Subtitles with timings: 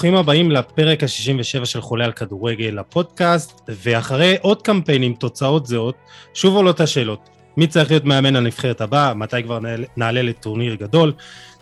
[0.00, 5.94] ברוכים הבאים לפרק ה-67 של חולה על כדורגל, הפודקאסט, ואחרי עוד קמפיין עם תוצאות זהות,
[6.34, 7.28] שוב עולות השאלות.
[7.56, 9.58] מי צריך להיות מאמן הנבחרת הבא, מתי כבר
[9.96, 11.12] נעלה לטורניר גדול,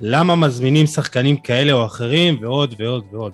[0.00, 3.32] למה מזמינים שחקנים כאלה או אחרים, ועוד ועוד ועוד.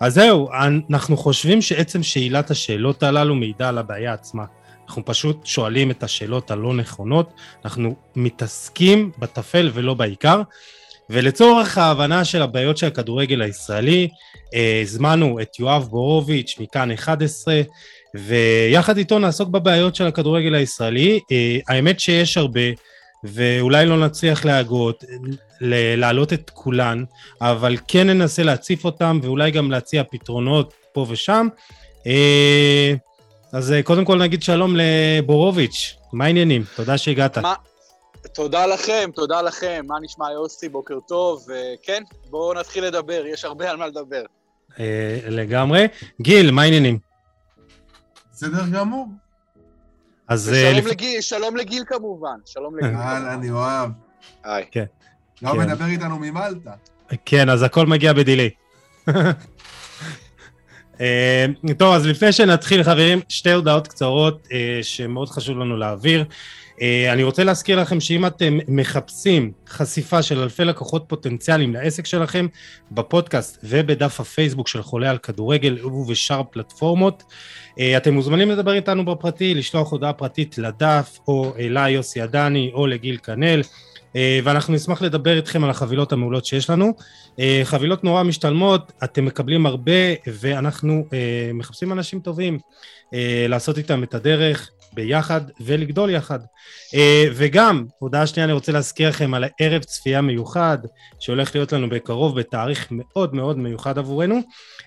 [0.00, 0.48] אז זהו,
[0.90, 4.44] אנחנו חושבים שעצם שאלת השאלות הללו מעידה על הבעיה עצמה.
[4.88, 7.32] אנחנו פשוט שואלים את השאלות הלא נכונות,
[7.64, 10.42] אנחנו מתעסקים בטפל ולא בעיקר.
[11.12, 14.08] ולצורך ההבנה של הבעיות של הכדורגל הישראלי,
[14.54, 17.60] אה, הזמנו את יואב בורוביץ' מכאן 11,
[18.14, 21.20] ויחד איתו נעסוק בבעיות של הכדורגל הישראלי.
[21.32, 22.60] אה, האמת שיש הרבה,
[23.24, 25.04] ואולי לא נצליח להגות,
[25.96, 27.04] להעלות את כולן,
[27.40, 31.48] אבל כן ננסה להציף אותם, ואולי גם להציע פתרונות פה ושם.
[32.06, 32.94] אה,
[33.52, 36.64] אז קודם כל נגיד שלום לבורוביץ', מה העניינים?
[36.76, 37.38] תודה שהגעת.
[37.38, 37.54] מה,
[38.26, 39.84] תודה לכם, תודה לכם.
[39.88, 40.68] מה נשמע יוסי?
[40.68, 41.46] בוקר טוב.
[41.82, 44.22] כן, בואו נתחיל לדבר, יש הרבה על מה לדבר.
[44.78, 45.86] אה, לגמרי.
[46.20, 46.98] גיל, מה העניינים?
[48.32, 49.08] בסדר גמור.
[50.28, 50.52] אז...
[50.52, 50.80] אה,
[51.20, 52.96] שלום לגיל, כמובן, שלום לגיל.
[52.96, 53.90] אהלן, יואב.
[54.44, 54.64] היי.
[54.70, 54.84] כן.
[55.42, 55.54] לא.
[55.54, 56.72] מדבר איתנו ממלטה.
[57.24, 58.50] כן, אז הכל מגיע בדיליי.
[61.00, 61.46] אה,
[61.78, 64.48] טוב, אז לפני שנתחיל, חברים, שתי הודעות קצרות
[64.82, 66.24] שמאוד חשוב לנו להעביר.
[66.82, 72.46] אה, אני רוצה להזכיר לכם שאם אתם מחפשים חשיפה של אלפי לקוחות פוטנציאליים לעסק שלכם
[72.90, 77.22] בפודקאסט ובדף הפייסבוק של חולה על כדורגל ובשאר פלטפורמות,
[77.78, 82.86] אה, אתם מוזמנים לדבר איתנו בפרטי, לשלוח הודעה פרטית לדף או אליי יוסי עדני או
[82.86, 83.62] לגיל כנל
[84.16, 86.94] אה, ואנחנו נשמח לדבר איתכם על החבילות המעולות שיש לנו.
[87.64, 89.92] חבילות נורא משתלמות, אתם מקבלים הרבה
[90.26, 91.06] ואנחנו
[91.54, 92.58] מחפשים אנשים טובים
[93.48, 94.70] לעשות איתם את הדרך.
[94.92, 96.38] ביחד ולגדול יחד.
[96.94, 100.78] אה, וגם, הודעה שנייה, אני רוצה להזכיר לכם על הערב צפייה מיוחד,
[101.20, 104.40] שהולך להיות לנו בקרוב בתאריך מאוד מאוד מיוחד עבורנו.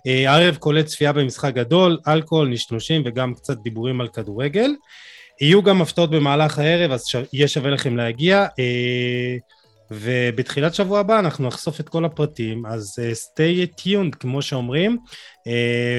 [0.07, 4.71] אה, הערב כולל צפייה במשחק גדול, אלכוהול, נשנושים וגם קצת דיבורים על כדורגל.
[5.41, 8.45] יהיו גם הפתעות במהלך הערב, אז יהיה שווה לכם להגיע.
[9.91, 15.49] ובתחילת שבוע הבא אנחנו נחשוף את כל הפרטים, אז uh, stay tuned כמו שאומרים, uh,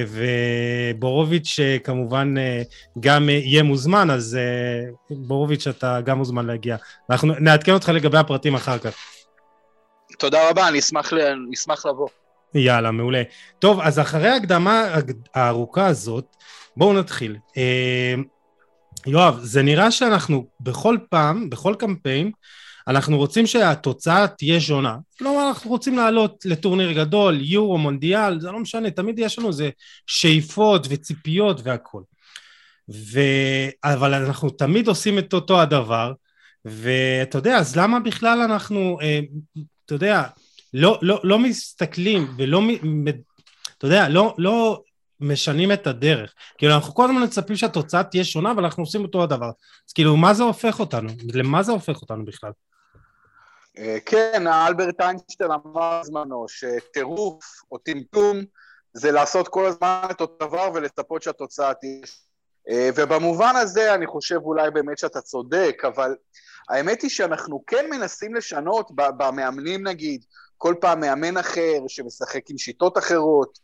[0.09, 4.39] ובורוביץ' uh, כמובן uh, גם uh, יהיה מוזמן, אז
[5.11, 6.77] uh, בורוביץ' אתה גם מוזמן להגיע.
[7.11, 8.95] אנחנו נעדכן אותך לגבי הפרטים אחר כך.
[10.19, 12.09] תודה רבה, אני אשמח, אני אשמח לבוא.
[12.55, 13.23] יאללה, מעולה.
[13.59, 14.85] טוב, אז אחרי ההקדמה
[15.35, 16.37] הארוכה הזאת,
[16.77, 17.37] בואו נתחיל.
[17.49, 18.21] Uh,
[19.07, 22.31] יואב, זה נראה שאנחנו בכל פעם, בכל קמפיין,
[22.89, 24.97] אנחנו רוצים שהתוצאה תהיה שונה.
[25.19, 29.71] כלומר, אנחנו רוצים לעלות לטורניר גדול, יורו, מונדיאל, זה לא משנה, תמיד יש לנו איזה
[30.07, 32.03] שאיפות וציפיות והכול.
[32.93, 33.21] ו...
[33.85, 36.13] אבל אנחנו תמיד עושים את אותו הדבר,
[36.65, 39.21] ואתה יודע, אז למה בכלל אנחנו, אה,
[39.87, 40.23] אתה יודע,
[40.75, 42.63] לא, לא, לא מסתכלים ולא,
[43.79, 44.83] אתה יודע, לא, לא
[45.21, 46.35] משנים את הדרך.
[46.59, 49.51] כאילו, אנחנו כל הזמן מצפים שהתוצאה תהיה שונה, אבל אנחנו עושים אותו הדבר.
[49.89, 51.09] אז כאילו, מה זה הופך אותנו?
[51.35, 52.51] למה זה הופך אותנו בכלל?
[53.79, 58.37] אה, כן, אלברט איינשטיין אמר בזמנו שטירוף או טמטום
[58.93, 62.01] זה לעשות כל הזמן את אותו דבר ולצפות שהתוצאה תהיה.
[62.69, 66.17] אה, ובמובן הזה אני חושב אולי באמת שאתה צודק, אבל
[66.69, 70.25] האמת היא שאנחנו כן מנסים לשנות במאמנים נגיד,
[70.57, 73.59] כל פעם מאמן אחר שמשחק עם שיטות אחרות,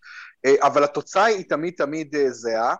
[0.46, 2.74] אה, אבל התוצאה היא תמיד תמיד זהה,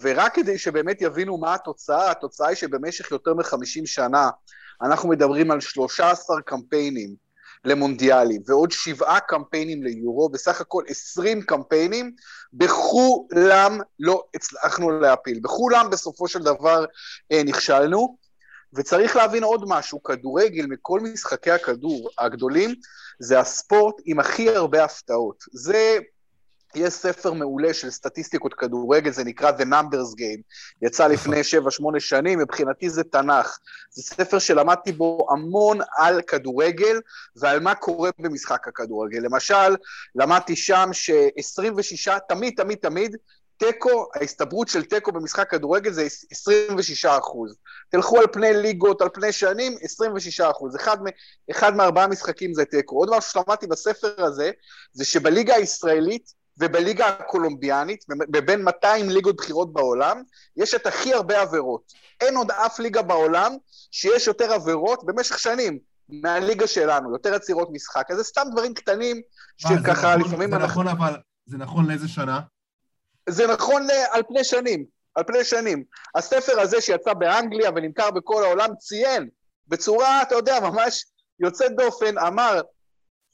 [0.00, 4.30] ורק כדי שבאמת יבינו מה התוצאה, התוצאה היא שבמשך יותר מחמישים שנה
[4.82, 7.14] אנחנו מדברים על 13 קמפיינים
[7.64, 12.12] למונדיאלים ועוד שבעה קמפיינים ליורו, בסך הכל 20 קמפיינים,
[12.52, 16.84] בכולם לא הצלחנו להפיל, בכולם בסופו של דבר
[17.32, 18.16] אה, נכשלנו,
[18.74, 22.74] וצריך להבין עוד משהו, כדורגל מכל משחקי הכדור הגדולים,
[23.18, 25.44] זה הספורט עם הכי הרבה הפתעות.
[25.52, 25.98] זה
[26.76, 30.42] יש ספר מעולה של סטטיסטיקות כדורגל, זה נקרא The Numbers Game,
[30.82, 31.34] יצא נכון.
[31.34, 31.60] לפני
[31.96, 33.58] 7-8 שנים, מבחינתי זה תנ"ך.
[33.90, 37.00] זה ספר שלמדתי בו המון על כדורגל
[37.36, 39.18] ועל מה קורה במשחק הכדורגל.
[39.18, 39.76] למשל,
[40.14, 43.16] למדתי שם ש-26, תמיד, תמיד, תמיד,
[43.58, 47.56] תיקו, ההסתברות של תיקו במשחק כדורגל זה 26 אחוז.
[47.88, 50.76] תלכו על פני ליגות, על פני שנים, 26 אחוז.
[50.76, 50.96] אחד,
[51.50, 52.96] אחד מארבעה משחקים זה תיקו.
[52.96, 54.50] עוד משהו שלמדתי בספר הזה,
[54.92, 60.22] זה שבליגה הישראלית, ובליגה הקולומביאנית, בבין 200 ליגות בכירות בעולם,
[60.56, 61.92] יש את הכי הרבה עבירות.
[62.20, 63.56] אין עוד אף ליגה בעולם
[63.90, 68.10] שיש יותר עבירות במשך שנים מהליגה שלנו, יותר עצירות משחק.
[68.10, 69.20] אז זה סתם דברים קטנים
[69.56, 70.82] שככה נכון, לפעמים זה אנחנו...
[70.82, 71.16] נכון, אבל
[71.46, 72.40] זה נכון לאיזה שנה?
[73.28, 75.84] זה נכון על פני שנים, על פני שנים.
[76.14, 79.28] הספר הזה שיצא באנגליה ונמכר בכל העולם ציין
[79.68, 81.04] בצורה, אתה יודע, ממש
[81.40, 82.60] יוצאת דופן, אמר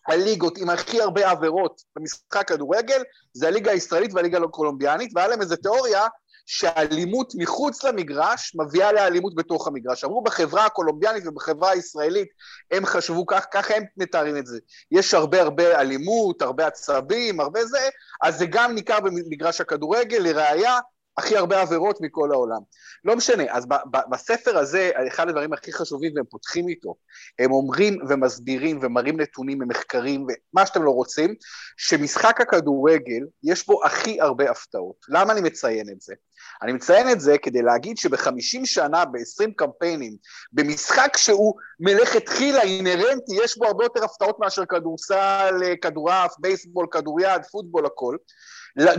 [0.08, 3.02] הליגות עם הכי הרבה עבירות במשחק כדורגל,
[3.32, 6.06] זה הליגה הישראלית והליגה הקולומביאנית, והיה להם איזו תיאוריה
[6.46, 10.04] שאלימות מחוץ למגרש מביאה לאלימות בתוך המגרש.
[10.04, 12.28] אמרו בחברה הקולומביאנית ובחברה הישראלית,
[12.70, 14.58] הם חשבו כך, ככה הם מתארים את זה.
[14.90, 17.88] יש הרבה הרבה אלימות, הרבה עצבים, הרבה זה,
[18.22, 20.78] אז זה גם ניכר במגרש הכדורגל, לראיה,
[21.16, 22.60] הכי הרבה עבירות מכל העולם.
[23.04, 26.94] לא משנה, אז ב- ב- בספר הזה, אחד הדברים הכי חשובים, והם פותחים איתו,
[27.38, 31.34] הם אומרים ומסבירים ומראים נתונים ומחקרים ומה שאתם לא רוצים,
[31.76, 34.96] שמשחק הכדורגל, יש בו הכי הרבה הפתעות.
[35.08, 36.14] למה אני מציין את זה?
[36.62, 40.16] אני מציין את זה כדי להגיד שבחמישים שנה, ב-20 קמפיינים,
[40.52, 47.86] במשחק שהוא מלכתחילה אינהרנטי, יש בו הרבה יותר הפתעות מאשר כדורסל, כדורעף, בייסבול, כדוריד, פוטבול,
[47.86, 48.16] הכל.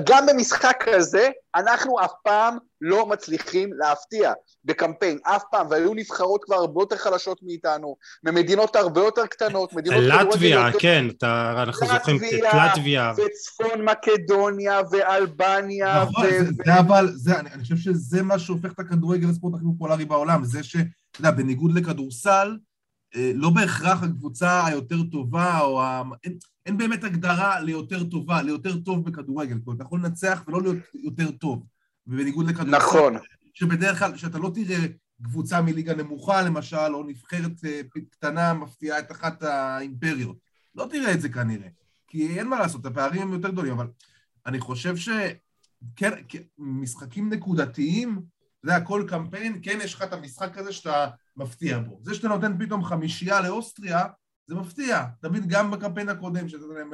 [0.03, 4.33] גם במשחק הזה, אנחנו אף פעם לא מצליחים להפתיע
[4.65, 10.03] בקמפיין, אף פעם, והיו נבחרות כבר הרבה יותר חלשות מאיתנו, ממדינות הרבה יותר קטנות, מדינות...
[10.03, 13.13] לטביה, כן, אתה, אנחנו זוכרים את לטביה.
[13.17, 16.03] וצפון מקדוניה, ואלבניה.
[16.03, 16.29] נכון, ו...
[16.29, 20.05] זה, זה אבל, זה, אני, אני חושב שזה מה שהופך את הכדורגל לספורט הכי פופולרי
[20.05, 20.81] בעולם, זה שאתה
[21.19, 22.57] יודע, בניגוד לכדורסל,
[23.15, 26.01] אה, לא בהכרח הקבוצה היותר טובה, או ה...
[26.65, 29.57] אין, באמת הגדרה ליותר טובה, ליותר טוב בכדורגל.
[29.65, 31.65] אומרת, אתה יכול לנצח ולא להיות יותר טוב.
[32.07, 32.77] ובניגוד לכדורגל...
[32.77, 33.13] נכון.
[33.53, 34.77] שבדרך כלל, שאתה לא תראה
[35.23, 37.81] קבוצה מליגה נמוכה, למשל, או נבחרת אה,
[38.11, 40.37] קטנה מפתיעה את אחת האימפריות.
[40.75, 41.67] לא תראה את זה כנראה.
[42.07, 43.87] כי אין מה לעשות, הפערים הם יותר גדולים, אבל
[44.45, 45.09] אני חושב ש...
[45.95, 46.11] כן,
[46.57, 48.21] משחקים נקודתיים,
[48.59, 51.07] אתה יודע, כל קמפיין, כן יש לך את המשחק הזה שאתה
[51.37, 51.99] מפתיע בו.
[52.03, 54.05] זה שאתה נותן פתאום חמישייה לאוסטריה,
[54.47, 55.05] זה מפתיע.
[55.21, 56.93] תמיד גם בקמפיין הקודם, שנתת להם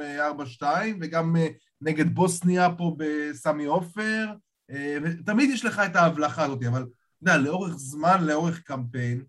[0.60, 1.48] 4-2, אה, וגם אה,
[1.80, 4.26] נגד בוסניה פה בסמי עופר,
[4.70, 6.90] אה, ותמיד יש לך את ההבלחה הזאת, אבל אתה
[7.22, 9.24] יודע, לאורך זמן, לאורך קמפיין,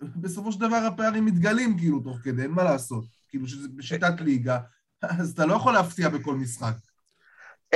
[0.00, 3.04] בסופו של דבר הפערים מתגלים כאילו תוך כדי, אין מה לעשות.
[3.28, 4.58] כאילו שזה בשיטת ליגה,
[5.02, 6.74] אז אתה לא יכול להפתיע בכל משחק.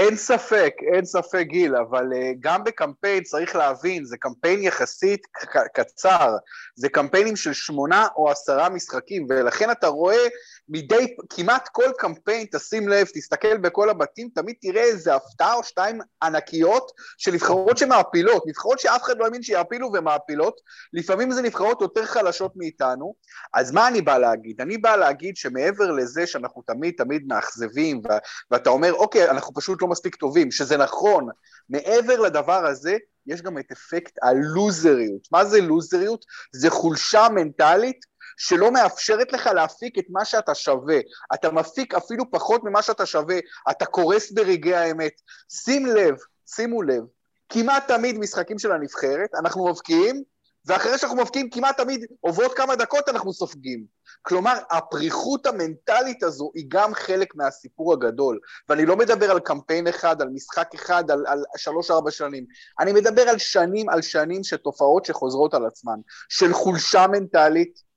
[0.00, 5.26] אין ספק, אין ספק גיל, אבל uh, גם בקמפיין צריך להבין, זה קמפיין יחסית
[5.75, 6.37] קצר,
[6.75, 10.26] זה קמפיינים של שמונה או עשרה משחקים, ולכן אתה רואה
[10.70, 16.00] מדי, כמעט כל קמפיין, תשים לב, תסתכל בכל הבתים, תמיד תראה איזה הפתעה או שתיים
[16.22, 20.61] ענקיות של נבחרות שמעפילות, נבחרות שאף אחד לא האמין שיעפילו ומעפילות,
[20.93, 23.14] לפעמים זה נבחרות יותר חלשות מאיתנו,
[23.55, 24.61] אז מה אני בא להגיד?
[24.61, 28.02] אני בא להגיד שמעבר לזה שאנחנו תמיד תמיד מאכזבים,
[28.50, 31.28] ואתה אומר, אוקיי, אנחנו פשוט לא מספיק טובים, שזה נכון,
[31.69, 32.96] מעבר לדבר הזה,
[33.26, 35.28] יש גם את אפקט הלוזריות.
[35.32, 36.25] מה זה לוזריות?
[36.52, 38.10] זה חולשה מנטלית
[38.42, 40.98] שלא מאפשרת לך להפיק את מה שאתה שווה.
[41.34, 43.38] אתה מפיק אפילו פחות ממה שאתה שווה,
[43.70, 45.12] אתה קורס ברגעי האמת.
[45.52, 46.14] שים לב,
[46.46, 47.02] שימו לב,
[47.48, 50.22] כמעט תמיד משחקים של הנבחרת, אנחנו מבקיעים,
[50.66, 53.84] ואחרי שאנחנו מבקיעים כמעט תמיד עוברות כמה דקות אנחנו סופגים.
[54.22, 58.38] כלומר, הפריחות המנטלית הזו היא גם חלק מהסיפור הגדול.
[58.69, 62.44] ואני לא מדבר על קמפיין אחד, על משחק אחד, על, על שלוש-ארבע שנים.
[62.81, 65.98] אני מדבר על שנים על שנים של תופעות שחוזרות על עצמן,
[66.28, 67.89] של חולשה מנטלית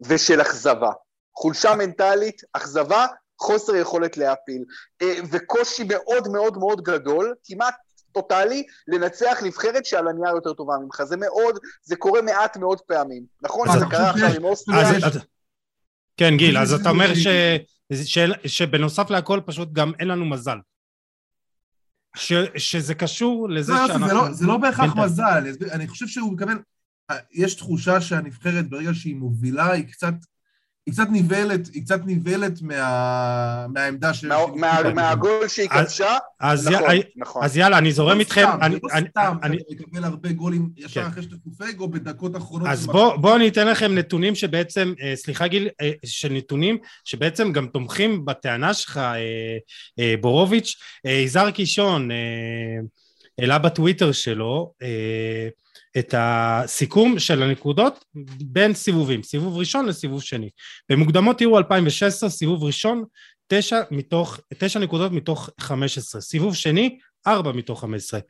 [0.00, 0.90] ושל אכזבה.
[1.36, 3.06] חולשה מנטלית, אכזבה,
[3.40, 4.64] חוסר יכולת להפיל,
[5.02, 7.74] אה, וקושי מאוד מאוד מאוד גדול, כמעט
[8.12, 11.02] טוטאלי לנצח נבחרת שעל הנייר יותר טובה ממך.
[11.02, 13.22] זה מאוד, זה קורה מעט מאוד פעמים.
[13.42, 14.98] נכון, זה קרה עכשיו עם אוסטריה.
[16.16, 17.12] כן, גיל, אז אתה אומר
[18.46, 20.58] שבנוסף להכל פשוט גם אין לנו מזל.
[22.56, 24.34] שזה קשור לזה לא, שאנחנו...
[24.34, 26.54] זה לא בהכרח מזל, אני חושב שהוא מקבל...
[27.32, 30.14] יש תחושה שהנבחרת ברגע שהיא מובילה היא קצת
[30.86, 33.66] היא קצת נבלת, היא קצת נבלת מה...
[33.68, 34.24] מהעמדה ש...
[34.24, 37.00] מה, מה, מהגול שהיא כבשה, אז, נכון, י...
[37.16, 37.44] נכון.
[37.44, 38.42] אז יאללה, אני זורם איתכם.
[38.48, 39.56] סתם, אני, לא אני, סתם, אני...
[39.70, 41.06] מקבל הרבה גולים ישר כן.
[41.06, 42.68] אחרי שאתה סופג, או בדקות אחרונות.
[42.68, 47.52] אז בואו בוא אני אתן לכם נתונים שבעצם, אה, סליחה גיל, אה, של נתונים שבעצם
[47.52, 49.00] גם תומכים בטענה שלך,
[49.98, 50.76] אה, בורוביץ'.
[51.04, 52.08] יזהר קישון
[53.38, 54.72] העלה בטוויטר שלו,
[55.98, 58.04] את הסיכום של הנקודות
[58.44, 60.50] בין סיבובים, סיבוב ראשון לסיבוב שני.
[60.88, 63.04] במוקדמות יהיו 2016, סיבוב ראשון,
[63.46, 68.20] 9, מתוך, 9 נקודות מתוך 15, סיבוב שני, 4 מתוך 15,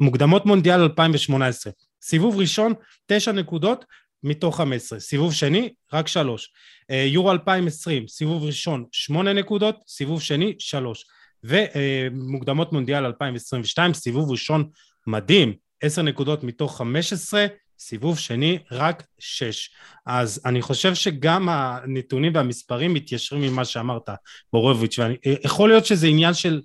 [0.00, 2.74] מוקדמות מונדיאל 2018, סיבוב ראשון,
[3.06, 3.84] 9 נקודות
[4.22, 6.52] מתוך 15, סיבוב שני, רק 3,
[6.90, 11.04] אה, יורו 2020, סיבוב ראשון, 8 נקודות, סיבוב שני, 3,
[11.44, 14.68] ומוקדמות מונדיאל 2022, סיבוב ראשון
[15.06, 17.46] מדהים, עשר נקודות מתוך חמש עשרה,
[17.78, 19.70] סיבוב שני רק שש.
[20.06, 24.08] אז אני חושב שגם הנתונים והמספרים מתיישרים עם מה שאמרת,
[24.52, 26.62] בורוביץ', ויכול להיות שזה עניין של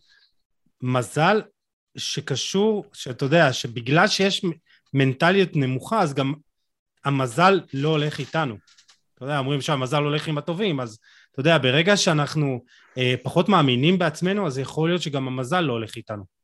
[0.82, 1.42] מזל
[1.98, 4.46] שקשור, שאתה יודע, שבגלל שיש
[4.94, 6.34] מנטליות נמוכה, אז גם
[7.06, 8.58] המזל לא הולך איתנו.
[9.16, 11.00] אתה יודע, אומרים שהמזל הולך עם הטובים, אז
[11.32, 12.64] אתה יודע, ברגע שאנחנו
[12.98, 16.37] אה, פחות מאמינים בעצמנו, אז יכול להיות שגם המזל לא הולך איתנו.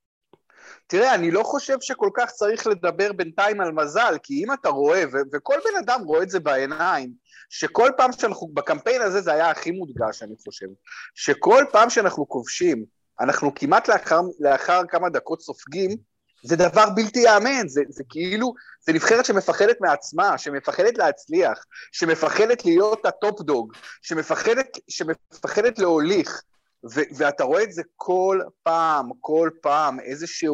[0.88, 5.04] תראה, אני לא חושב שכל כך צריך לדבר בינתיים על מזל, כי אם אתה רואה,
[5.14, 7.12] ו- וכל בן אדם רואה את זה בעיניים,
[7.50, 10.68] שכל פעם שאנחנו, בקמפיין הזה זה היה הכי מודגש, אני חושב,
[11.16, 12.86] שכל פעם שאנחנו כובשים,
[13.20, 15.98] אנחנו כמעט לאחר, לאחר כמה דקות סופגים,
[16.44, 23.06] זה דבר בלתי ייאמן, זה, זה כאילו, זה נבחרת שמפחדת מעצמה, שמפחדת להצליח, שמפחדת להיות
[23.06, 26.44] ה top dog, שמפחדת, שמפחדת להוליך,
[26.92, 30.50] ו- ואתה רואה את זה כל פעם, כל פעם, איזושהי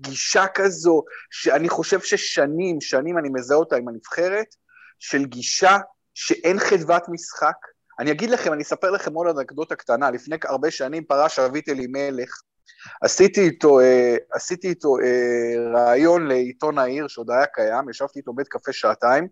[0.00, 4.46] גישה כזו, שאני חושב ששנים, שנים אני מזהה אותה עם הנבחרת,
[4.98, 5.76] של גישה
[6.14, 7.56] שאין חדוות משחק.
[7.98, 12.30] אני אגיד לכם, אני אספר לכם עוד אנקדוטה קטנה, לפני הרבה שנים פרש אבית אלימלך,
[13.02, 18.48] עשיתי איתו, אה, עשיתי איתו אה, רעיון לעיתון העיר, שעוד היה קיים, ישבתי איתו בית
[18.48, 19.28] קפה שעתיים,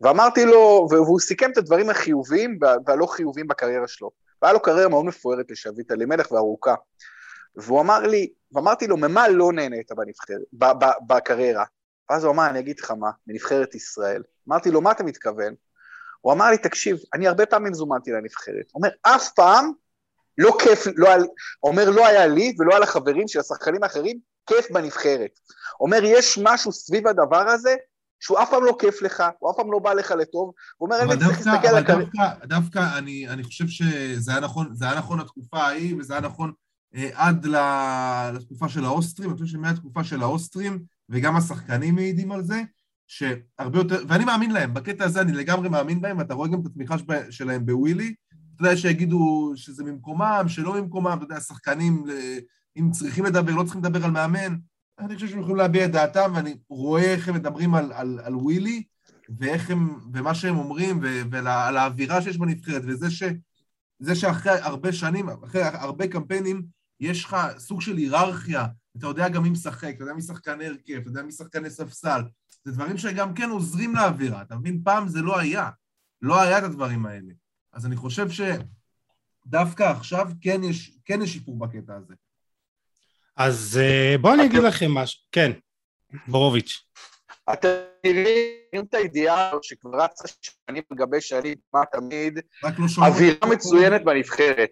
[0.00, 4.10] ואמרתי לו, והוא סיכם את הדברים החיוביים והלא חיוביים בקריירה שלו.
[4.42, 6.74] והיה לו קריירה מאוד מפוארת לשביט אלימלך וארוכה.
[7.56, 10.40] והוא אמר לי, ואמרתי לו, ממה לא נהנית בנבחרת,
[11.06, 11.64] בקריירה?
[12.10, 14.22] ואז הוא אמר, אני אגיד לך מה, מנבחרת ישראל.
[14.48, 15.54] אמרתי לו, מה אתה מתכוון?
[16.20, 18.64] הוא אמר לי, תקשיב, אני הרבה פעמים זומנתי לנבחרת.
[18.72, 19.72] הוא אומר, אף פעם
[20.38, 21.18] לא כיף, לא היה,
[21.62, 25.30] אומר, לא היה לי ולא היה לחברים של השחקנים האחרים כיף בנבחרת.
[25.80, 27.76] אומר, יש משהו סביב הדבר הזה
[28.20, 31.02] שהוא אף פעם לא כיף לך, הוא אף פעם לא בא לך לטוב, הוא אומר,
[31.02, 32.04] אני צריך להסתכל על הקריירה.
[32.04, 36.22] דווקא, דווקא אני, אני חושב שזה היה נכון, זה היה נכון לתקופה ההיא, וזה היה
[36.22, 36.52] נכון
[36.94, 37.46] אה, עד
[38.34, 42.62] לתקופה של האוסטרים, אני חושב שמהתקופה של האוסטרים, וגם השחקנים מעידים על זה,
[43.06, 46.66] שהרבה יותר, ואני מאמין להם, בקטע הזה אני לגמרי מאמין בהם, ואתה רואה גם את
[46.66, 46.96] התמיכה
[47.30, 48.14] שלהם בווילי,
[48.54, 52.04] אתה יודע שיגידו שזה ממקומם, שלא ממקומם, אתה יודע, שחקנים,
[52.76, 54.56] אם צריכים לדבר, לא צריכים לדבר על מאמן,
[55.00, 58.36] אני חושב שהם יכולים להביע את דעתם, ואני רואה איך הם מדברים על, על, על
[58.36, 58.82] ווילי,
[59.38, 63.22] ואיך הם, ומה שהם אומרים, ועל האווירה שיש בנבחרת, וזה ש,
[63.98, 66.62] זה שאחרי הרבה שנים, אחרי הרבה קמפיינים,
[67.00, 68.66] יש לך סוג של היררכיה,
[68.98, 72.20] אתה יודע גם מי משחק, אתה יודע מי שחקני הרכב, אתה יודע מי שחקני ספסל,
[72.64, 74.80] זה דברים שגם כן עוזרים לאווירה, אתה מבין?
[74.84, 75.70] פעם זה לא היה,
[76.22, 77.32] לא היה את הדברים האלה.
[77.72, 78.26] אז אני חושב
[79.46, 82.14] שדווקא עכשיו כן יש, כן יש שיפור בקטע הזה.
[83.40, 85.52] אז אה, בואו אני אגיד לכם משהו, כן,
[86.28, 86.84] בורוביץ'.
[87.52, 87.68] אתם
[87.98, 92.68] מכירים את הידיעה שכבר רצה שנים על גבי שנים, מה תמיד, לא
[93.06, 94.70] אווירה מצוינת בנבחרת.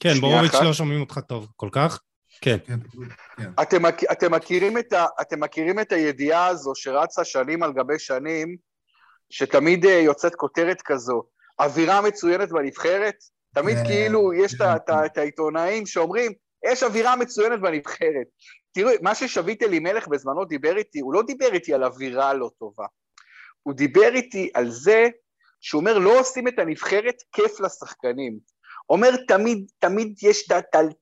[0.00, 2.00] כן, בורוביץ' לא שומעים אותך טוב כל כך.
[2.40, 2.56] כן.
[2.66, 2.78] כן,
[3.36, 3.50] כן.
[3.62, 8.56] אתם, אתם, מכירים את ה, אתם מכירים את הידיעה הזו שרצה שנים על גבי שנים,
[9.30, 11.22] שתמיד אה, יוצאת כותרת כזו,
[11.58, 13.16] אווירה מצוינת בנבחרת?
[13.54, 14.54] תמיד כאילו יש
[15.06, 16.32] את העיתונאים שאומרים,
[16.64, 18.26] יש אווירה מצוינת בנבחרת.
[18.72, 22.86] תראו, מה ששביט אלימלך בזמנו דיבר איתי, הוא לא דיבר איתי על אווירה לא טובה.
[23.62, 25.08] הוא דיבר איתי על זה
[25.60, 28.38] שהוא אומר, לא עושים את הנבחרת כיף לשחקנים.
[28.90, 30.48] אומר, תמיד, תמיד יש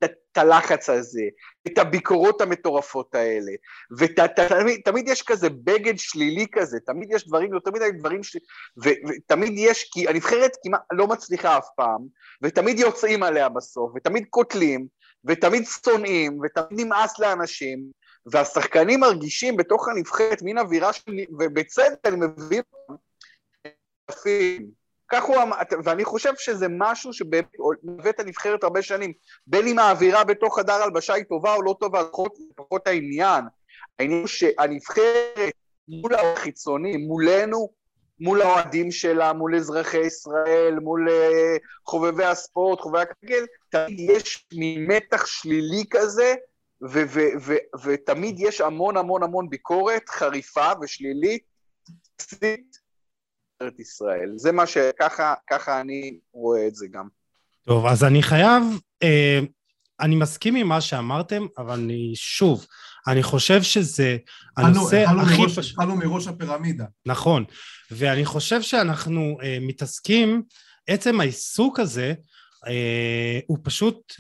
[0.05, 1.23] את הלחץ הזה,
[1.67, 3.53] את הביקורות המטורפות האלה,
[3.99, 8.37] ותמיד יש כזה בגד שלילי כזה, תמיד יש דברים, יותר מדי דברים ש...
[8.83, 12.07] ותמיד יש, כי הנבחרת כמעט לא מצליחה אף פעם,
[12.43, 14.87] ותמיד יוצאים עליה בסוף, ותמיד קוטלים,
[15.25, 17.91] ותמיד שונאים, ותמיד נמאס לאנשים,
[18.27, 21.03] והשחקנים מרגישים בתוך הנבחרת מין אווירה של...
[21.39, 22.63] ובצדק אני מבין
[25.13, 29.13] כך הוא אמר, ואני חושב שזה משהו שבאמת הנבחרת הרבה שנים,
[29.47, 33.45] בין אם האווירה בתוך חדר הלבשה היא טובה או לא טובה, לפחות, לפחות העניין.
[33.99, 35.55] העניין הוא שהנבחרת
[35.89, 37.82] מול החיצוני, מולנו,
[38.23, 41.13] מול האוהדים שלה, מול אזרחי ישראל, מול uh,
[41.87, 44.47] חובבי הספורט, חובבי הכדורגל, תמיד יש
[44.89, 46.35] מתח שלילי כזה,
[47.85, 51.43] ותמיד יש המון המון המון ביקורת חריפה ושלילית,
[52.21, 54.33] משטרת ישראל.
[54.37, 54.79] זה מה ש...
[55.51, 57.09] ככה אני רואה את זה גם.
[57.67, 58.63] טוב, אז אני חייב...
[59.03, 59.41] אה,
[60.01, 62.67] אני מסכים עם מה שאמרתם, אבל אני שוב,
[63.09, 64.17] אני חושב שזה
[64.57, 65.65] הנושא חלו, הכי פשוט.
[65.65, 66.85] התחלנו מראש הפירמידה.
[67.07, 67.45] נכון,
[67.91, 70.43] ואני חושב שאנחנו אה, מתעסקים,
[70.87, 72.15] עצם העיסוק הזה,
[72.69, 74.15] אה, הוא פשוט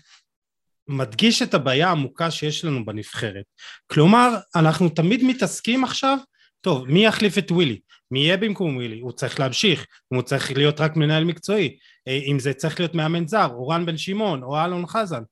[0.88, 3.44] מדגיש את הבעיה העמוקה שיש לנו בנבחרת.
[3.86, 6.18] כלומר, אנחנו תמיד מתעסקים עכשיו,
[6.60, 7.80] טוב, מי יחליף את ווילי?
[8.10, 9.00] מי יהיה במקום ווילי?
[9.00, 11.76] הוא צריך להמשיך, אם הוא צריך להיות רק מנהל מקצועי,
[12.08, 15.22] אה, אם זה צריך להיות מאמן זר, או רן בן שמעון, או אלון חזן.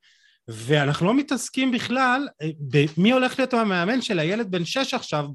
[0.52, 5.26] ואנחנו לא מתעסקים בכלל אה, במי הולך להיות המאמן של הילד בן שש עכשיו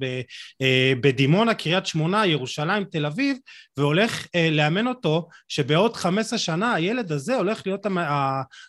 [0.61, 3.37] אה, בדימונה, קריית שמונה, ירושלים, תל אביב,
[3.77, 7.85] והולך לאמן אותו שבעוד חמש עשרה שנה הילד הזה הולך להיות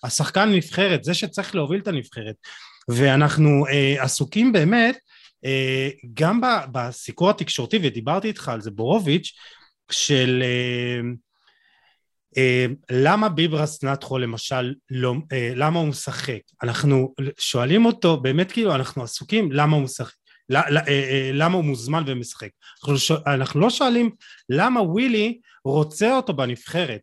[0.05, 2.35] השחקן נבחרת, זה שצריך להוביל את הנבחרת.
[2.89, 3.65] ואנחנו
[3.99, 4.99] עסוקים באמת
[5.45, 6.41] אה, גם
[6.73, 9.33] בסיקור התקשורתי, ודיברתי איתך על זה, בורוביץ',
[9.91, 10.43] של...
[12.37, 16.41] אה, אה, למה ביברס נטחו למשל, לא, אה, למה הוא משחק?
[16.63, 20.15] אנחנו שואלים אותו, באמת כאילו אנחנו עסוקים למה הוא משחק,
[21.33, 22.49] למה הוא מוזמן ומשחק.
[22.83, 24.11] אנחנו, שואל, אנחנו לא שואלים
[24.49, 27.01] למה ווילי רוצה אותו בנבחרת.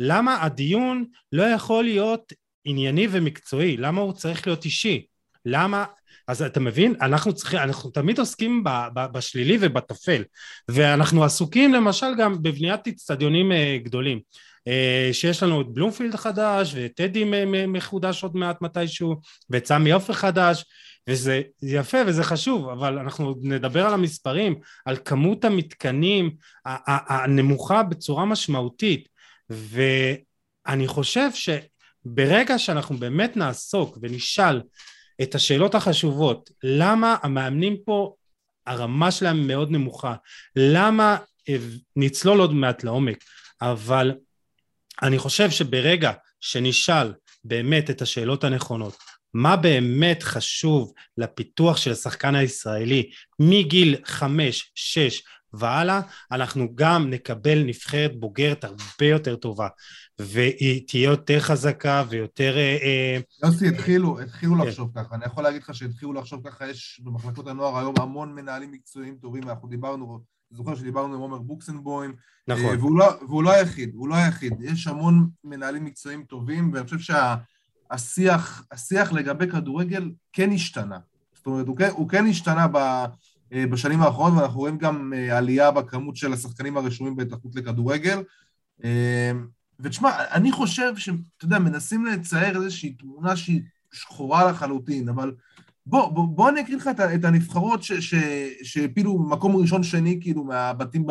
[0.00, 2.32] למה הדיון לא יכול להיות
[2.64, 3.76] ענייני ומקצועי?
[3.76, 5.06] למה הוא צריך להיות אישי?
[5.46, 5.84] למה
[6.28, 6.94] אז אתה מבין?
[7.00, 10.22] אנחנו צריכים, אנחנו תמיד עוסקים ב, ב, בשלילי ובטפל
[10.68, 14.22] ואנחנו עסוקים למשל גם בבניית אצטדיונים אה, גדולים אה,
[15.12, 17.24] שיש לנו את בלומפילד החדש ואת טדי
[17.68, 19.16] מחודש עוד מעט מתישהו
[19.50, 20.64] ואת סמי עופר חדש
[21.08, 24.54] וזה יפה וזה חשוב אבל אנחנו נדבר על המספרים
[24.84, 26.30] על כמות המתקנים
[26.64, 29.08] הנמוכה בצורה משמעותית.
[29.50, 34.62] ואני חושב שברגע שאנחנו באמת נעסוק ונשאל
[35.22, 38.14] את השאלות החשובות, למה המאמנים פה
[38.66, 40.14] הרמה שלהם מאוד נמוכה,
[40.56, 41.16] למה
[41.96, 43.24] נצלול עוד מעט לעומק,
[43.62, 44.14] אבל
[45.04, 48.96] אני חושב שברגע שנשאל באמת את השאלות הנכונות,
[49.34, 56.00] מה באמת חשוב לפיתוח של השחקן הישראלי מגיל חמש, שש והלאה,
[56.32, 59.68] אנחנו גם נקבל נבחרת בוגרת הרבה יותר טובה.
[60.18, 62.56] והיא תהיה יותר חזקה ויותר...
[62.56, 64.68] אה, אה, יוסי, התחילו, התחילו כן.
[64.68, 65.14] לחשוב ככה.
[65.14, 69.48] אני יכול להגיד לך שהתחילו לחשוב ככה, יש במחלקות הנוער היום המון מנהלים מקצועיים טובים,
[69.48, 70.20] אנחנו דיברנו,
[70.54, 72.14] זוכר שדיברנו עם עומר בוקסנבוים,
[72.50, 72.76] אה, נכון.
[72.78, 74.52] והוא לא, והוא לא היחיד, הוא לא היחיד.
[74.60, 76.98] יש המון מנהלים מקצועיים טובים, ואני חושב
[77.90, 80.98] שהשיח השיח לגבי כדורגל כן השתנה.
[81.34, 83.04] זאת אומרת, הוא כן, הוא כן השתנה ב...
[83.70, 88.22] בשנים האחרונות, ואנחנו רואים גם עלייה בכמות של השחקנים הרשומים בהתאחדות לכדורגל.
[89.80, 93.62] ותשמע, אני חושב שאתה יודע, מנסים לצייר איזושהי תמונה שהיא
[93.92, 95.34] שחורה לחלוטין, אבל
[95.86, 97.80] בוא, בוא, בוא אני אקריא לך את, את הנבחרות
[98.62, 101.06] שהפילו מקום ראשון שני כאילו מהבתים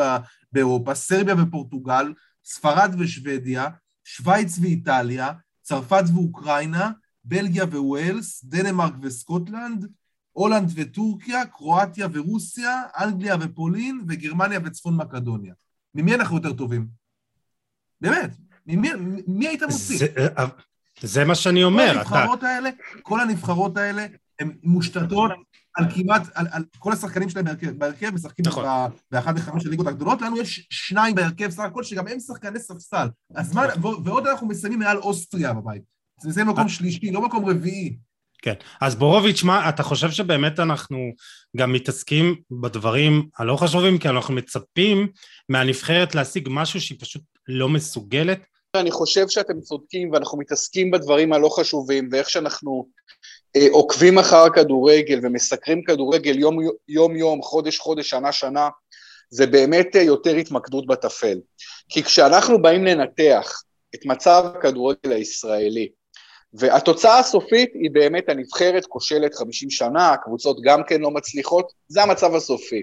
[0.51, 2.13] באירופה, סרביה ופורטוגל,
[2.45, 3.67] ספרד ושוודיה,
[4.03, 5.31] שווייץ ואיטליה,
[5.61, 6.91] צרפת ואוקראינה,
[7.23, 9.87] בלגיה וווילס, דנמרק וסקוטלנד,
[10.31, 15.53] הולנד וטורקיה, קרואטיה ורוסיה, אנגליה ופולין וגרמניה וצפון מקדוניה.
[15.95, 16.87] ממי אנחנו יותר טובים?
[18.01, 18.31] באמת,
[18.67, 18.89] ממי,
[19.27, 19.97] מי היית מוציא?
[19.97, 20.07] זה,
[20.37, 20.45] אה,
[21.01, 21.91] זה מה שאני אומר.
[21.93, 22.47] כל הנבחרות אתה...
[22.47, 22.69] האלה,
[23.01, 24.05] כל הנבחרות האלה,
[24.39, 25.31] הן מושתתות
[25.75, 28.65] על כמעט, על, על כל השחקנים שלהם בהרכב, בהרכב משחקים נכון.
[29.11, 33.07] באחת מחמש הליגות הגדולות, לנו יש שניים בהרכב סך הכל, שגם הם שחקני ספסל.
[33.35, 34.01] אז מה, נכון.
[34.05, 35.81] ועוד אנחנו מסיימים מעל אוסטריה בבית.
[36.21, 37.97] זה מקום שלישי, לא מקום רביעי.
[38.41, 40.97] כן, אז בורוביץ', מה, אתה חושב שבאמת אנחנו
[41.57, 45.07] גם מתעסקים בדברים הלא חשובים, כי אנחנו מצפים
[45.49, 48.45] מהנבחרת להשיג משהו שהיא פשוט לא מסוגלת?
[48.75, 53.22] אני חושב שאתם צודקים ואנחנו מתעסקים בדברים הלא חשובים ואיך שאנחנו אה,
[53.71, 58.69] עוקבים אחר הכדורגל ומסקרים כדורגל יום יום, יום חודש חודש, שנה שנה,
[59.29, 61.39] זה באמת אה, יותר התמקדות בטפל.
[61.89, 63.61] כי כשאנחנו באים לנתח
[63.95, 65.89] את מצב הכדורגל הישראלי,
[66.53, 72.35] והתוצאה הסופית היא באמת הנבחרת כושלת 50 שנה, הקבוצות גם כן לא מצליחות, זה המצב
[72.35, 72.81] הסופי.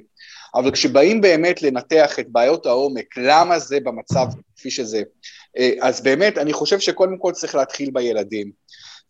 [0.54, 5.02] אבל כשבאים באמת לנתח את בעיות העומק, למה זה במצב כפי שזה,
[5.59, 8.50] אה, אז באמת אני חושב שקודם כל צריך להתחיל בילדים.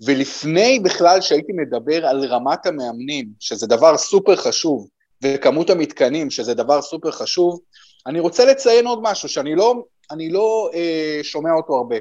[0.01, 4.89] ולפני בכלל שהייתי מדבר על רמת המאמנים, שזה דבר סופר חשוב,
[5.23, 7.61] וכמות המתקנים, שזה דבר סופר חשוב,
[8.07, 9.85] אני רוצה לציין עוד משהו שאני לא,
[10.31, 11.97] לא אה, שומע אותו הרבה.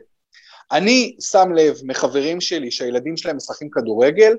[0.71, 4.38] אני שם לב מחברים שלי שהילדים שלהם משחקים כדורגל,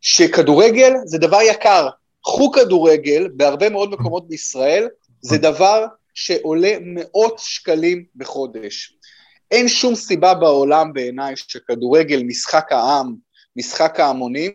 [0.00, 1.88] שכדורגל זה דבר יקר.
[2.22, 4.88] קחו כדורגל בהרבה מאוד מקומות בישראל,
[5.20, 8.96] זה דבר שעולה מאות שקלים בחודש.
[9.50, 13.14] אין שום סיבה בעולם בעיניי שכדורגל, משחק העם,
[13.56, 14.52] משחק ההמונים,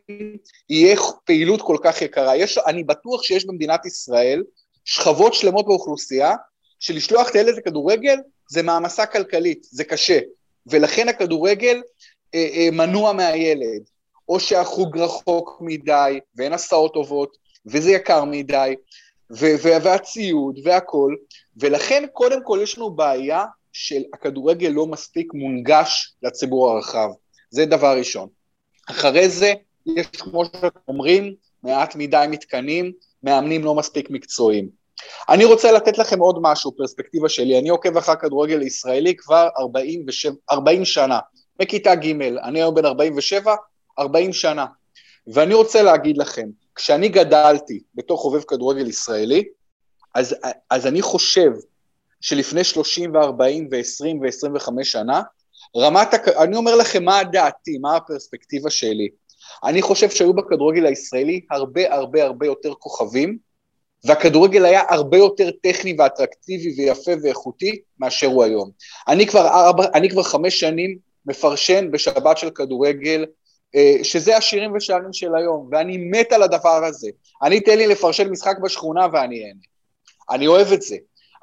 [0.69, 2.35] יהיה פעילות כל כך יקרה.
[2.35, 4.43] יש, אני בטוח שיש במדינת ישראל
[4.85, 6.35] שכבות שלמות באוכלוסייה,
[6.79, 8.17] שלשלוח את הילד לכדורגל
[8.49, 10.19] זה מעמסה כלכלית, זה קשה.
[10.67, 11.81] ולכן הכדורגל
[12.35, 13.81] אה, אה, מנוע מהילד,
[14.29, 18.75] או שהחוג רחוק מדי, ואין הסעות טובות, וזה יקר מדי,
[19.31, 21.15] ו- והציוד והכל,
[21.57, 23.45] ולכן קודם כל יש לנו בעיה
[23.81, 27.09] של הכדורגל לא מספיק מונגש לציבור הרחב,
[27.49, 28.27] זה דבר ראשון.
[28.89, 29.53] אחרי זה
[29.97, 32.91] יש, כמו שאתם אומרים, מעט מדי מתקנים,
[33.23, 34.69] מאמנים לא מספיק מקצועיים.
[35.29, 40.33] אני רוצה לתת לכם עוד משהו, פרספקטיבה שלי, אני עוקב אחר כדורגל ישראלי כבר 47,
[40.51, 41.19] 40 שנה,
[41.61, 43.55] מכיתה ג', אני היום בן 47,
[43.99, 44.65] 40 שנה,
[45.27, 49.43] ואני רוצה להגיד לכם, כשאני גדלתי בתוך חובב כדורגל ישראלי,
[50.15, 50.35] אז,
[50.69, 51.51] אז אני חושב
[52.21, 55.21] שלפני 30 ו-40 ו-20 ו-25 שנה,
[55.77, 56.27] רמת, הק...
[56.27, 59.07] אני אומר לכם מה דעתי, מה הפרספקטיבה שלי.
[59.63, 63.37] אני חושב שהיו בכדורגל הישראלי הרבה הרבה הרבה יותר כוכבים,
[64.05, 68.71] והכדורגל היה הרבה יותר טכני ואטרקטיבי ויפה ואיכותי מאשר הוא היום.
[69.07, 73.25] אני כבר, ארבע, אני כבר חמש שנים מפרשן בשבת של כדורגל,
[73.75, 77.09] אה, שזה השירים ושערים של היום, ואני מת על הדבר הזה.
[77.43, 79.61] אני, תן לי לפרשן משחק בשכונה ואני אהנה.
[80.29, 80.95] אני אוהב את זה,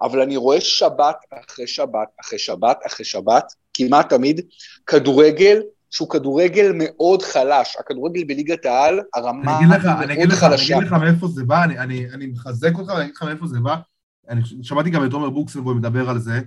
[0.02, 4.40] אבל אני רואה שבת אחרי שבת אחרי שבת אחרי שבת, כמעט תמיד,
[4.86, 7.76] כדורגל שהוא כדורגל מאוד חלש.
[7.80, 10.74] הכדורגל בליגת העל, הרמה אני לך, מאוד אני לך, חלשה.
[10.74, 13.46] אני אגיד לך מאיפה זה בא, אני, אני, אני מחזק אותך ואני אגיד לך מאיפה
[13.46, 13.76] זה בא.
[14.28, 16.40] אני שמעתי גם את עומר בוקסנבוי מדבר על זה.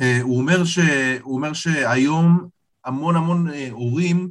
[0.00, 0.78] אה, הוא אומר, ש,
[1.22, 2.48] הוא אומר שהיום
[2.84, 4.28] המון המון אה, הורים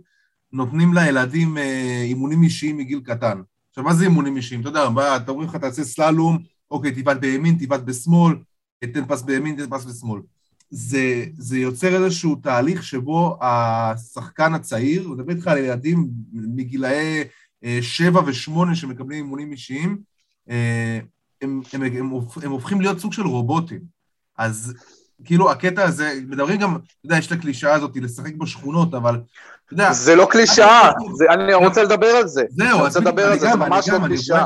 [0.53, 3.41] נותנים לילדים אה, אימונים אישיים מגיל קטן.
[3.69, 4.61] עכשיו, מה זה אימונים אישיים?
[4.61, 6.37] אתה יודע, בא, אתה אומרים לך, תעשה סללום,
[6.71, 8.35] אוקיי, תיבט בימין, תיבט בשמאל,
[8.93, 10.21] תן פס בימין, תן פס בשמאל.
[10.69, 17.23] זה, זה יוצר איזשהו תהליך שבו השחקן הצעיר, הוא מדבר איתך על ילדים מגילאי
[17.63, 19.97] אה, שבע ושמונה שמקבלים אימונים אישיים,
[20.49, 20.99] אה,
[21.41, 22.11] הם, הם, הם, הם,
[22.43, 23.79] הם הופכים להיות סוג של רובוטים.
[24.37, 24.73] אז
[25.25, 29.15] כאילו הקטע הזה, מדברים גם, אתה יודע, יש את הקלישאה הזאת לשחק בשכונות, אבל
[29.65, 29.93] אתה יודע...
[29.93, 30.91] זה לא קלישאה,
[31.33, 32.43] אני רוצה לדבר על זה.
[32.49, 34.45] זהו, אני רוצה לדבר על זה, זה ממש לא קלישאה.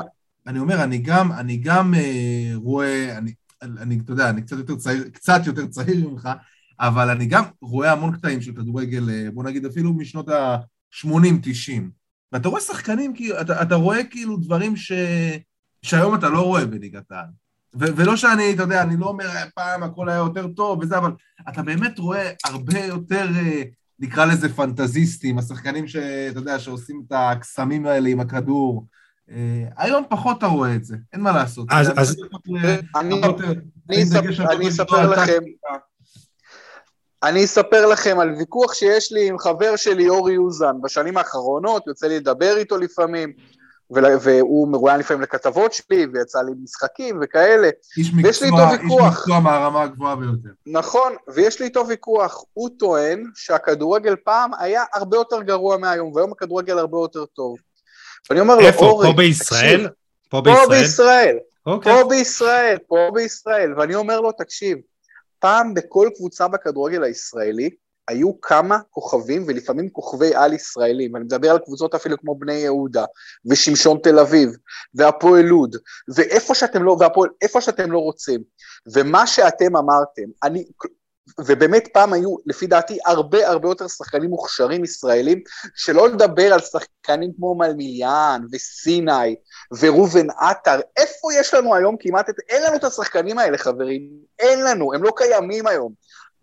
[0.50, 4.76] אני אומר, אני גם, אני גם אה, רואה, אני, אני, אתה יודע, אני קצת יותר
[4.76, 6.30] צעיר, קצת יותר צעיר ממך,
[6.80, 11.82] אבל אני גם רואה המון קטעים של כדורגל, אה, בוא נגיד אפילו משנות ה-80-90.
[12.32, 14.92] ואתה רואה שחקנים, אתה, אתה רואה כאילו דברים ש...
[15.82, 17.28] שהיום אתה לא רואה בליגת העל.
[17.74, 21.12] ולא שאני, אתה יודע, אני לא אומר פעם הכל היה יותר טוב וזה, אבל
[21.50, 23.64] אתה באמת רואה הרבה יותר, אה,
[24.00, 28.99] נקרא לזה פנטזיסטים, השחקנים שאתה יודע, שעושים את הקסמים האלה עם הכדור, אה,
[29.78, 31.68] היום פחות אתה רואה את זה, אין מה לעשות.
[31.72, 31.92] אז...
[34.50, 35.40] אני אספר לכם...
[37.24, 42.08] אני אספר לכם על ויכוח שיש לי עם חבר שלי אורי אוזן בשנים האחרונות, יוצא
[42.08, 43.34] לי לדבר איתו לפעמים,
[43.92, 47.70] והוא מרואיין לפעמים לכתבות שלי, ויצא לי משחקים וכאלה.
[47.98, 49.12] איש מקצוע, ויש לי איתו ויכוח.
[49.12, 50.50] איש מקצוע מהרמה הגבוהה ביותר.
[50.66, 52.44] נכון, ויש לי איתו ויכוח.
[52.54, 57.58] הוא טוען שהכדורגל פעם היה הרבה יותר גרוע מהיום, והיום הכדורגל הרבה יותר טוב.
[58.30, 59.88] ואני אומר לו, אורי, פה בישראל?
[60.30, 60.66] פה בישראל?
[60.66, 61.94] פה בישראל, אוקיי.
[61.94, 64.78] פה בישראל, פה בישראל, ואני אומר לו, תקשיב,
[65.40, 67.70] פעם בכל קבוצה בכדורגל הישראלי
[68.10, 73.06] היו כמה כוכבים ולפעמים כוכבי על ישראלים, אני מדבר על קבוצות אפילו כמו בני יהודה
[73.46, 74.50] ושמשון תל אביב
[74.94, 75.76] והפועל לוד
[76.16, 77.30] ואיפה שאתם לא, והפועל,
[77.60, 78.44] שאתם לא רוצים
[78.94, 80.66] ומה שאתם אמרתם, אני,
[81.40, 85.42] ובאמת פעם היו, לפי דעתי, הרבה הרבה יותר שחקנים מוכשרים ישראלים,
[85.76, 89.36] שלא לדבר על שחקנים כמו מלמיליאן וסיני
[89.80, 92.36] וראובן עטר, איפה יש לנו היום כמעט את...
[92.50, 95.94] אין לנו את השחקנים האלה, חברים, אין לנו, הם לא קיימים היום.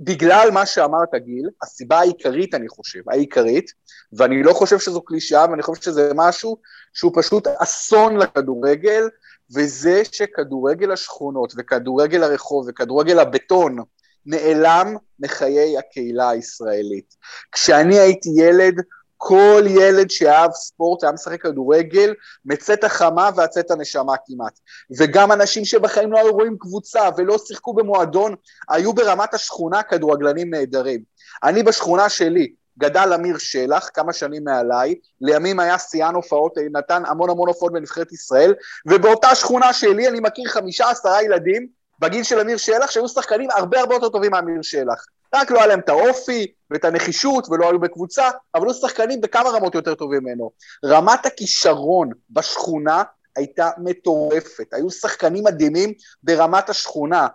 [0.00, 3.70] בגלל מה שאמרת, גיל, הסיבה העיקרית, אני חושב, העיקרית,
[4.12, 6.56] ואני לא חושב שזו קלישאה, ואני חושב שזה משהו
[6.92, 9.08] שהוא פשוט אסון לכדורגל,
[9.54, 13.78] וזה שכדורגל השכונות וכדורגל הרחוב וכדורגל הבטון,
[14.26, 17.14] נעלם מחיי הקהילה הישראלית.
[17.52, 18.74] כשאני הייתי ילד,
[19.16, 24.58] כל ילד שאהב ספורט היה משחק כדורגל, מצאת החמה והצאת הנשמה כמעט.
[24.98, 28.34] וגם אנשים שבחיים לא היו רואים קבוצה ולא שיחקו במועדון,
[28.68, 31.00] היו ברמת השכונה כדורגלנים נהדרים.
[31.44, 37.30] אני בשכונה שלי, גדל אמיר שלח, כמה שנים מעליי, לימים היה שיאן הופעות, נתן המון
[37.30, 38.54] המון הופעות בנבחרת ישראל,
[38.86, 43.80] ובאותה שכונה שלי אני מכיר חמישה עשרה ילדים בגיל של אמיר שלח, שהיו שחקנים הרבה
[43.80, 45.06] הרבה יותר טובים מאמיר שלח.
[45.34, 49.50] רק לא היה להם את האופי ואת הנחישות ולא היו בקבוצה, אבל היו שחקנים בכמה
[49.50, 50.50] רמות יותר טובים ממנו.
[50.84, 53.02] רמת הכישרון בשכונה
[53.36, 54.72] הייתה מטורפת.
[54.72, 57.26] היו שחקנים מדהימים ברמת השכונה,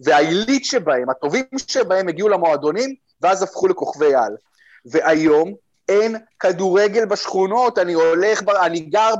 [0.00, 4.36] והעילית שבהם, הטובים שבהם, הגיעו למועדונים, ואז הפכו לכוכבי על.
[4.84, 5.54] והיום
[5.88, 9.14] אין כדורגל בשכונות, אני הולך, אני גר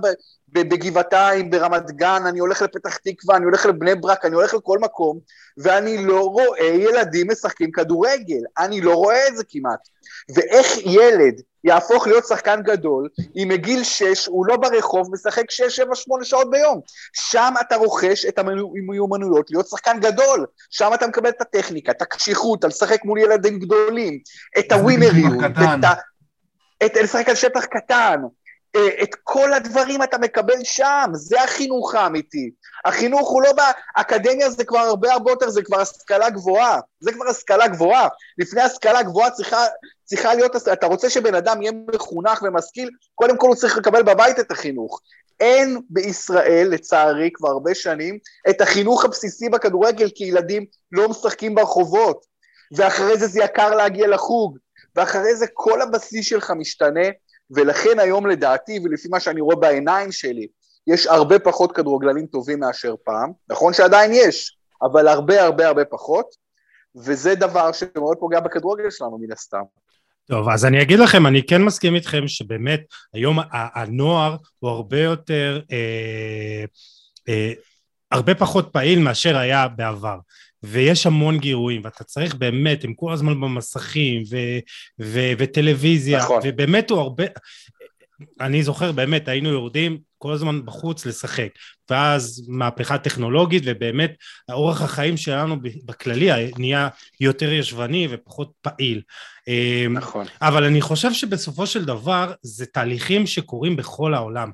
[0.52, 5.18] בגבעתיים, ברמת גן, אני הולך לפתח תקווה, אני הולך לבני ברק, אני הולך לכל מקום,
[5.58, 9.88] ואני לא רואה ילדים משחקים כדורגל, אני לא רואה את זה כמעט.
[10.34, 15.94] ואיך ילד יהפוך להיות שחקן גדול, אם מגיל שש הוא לא ברחוב משחק שש, שבע,
[15.94, 16.80] שמונה שעות ביום.
[17.12, 22.64] שם אתה רוכש את המיומנויות להיות שחקן גדול, שם אתה מקבל את הטכניקה, את הקשיחות,
[22.64, 24.18] על לשחק מול ילדים גדולים,
[24.58, 25.92] את הווינריות, את ה...
[26.84, 28.20] את לשחק על שטח קטן,
[28.76, 32.50] את כל הדברים אתה מקבל שם, זה החינוך האמיתי.
[32.84, 36.80] החינוך הוא לא באקדמיה, זה כבר הרבה הרבה יותר, זה כבר השכלה גבוהה.
[37.00, 38.08] זה כבר השכלה גבוהה.
[38.38, 39.64] לפני השכלה גבוהה צריכה,
[40.04, 44.38] צריכה להיות, אתה רוצה שבן אדם יהיה מחונך ומשכיל, קודם כל הוא צריך לקבל בבית
[44.38, 45.00] את החינוך.
[45.40, 48.18] אין בישראל, לצערי, כבר הרבה שנים,
[48.50, 52.26] את החינוך הבסיסי בכדורגל, כי ילדים לא משחקים ברחובות.
[52.72, 54.58] ואחרי זה זה יקר להגיע לחוג,
[54.96, 57.08] ואחרי זה כל הבסיס שלך משתנה,
[57.50, 60.46] ולכן היום לדעתי, ולפי מה שאני רואה בעיניים שלי,
[60.86, 66.26] יש הרבה פחות כדורגלנים טובים מאשר פעם, נכון שעדיין יש, אבל הרבה הרבה הרבה פחות,
[66.96, 69.62] וזה דבר שמאוד פוגע בכדורגל שלנו מן הסתם.
[70.24, 72.80] טוב, אז אני אגיד לכם, אני כן מסכים איתכם שבאמת
[73.12, 76.64] היום הנוער הוא הרבה יותר, אה,
[77.28, 77.52] אה,
[78.10, 80.18] הרבה פחות פעיל מאשר היה בעבר.
[80.62, 84.58] ויש המון גירויים, ואתה צריך באמת, הם כל הזמן במסכים, ו-
[85.00, 86.40] ו- וטלוויזיה, נכון.
[86.44, 87.24] ובאמת הוא הרבה...
[88.40, 91.48] אני זוכר באמת, היינו יורדים כל הזמן בחוץ לשחק,
[91.90, 94.14] ואז מהפכה טכנולוגית, ובאמת
[94.50, 96.88] אורח החיים שלנו בכללי נהיה
[97.20, 99.02] יותר ישבני ופחות פעיל.
[99.48, 100.26] אמ, נכון.
[100.42, 104.50] אבל אני חושב שבסופו של דבר זה תהליכים שקורים בכל העולם.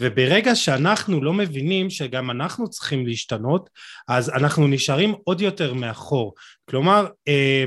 [0.00, 3.70] וברגע שאנחנו לא מבינים שגם אנחנו צריכים להשתנות,
[4.08, 6.34] אז אנחנו נשארים עוד יותר מאחור.
[6.64, 7.64] כלומר, אה,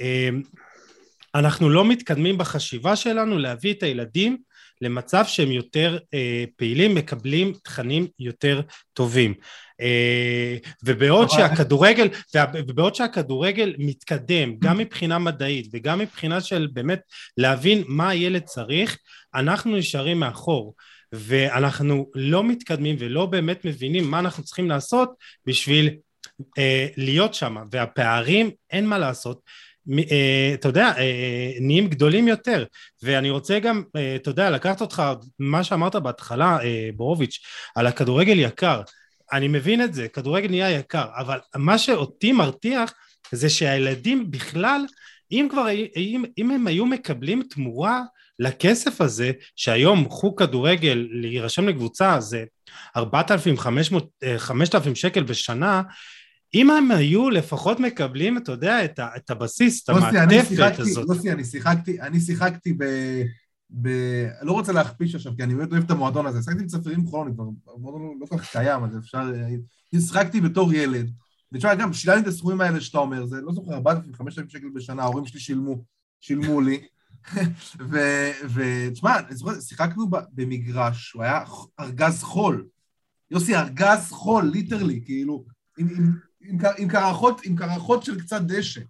[0.00, 0.28] אה,
[1.34, 4.36] אנחנו לא מתקדמים בחשיבה שלנו להביא את הילדים
[4.80, 8.60] למצב שהם יותר אה, פעילים, מקבלים תכנים יותר
[8.92, 9.34] טובים.
[9.80, 12.08] אה, ובעוד שהכדורגל,
[12.54, 17.00] ובעוד שהכדורגל מתקדם גם מבחינה מדעית וגם מבחינה של באמת
[17.36, 18.98] להבין מה הילד צריך,
[19.34, 20.74] אנחנו נשארים מאחור.
[21.12, 25.14] ואנחנו לא מתקדמים ולא באמת מבינים מה אנחנו צריכים לעשות
[25.46, 25.90] בשביל
[26.58, 27.56] אה, להיות שם.
[27.70, 29.40] והפערים אין מה לעשות.
[30.10, 32.64] אה, אתה יודע אה, נהיים גדולים יותר.
[33.02, 35.02] ואני רוצה גם אה, אתה יודע לקחת אותך
[35.38, 36.58] מה שאמרת בהתחלה
[36.96, 37.38] בורוביץ'
[37.74, 38.82] על הכדורגל יקר.
[39.32, 42.94] אני מבין את זה כדורגל נהיה יקר אבל מה שאותי מרתיח
[43.32, 44.80] זה שהילדים בכלל
[45.32, 48.02] אם כבר אם, אם הם היו מקבלים תמורה
[48.38, 52.44] לכסף הזה, שהיום חוג כדורגל להירשם לקבוצה זה
[52.96, 55.82] 4,500, 5,000 אה, שקל בשנה,
[56.54, 61.08] אם הם היו לפחות מקבלים, אתה יודע, את, ה, את הבסיס, את המעטפת הזאת.
[61.08, 62.84] לוסי, אני שיחקתי, אני שיחקתי ב...
[63.82, 63.88] ב...
[64.42, 66.42] לא רוצה להכפיש עכשיו, כי אני באמת אוהב את המועדון הזה.
[66.42, 69.32] שיחקתי בצפירים חולון, כבר המועדון לא כל כך קיים, אז אפשר...
[70.00, 71.10] שיחקתי בתור ילד.
[71.52, 75.02] ותשמע, גם שילמתי את הסכומים האלה שאתה אומר, זה לא זוכר, 4,000, 5,000 שקל בשנה,
[75.02, 75.84] ההורים שלי שילמו,
[76.20, 76.80] שילמו לי.
[78.54, 81.44] ותשמע, אני זוכר, שיחקנו במגרש, הוא היה
[81.80, 82.66] ארגז חול.
[83.30, 85.44] יוסי, ארגז חול, ליטרלי, כאילו,
[85.78, 88.80] עם, עם, עם, עם, קרחות, עם קרחות של קצת דשא,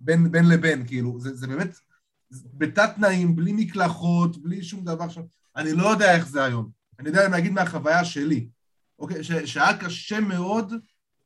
[0.00, 1.76] בין, בין לבין, כאילו, זה, זה באמת,
[2.54, 5.22] בתת תנאים, בלי מקלחות, בלי שום דבר שם,
[5.56, 6.70] אני לא יודע איך זה היום.
[6.98, 8.48] אני יודע להגיד מהחוויה שלי,
[8.98, 10.72] אוקיי, ש, שהיה קשה מאוד,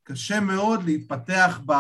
[0.03, 1.73] קשה מאוד להתפתח ב...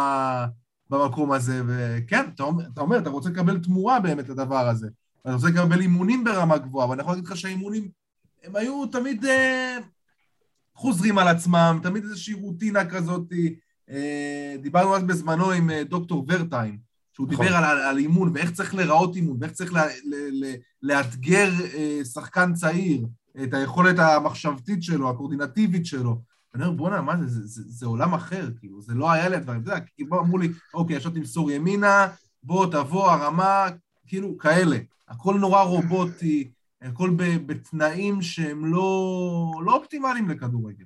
[0.90, 4.88] במקום הזה, וכן, אתה אומר, אתה אומר, אתה רוצה לקבל תמורה באמת לדבר הזה.
[5.22, 7.88] אתה רוצה לקבל אימונים ברמה גבוהה, ואני יכול להגיד לך שהאימונים,
[8.44, 9.78] הם היו תמיד אה,
[10.74, 13.32] חוזרים על עצמם, תמיד איזושהי רוטינה כזאת.
[13.90, 16.78] אה, דיברנו אז בזמנו עם אה, דוקטור ורטיים,
[17.12, 17.46] שהוא נכון.
[17.46, 21.50] דיבר על, על, על אימון, ואיך צריך להיראות אימון, ואיך צריך לה, ל, ל, לאתגר
[21.74, 23.06] אה, שחקן צעיר,
[23.42, 26.20] את היכולת המחשבתית שלו, הקורדינטיבית שלו.
[26.56, 29.36] אני אומר, בואנה, מה זה, זה, זה, זה עולם אחר, כאילו, זה לא היה לי
[29.36, 32.08] הדברים, אתה יודע, כאילו, אמרו לי, אוקיי, עכשיו תמסור ימינה,
[32.42, 33.66] בוא, תבוא, הרמה,
[34.06, 34.76] כאילו, כאלה.
[35.08, 36.50] הכל נורא רובוטי,
[36.82, 37.10] הכל
[37.46, 40.84] בתנאים שהם לא, לא אופטימליים לכדורגל.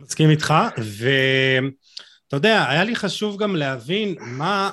[0.00, 4.70] מסכים איתך, ואתה יודע, היה לי חשוב גם להבין מה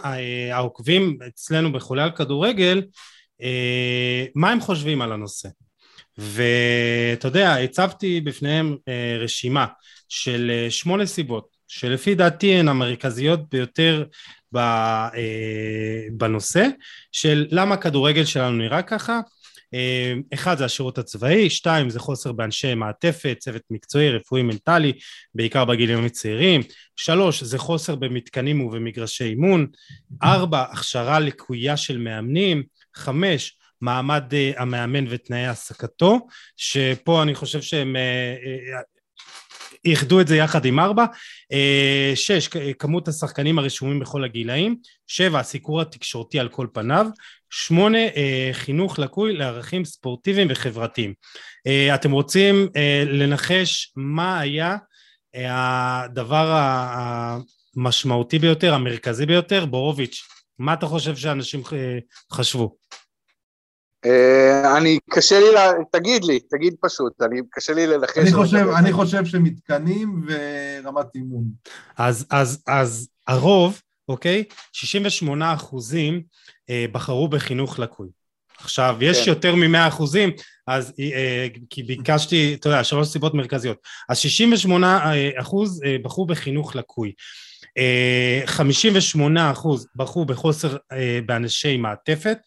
[0.52, 2.84] העוקבים אצלנו בחולי על כדורגל,
[3.42, 5.50] אה, מה הם חושבים על הנושא.
[6.18, 9.66] ואתה יודע, הצבתי בפניהם אה, רשימה
[10.10, 14.04] של אה, שמונה סיבות, שלפי דעתי הן המרכזיות ביותר
[14.56, 15.10] אה,
[16.12, 16.68] בנושא,
[17.12, 19.20] של למה הכדורגל שלנו נראה ככה,
[20.34, 24.94] אחד זה השירות הצבאי, שתיים זה חוסר באנשי מעטפת, צוות מקצועי, רפואי, מנטלי,
[25.36, 26.62] בעיקר בגילים הצעירים,
[26.96, 29.68] שלוש זה חוסר במתקנים ובמגרשי אימון,
[30.24, 32.64] ארבע הכשרה לקויה של מאמנים,
[32.96, 36.20] חמש מעמד uh, המאמן ותנאי העסקתו,
[36.58, 38.98] שפה אני חושב שהם uh,
[39.86, 41.06] איחדו את זה יחד עם ארבע,
[42.16, 42.48] שש,
[42.80, 44.76] כמות השחקנים הרשומים בכל הגילאים,
[45.08, 47.08] שבע, הסיקור התקשורתי על כל פניו,
[47.50, 47.98] שמונה,
[48.52, 51.14] חינוך לקוי לערכים ספורטיביים וחברתיים.
[51.96, 52.70] אתם רוצים
[53.06, 54.78] לנחש מה היה
[55.36, 56.62] הדבר
[57.76, 59.66] המשמעותי ביותר, המרכזי ביותר?
[59.66, 60.24] בורוביץ',
[60.60, 61.62] מה אתה חושב שאנשים
[62.34, 62.76] חשבו?
[64.06, 65.46] אה, אני, קשה לי,
[65.92, 68.18] תגיד לי, תגיד פשוט, אני, קשה לי ללחש.
[68.18, 71.44] אני חושב, אני חושב שמתקנים ורמת אימון.
[71.98, 74.44] אז, אז, אז הרוב, אוקיי?
[74.74, 76.22] 68 אחוזים
[76.70, 78.08] אה, בחרו בחינוך לקוי.
[78.60, 79.30] עכשיו, יש כן.
[79.30, 80.30] יותר מ-100 אחוזים,
[80.68, 83.78] אז אה, כי ביקשתי, אתה יודע, שלוש סיבות מרכזיות.
[84.10, 87.12] אז 68 אחוז בחרו בחינוך לקוי.
[88.46, 90.78] 58 אחוז בחרו בחוסר
[91.26, 92.38] באנשי מעטפת,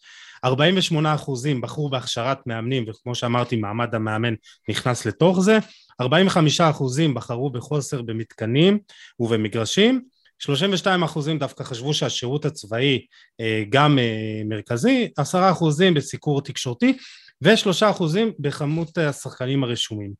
[0.45, 4.33] 48 אחוזים בחרו בהכשרת מאמנים, וכמו שאמרתי, מעמד המאמן
[4.69, 5.59] נכנס לתוך זה,
[6.01, 8.79] 45 אחוזים בחרו בחוסר במתקנים
[9.19, 10.01] ובמגרשים,
[10.39, 13.05] 32 אחוזים דווקא חשבו שהשירות הצבאי
[13.41, 16.97] אה, גם אה, מרכזי, 10 אחוזים בסיקור תקשורתי
[17.41, 20.13] ושלושה אחוזים בכמות השחקנים הרשומים.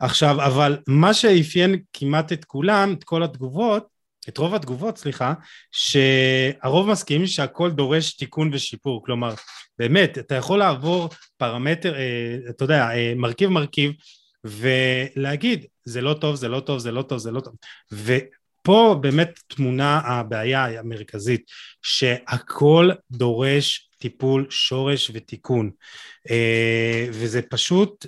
[0.00, 3.86] עכשיו, אבל מה שאפיין כמעט את כולם, את כל התגובות,
[4.28, 5.34] את רוב התגובות, סליחה,
[5.72, 9.34] שהרוב מסכימים שהכל דורש תיקון ושיפור, כלומר,
[9.78, 13.92] באמת, אתה יכול לעבור פרמטר, אה, אתה יודע, מרכיב מרכיב,
[14.44, 17.54] ולהגיד, זה לא טוב, זה לא טוב, זה לא טוב, זה לא טוב,
[18.62, 21.42] פה באמת תמונה הבעיה המרכזית,
[21.82, 25.70] שהכל דורש טיפול שורש ותיקון,
[26.30, 28.06] אה, וזה פשוט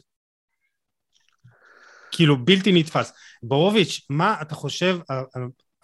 [2.12, 3.12] כאילו בלתי נתפס.
[3.42, 4.98] בורוביץ', מה אתה חושב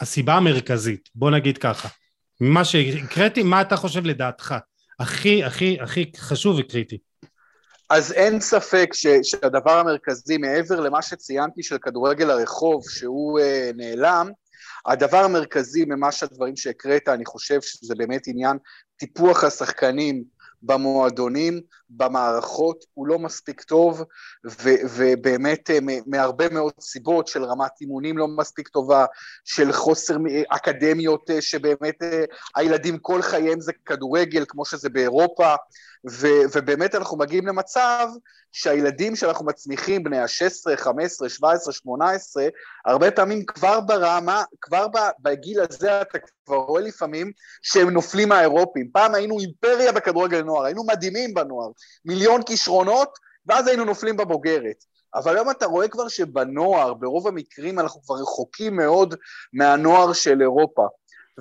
[0.01, 1.89] הסיבה המרכזית, בוא נגיד ככה,
[2.41, 4.55] ממה שהקראתי, מה אתה חושב לדעתך
[5.01, 6.99] הכי הכי הכי חשוב וקריטי?
[7.91, 13.43] אז אין ספק ש, שהדבר המרכזי, מעבר למה שציינתי של כדורגל הרחוב, שהוא uh,
[13.77, 14.31] נעלם,
[14.87, 18.57] הדבר המרכזי ממה שהדברים שהקראת, אני חושב שזה באמת עניין
[18.97, 20.25] טיפוח השחקנים
[20.63, 24.05] במועדונים, במערכות, הוא לא מספיק טוב,
[24.47, 29.07] ו- ובאמת אה, מהרבה מאוד סיבות של רמת אימונים לא מספיק טובה,
[29.45, 30.17] של חוסר
[30.49, 32.25] אקדמיות אה, שבאמת אה,
[32.57, 35.55] הילדים כל חייהם זה כדורגל, כמו שזה באירופה,
[36.11, 38.09] ו- ובאמת אנחנו מגיעים למצב
[38.53, 42.49] שהילדים שאנחנו מצמיחים, בני ה-16, 15, 17, 18,
[42.87, 44.87] הרבה פעמים כבר ברמה, כבר
[45.23, 48.91] בגיל הזה אתה כבר רואה לפעמים שהם נופלים מהאירופים.
[48.93, 51.69] פעם היינו אימפריה בכדורגל נוער, היינו מדהימים בנוער,
[52.05, 54.85] מיליון כישרונות, ואז היינו נופלים בבוגרת.
[55.15, 59.15] אבל היום אתה רואה כבר שבנוער, ברוב המקרים אנחנו כבר רחוקים מאוד
[59.53, 60.87] מהנוער של אירופה.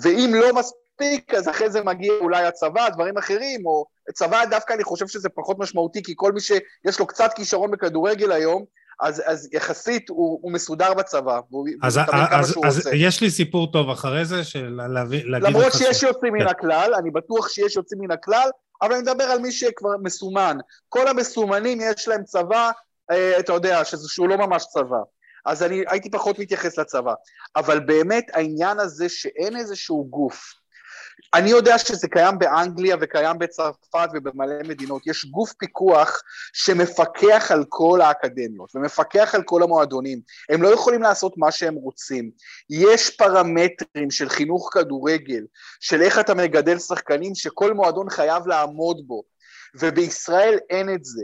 [0.04, 1.34] ואם לא מספיק...
[1.34, 5.60] אז אחרי זה מגיע אולי הצבא, דברים אחרים, או צבא דווקא אני חושב שזה פחות
[5.60, 8.66] משמעותי, כי כל מי שיש לו קצת כישרון בכדורגל היום,
[9.02, 12.68] אז, אז יחסית הוא, הוא מסודר בצבא, והוא אז, שהוא אז רוצה.
[12.68, 16.48] אז יש לי סיפור טוב אחרי זה, של להגיד למרות שיש יוצאים מן כן.
[16.48, 18.50] הכלל, אני בטוח שיש יוצאים מן הכלל,
[18.82, 20.58] אבל אני מדבר על מי שכבר מסומן.
[20.90, 22.72] כל המסומנים יש להם צבא,
[23.12, 25.00] אה, אתה יודע, שזה, שהוא לא ממש צבא.
[25.46, 27.14] אז אני הייתי פחות מתייחס לצבא.
[27.56, 30.54] אבל באמת העניין הזה שאין איזשהו גוף
[31.34, 35.08] אני יודע שזה קיים באנגליה וקיים בצרפת ובמלא מדינות.
[35.08, 36.22] יש גוף פיקוח
[36.54, 40.22] שמפקח על כל האקדמיות ומפקח על כל המועדונים.
[40.50, 42.32] הם לא יכולים לעשות מה שהם רוצים.
[42.70, 45.44] יש פרמטרים של חינוך כדורגל,
[45.80, 49.24] של איך אתה מגדל שחקנים שכל מועדון חייב לעמוד בו,
[49.80, 51.24] ובישראל אין את זה.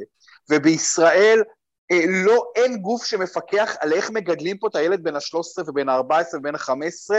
[0.49, 1.43] ובישראל
[1.91, 6.37] אה, לא, אין גוף שמפקח על איך מגדלים פה את הילד בין ה-13 ובין ה-14
[6.37, 7.15] ובין ה-15,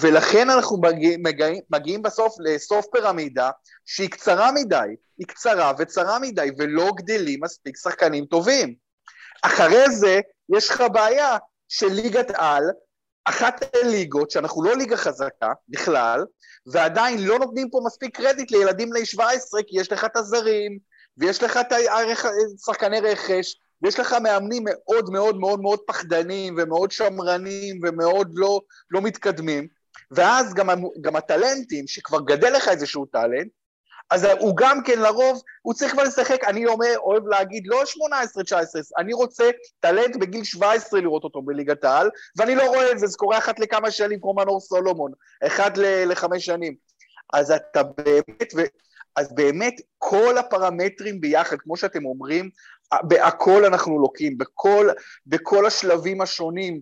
[0.00, 3.50] ולכן אנחנו מגיעים, מגיעים, מגיעים בסוף לסוף פירמידה
[3.84, 8.74] שהיא קצרה מדי, היא קצרה וצרה מדי, ולא גדלים מספיק שחקנים טובים.
[9.42, 10.20] אחרי זה
[10.56, 11.36] יש לך בעיה
[11.68, 12.64] של ליגת על,
[13.24, 16.24] אחת הליגות, שאנחנו לא ליגה חזקה בכלל,
[16.72, 20.78] ועדיין לא נותנים פה מספיק קרדיט לילדים בני 17, כי יש לך את הזרים,
[21.18, 21.72] ויש לך את
[22.66, 29.02] שחקני רכש, ויש לך מאמנים מאוד מאוד מאוד מאוד פחדנים, ומאוד שמרנים, ומאוד לא, לא
[29.02, 29.68] מתקדמים,
[30.10, 30.68] ואז גם,
[31.00, 33.48] גם הטלנטים, שכבר גדל לך איזשהו טאלנט,
[34.10, 38.52] אז הוא גם כן לרוב, הוא צריך כבר לשחק, אני אומר, אוהב להגיד, לא 18-19,
[38.98, 43.16] אני רוצה טלנט בגיל 17 לראות אותו בליגת העל, ואני לא רואה את זה, זה
[43.18, 45.12] קורה אחת לכמה שנים, כמו מנור סולומון,
[45.46, 46.74] אחד לחמש שנים.
[47.32, 48.60] אז אתה באמת, ו...
[49.16, 52.50] אז באמת כל הפרמטרים ביחד, כמו שאתם אומרים,
[53.02, 54.88] בהכל אנחנו לוקים, בכל,
[55.26, 56.80] בכל השלבים השונים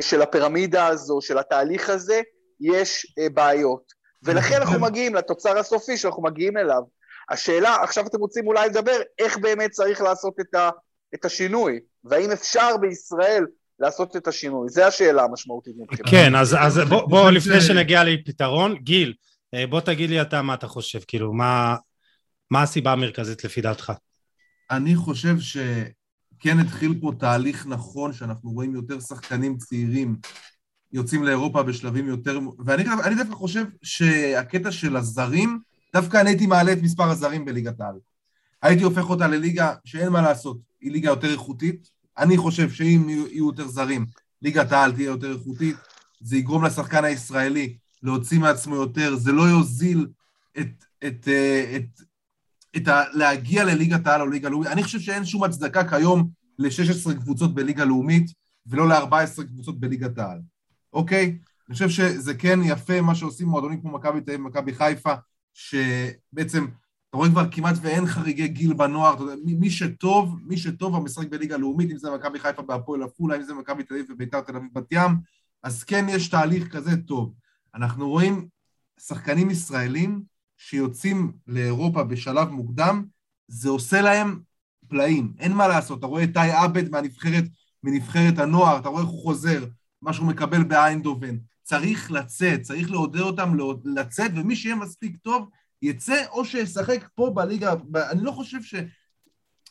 [0.00, 2.20] של הפירמידה הזו, של התהליך הזה,
[2.62, 4.02] יש אה, בעיות.
[4.22, 6.82] ולכן אנחנו מגיעים לתוצר הסופי שאנחנו מגיעים אליו.
[7.30, 10.70] השאלה, עכשיו אתם רוצים אולי לדבר, איך באמת צריך לעשות את, ה,
[11.14, 13.46] את השינוי, והאם אפשר בישראל
[13.78, 14.68] לעשות את השינוי?
[14.68, 16.10] זו השאלה המשמעותית מבחינתי.
[16.10, 19.14] כן, אז, אז בוא, בוא לפני שנגיע לפתרון, גיל,
[19.54, 21.76] אה, בוא תגיד לי אתה מה אתה חושב, כאילו, מה,
[22.50, 23.92] מה הסיבה המרכזית לפי דעתך?
[24.70, 30.16] אני חושב שכן התחיל פה תהליך נכון, שאנחנו רואים יותר שחקנים צעירים
[30.92, 32.38] יוצאים לאירופה בשלבים יותר...
[32.58, 35.60] ואני דווקא חושב שהקטע של הזרים,
[35.94, 37.94] דווקא אני הייתי מעלה את מספר הזרים בליגת העל.
[38.62, 41.90] הייתי הופך אותה לליגה שאין מה לעשות, היא ליגה יותר איכותית.
[42.18, 44.06] אני חושב שאם יהיו יותר זרים,
[44.42, 45.76] ליגת העל תהיה יותר איכותית,
[46.20, 50.06] זה יגרום לשחקן הישראלי להוציא מעצמו יותר, זה לא יוזיל
[50.58, 52.00] את, את, אה, את,
[52.76, 53.02] את ה...
[53.12, 54.68] להגיע לליגת העל או ליגה לאומית.
[54.68, 56.28] אני חושב שאין שום הצדקה כיום
[56.58, 58.30] ל-16 קבוצות בליגה לאומית
[58.66, 60.38] ולא ל-14 קבוצות בליגת העל.
[60.92, 61.38] אוקיי?
[61.68, 65.14] אני חושב שזה כן יפה מה שעושים מועדונים כמו מכבי תל אביב ומכבי חיפה,
[65.54, 66.66] שבעצם
[67.12, 71.28] אתה רואה כבר כמעט ואין חריגי גיל בנוער, אתה יודע, מי, שטוב, מי שטוב המשחק
[71.28, 74.56] בליגה הלאומית, אם זה מכבי חיפה בהפועל עפולה, אם זה מכבי תל אביב וביתר תל
[74.56, 75.10] אביב בת ים,
[75.62, 77.34] אז כן יש תהליך כזה טוב.
[77.74, 78.48] אנחנו רואים
[79.00, 80.22] שחקנים ישראלים
[80.56, 83.04] שיוצאים לאירופה בשלב מוקדם,
[83.48, 84.40] זה עושה להם
[84.88, 85.98] פלאים, אין מה לעשות.
[85.98, 87.44] אתה רואה את טי עבד מהנבחרת,
[87.82, 89.64] מנבחרת הנוער, אתה רואה איך הוא חוזר,
[90.02, 91.36] מה שהוא מקבל באיינדובן.
[91.62, 95.48] צריך לצאת, צריך לעודד אותם לצאת, ומי שיהיה מספיק טוב,
[95.82, 97.74] יצא או שישחק פה בליגה,
[98.10, 98.74] אני לא חושב ש...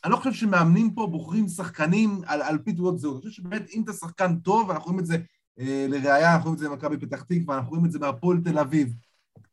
[0.04, 3.22] אני לא חושב שמאמנים פה בוחרים שחקנים על, על פי תעודות זהות.
[3.22, 5.16] אני חושב שבאמת אם אתה שחקן טוב, אנחנו רואים את זה
[5.58, 8.58] אה, לראייה, אנחנו רואים את זה במכבי פתח תקווה, אנחנו רואים את זה בהפועל תל
[8.58, 8.94] אביב.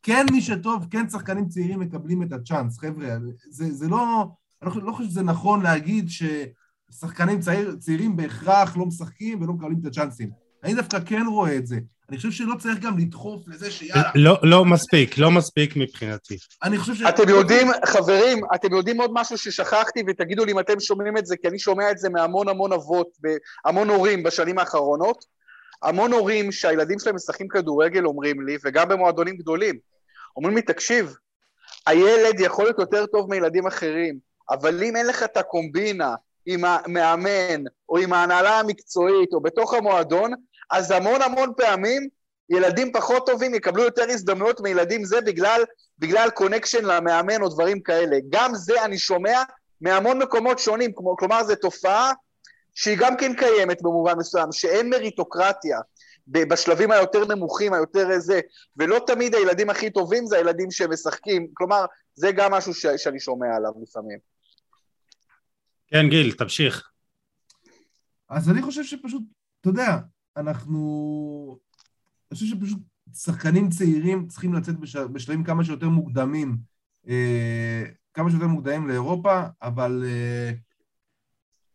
[0.04, 3.18] כן מי שטוב, כן שחקנים צעירים מקבלים את הצ'אנס, חבר'ה.
[3.50, 4.28] זה, זה לא...
[4.62, 9.86] אני לא חושב שזה נכון להגיד ששחקנים צעיר, צעירים בהכרח לא משחקים ולא מקבלים את
[9.86, 10.30] הצ'אנסים.
[10.64, 11.76] אני דווקא כן רואה את זה.
[12.10, 14.12] אני חושב שלא צריך גם לדחוף לזה שיאללה.
[14.16, 16.38] לא, לא מספיק, לא מספיק מבחינתי.
[16.64, 17.02] אני חושב ש...
[17.02, 21.38] אתם יודעים, חברים, אתם יודעים עוד משהו ששכחתי, ותגידו לי אם אתם שומעים את זה,
[21.38, 23.08] כי אני שומע את זה מהמון המון אבות,
[23.66, 25.26] המון הורים בשנים האחרונות.
[25.84, 29.76] המון הורים שהילדים שלהם משחקים כדורגל אומרים לי, וגם במועדונים גדולים,
[30.38, 31.16] אומרים לי, תקשיב,
[31.88, 34.18] הילד יכול להיות יותר טוב מילדים אחרים,
[34.50, 40.34] אבל אם אין לך את הקומבינה עם המאמן, או עם ההנהלה המקצועית, או בתוך המועדון,
[40.72, 42.10] אז המון המון פעמים
[42.50, 45.64] ילדים פחות טובים יקבלו יותר הזדמנויות מילדים זה בגלל,
[46.00, 48.18] בגלל קונקשן למאמן או דברים כאלה.
[48.30, 49.44] גם זה אני שומע
[49.82, 52.12] מהמון מקומות שונים, כלומר זו תופעה
[52.74, 55.80] שהיא גם כן קיימת במובן מסוים, שאין מריטוקרטיה
[56.28, 58.40] בשלבים היותר נמוכים, היותר זה,
[58.78, 63.56] ולא תמיד הילדים הכי טובים זה הילדים שמשחקים, כלומר, זה גם משהו ש, שאני שומע
[63.56, 64.18] עליו לפעמים.
[65.88, 66.90] כן, גיל, תמשיך.
[68.30, 69.24] אז אני חושב שפשוט,
[69.62, 69.98] אתה יודע,
[70.38, 71.60] אנחנו...
[72.32, 72.80] אני חושב שפשוט
[73.16, 74.76] שחקנים צעירים צריכים לצאת
[75.14, 76.58] בשלבים כמה שיותר מוקדמים,
[77.08, 80.52] אה, כמה שיותר מוקדמים לאירופה, אבל אה,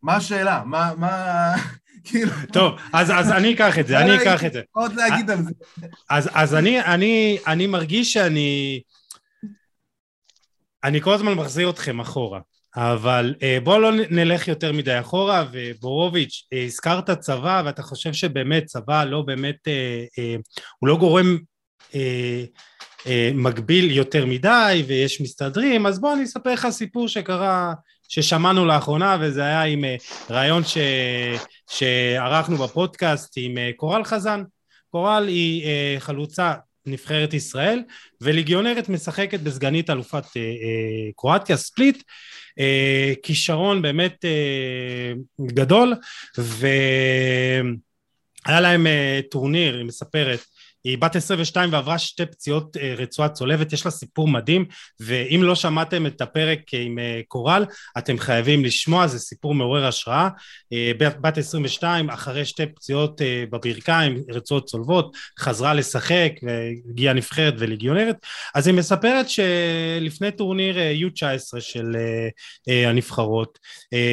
[0.02, 0.62] מה השאלה?
[0.64, 1.54] מה, מה,
[2.04, 2.30] כאילו...
[2.52, 4.62] טוב, אז, אז אני אקח את זה, אני אקח את זה.
[4.72, 5.50] עוד להגיד על זה.
[6.10, 8.82] אז, אז אני, אני, אני מרגיש שאני...
[10.84, 12.40] אני כל הזמן מחזיר אתכם אחורה.
[12.76, 18.64] אבל אה, בואו לא נלך יותר מדי אחורה, ובורוביץ', אה, הזכרת צבא, ואתה חושב שבאמת
[18.64, 20.36] צבא לא באמת, אה,
[20.78, 21.38] הוא לא גורם
[23.34, 27.74] מגביל יותר מדי, ויש מסתדרים, אז בוא אני אספר לך סיפור שקרה,
[28.08, 29.84] ששמענו לאחרונה, וזה היה עם
[30.30, 30.78] רעיון ש...
[31.70, 34.42] שערכנו בפודקאסט עם קורל חזן.
[34.90, 35.66] קורל היא
[35.98, 36.54] חלוצה
[36.86, 37.82] נבחרת ישראל,
[38.20, 40.24] וליגיונרת משחקת בסגנית אלופת
[41.16, 42.02] קרואטיה, ספליט,
[42.58, 45.12] אה, כישרון באמת אה,
[45.46, 45.94] גדול
[46.38, 47.62] והיה
[48.60, 50.40] להם אה, טורניר, היא מספרת
[50.84, 54.64] היא בת 22 ועברה שתי פציעות אה, רצועה צולבת, יש לה סיפור מדהים,
[55.00, 57.64] ואם לא שמעתם את הפרק עם אה, קורל,
[57.98, 60.28] אתם חייבים לשמוע, זה סיפור מעורר השראה.
[60.72, 63.20] אה, בת 22, אחרי שתי פציעות
[63.50, 68.16] בברכיים, רצועות צולבות, חזרה לשחק, והגיעה נבחרת וליגיונרת.
[68.54, 71.96] אז היא מספרת שלפני טורניר U19 של
[72.66, 73.58] הנבחרות,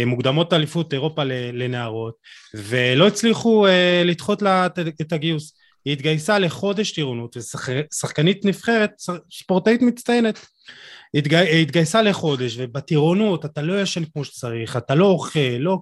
[0.05, 2.13] מוקדמות אליפות אירופה לנערות,
[2.53, 3.65] ולא הצליחו
[4.05, 4.67] לדחות לה
[5.01, 5.60] את הגיוס.
[5.85, 8.91] היא התגייסה לחודש טירונות ושחקנית נבחרת,
[9.31, 10.39] ספורטאית מצטיינת.
[11.13, 15.77] היא התגייסה לחודש ובטירונות אתה לא ישן כמו שצריך, אתה לא אוכל, לא,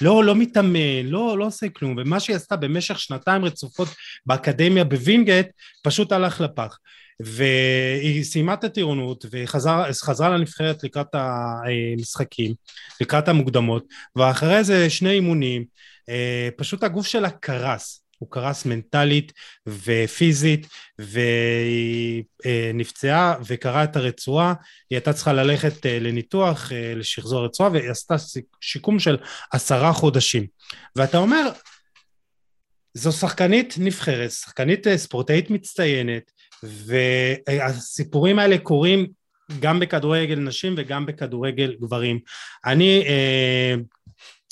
[0.00, 1.96] לא, לא מתאמן, לא, לא עושה כלום.
[1.98, 3.88] ומה שהיא עשתה במשך שנתיים רצופות
[4.26, 5.46] באקדמיה בווינגייט
[5.82, 6.78] פשוט הלך לפח.
[7.20, 12.54] והיא סיימה את הטירונות וחזרה לנבחרת לקראת המשחקים,
[13.00, 13.84] לקראת המוקדמות
[14.16, 15.64] ואחרי זה שני אימונים
[16.08, 19.32] אה, פשוט הגוף שלה קרס הוא קרס מנטלית
[19.66, 20.66] ופיזית
[20.98, 24.54] והיא אה, נפצעה וקרעה את הרצועה,
[24.90, 28.14] היא הייתה צריכה ללכת אה, לניתוח, אה, לשחזור הרצועה והיא עשתה
[28.60, 29.16] שיקום של
[29.52, 30.46] עשרה חודשים.
[30.96, 31.50] ואתה אומר,
[32.94, 39.06] זו שחקנית נבחרת, שחקנית ספורטאית מצטיינת והסיפורים האלה קורים
[39.60, 42.18] גם בכדורגל נשים וגם בכדורגל גברים.
[42.66, 43.04] אני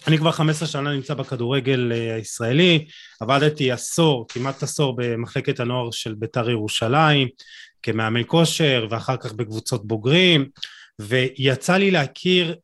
[0.06, 2.86] אני כבר 15 שנה נמצא בכדורגל אה, הישראלי,
[3.20, 7.28] עבדתי עשור, כמעט עשור במחלקת הנוער של בית"ר ירושלים,
[7.82, 10.48] כמאמן כושר ואחר כך בקבוצות בוגרים,
[10.98, 12.56] ויצא לי להכיר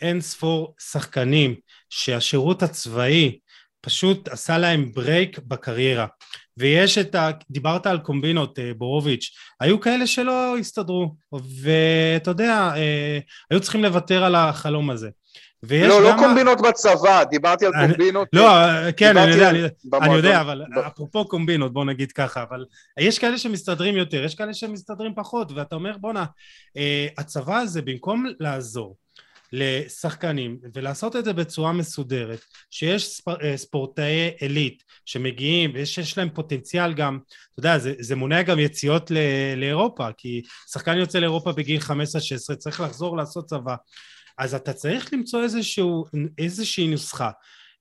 [0.00, 1.54] אין ספור שחקנים
[1.90, 3.38] שהשירות הצבאי
[3.80, 6.06] פשוט עשה להם ברייק בקריירה.
[6.56, 7.30] ויש את ה...
[7.50, 11.14] דיברת על קומבינות, אה, בורוביץ', היו כאלה שלא הסתדרו,
[11.62, 13.18] ואתה יודע, אה,
[13.50, 15.10] היו צריכים לוותר על החלום הזה.
[15.62, 18.28] לא, לא קומבינות בצבא, דיברתי על קומבינות.
[18.32, 18.48] לא,
[18.96, 19.50] כן, אני יודע,
[20.02, 22.64] אני יודע, אבל אפרופו קומבינות, בוא נגיד ככה, אבל
[23.00, 26.24] יש כאלה שמסתדרים יותר, יש כאלה שמסתדרים פחות, ואתה אומר, בואנה,
[26.76, 28.96] אה, הצבא הזה, במקום לעזור
[29.52, 32.40] לשחקנים ולעשות את זה בצורה מסודרת,
[32.70, 37.18] שיש אה, ספורטאי עילית שמגיעים ויש להם פוטנציאל גם,
[37.52, 39.10] אתה יודע, זה, זה מונע גם יציאות
[39.56, 40.42] לאירופה, כי
[40.72, 43.74] שחקן יוצא לאירופה בגיל 15-16 צריך לחזור לעשות צבא
[44.38, 46.04] אז אתה צריך למצוא איזשהו,
[46.38, 47.30] איזושהי נוסחה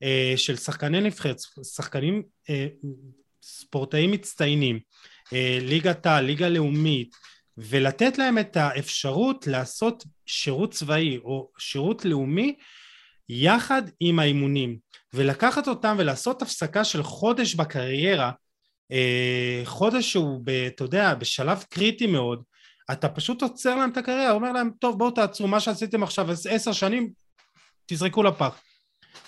[0.03, 1.38] אה, של שחקני נבחרת,
[1.76, 2.68] שחקנים, אה,
[3.41, 4.80] ספורטאים מצטיינים,
[5.34, 7.16] אה, ליגת העל, ליגה לאומית,
[7.58, 12.56] ולתת להם את האפשרות לעשות שירות צבאי או שירות לאומי
[13.30, 14.78] יחד עם האימונים,
[15.14, 18.32] ולקחת אותם ולעשות הפסקה של חודש בקריירה,
[18.91, 22.43] אה, חודש שהוא, אתה יודע, בשלב קריטי מאוד,
[22.91, 26.71] אתה פשוט עוצר להם את הקריירה, אומר להם, טוב בואו תעצרו, מה שעשיתם עכשיו עשר
[26.71, 27.11] שנים,
[27.86, 28.61] תזרקו לפח.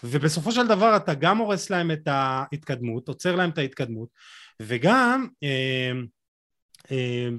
[0.04, 4.10] ובסופו של דבר אתה גם הורס להם את ההתקדמות, עוצר להם את ההתקדמות,
[4.62, 5.92] וגם, אה,
[6.92, 7.30] אה,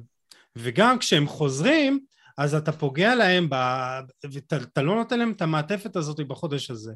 [0.56, 2.00] וגם כשהם חוזרים,
[2.38, 3.54] אז אתה פוגע להם, ב...
[4.32, 6.92] ואתה לא נותן להם את המעטפת הזאת בחודש הזה.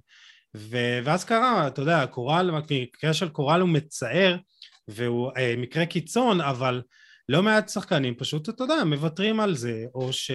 [0.56, 0.76] ו...
[1.04, 4.36] ואז קרה, אתה יודע, קורל, מקרה של קורל הוא מצער,
[4.88, 6.82] והוא אה, מקרה קיצון, אבל
[7.28, 10.30] לא מעט שחקנים פשוט, אתה יודע, מוותרים על זה, או ש...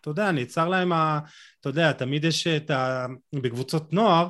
[0.00, 1.18] אתה יודע, נעצר להם ה...
[1.60, 3.06] אתה יודע, תמיד יש את ה...
[3.34, 4.28] בקבוצות נוער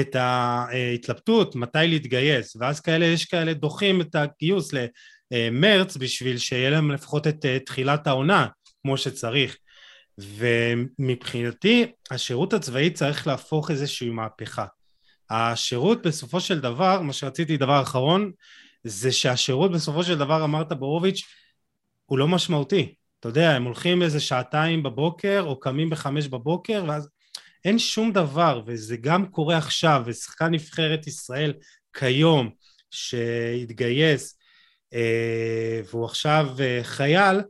[0.00, 4.70] את ההתלבטות מתי להתגייס, ואז כאלה, יש כאלה דוחים את הגיוס
[5.32, 8.46] למרץ בשביל שיהיה להם לפחות את תחילת העונה,
[8.82, 9.56] כמו שצריך.
[10.18, 14.66] ומבחינתי, השירות הצבאי צריך להפוך איזושהי מהפכה.
[15.30, 18.32] השירות בסופו של דבר, מה שרציתי, דבר אחרון,
[18.84, 21.22] זה שהשירות בסופו של דבר, אמרת בורוביץ',
[22.06, 22.94] הוא לא משמעותי.
[23.20, 27.08] אתה יודע, הם הולכים איזה שעתיים בבוקר, או קמים בחמש בבוקר, ואז
[27.64, 31.52] אין שום דבר, וזה גם קורה עכשיו, ושחקן נבחרת ישראל
[31.92, 32.50] כיום,
[32.90, 34.38] שהתגייס,
[34.94, 37.40] אה, והוא עכשיו אה, חייל,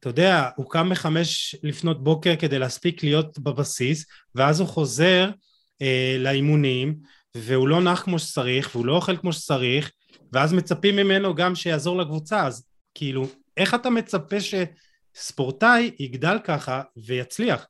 [0.00, 5.30] אתה יודע, הוא קם בחמש לפנות בוקר כדי להספיק להיות בבסיס, ואז הוא חוזר
[5.82, 6.94] אה, לאימונים,
[7.34, 9.90] והוא לא נח כמו שצריך, והוא לא אוכל כמו שצריך,
[10.32, 13.26] ואז מצפים ממנו גם שיעזור לקבוצה, אז כאילו,
[13.56, 17.66] איך אתה מצפה שספורטאי יגדל ככה ויצליח?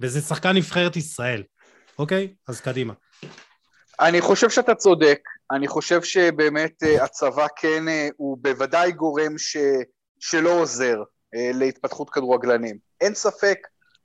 [0.00, 1.42] וזה שחקן נבחרת ישראל,
[1.98, 2.34] אוקיי?
[2.48, 2.92] אז קדימה.
[4.00, 5.20] אני חושב שאתה צודק,
[5.50, 9.56] אני חושב שבאמת אה, הצבא כן, אה, הוא בוודאי גורם ש,
[10.20, 11.02] שלא עוזר
[11.34, 12.78] אה, להתפתחות כדורגלנים.
[13.00, 13.58] אין ספק,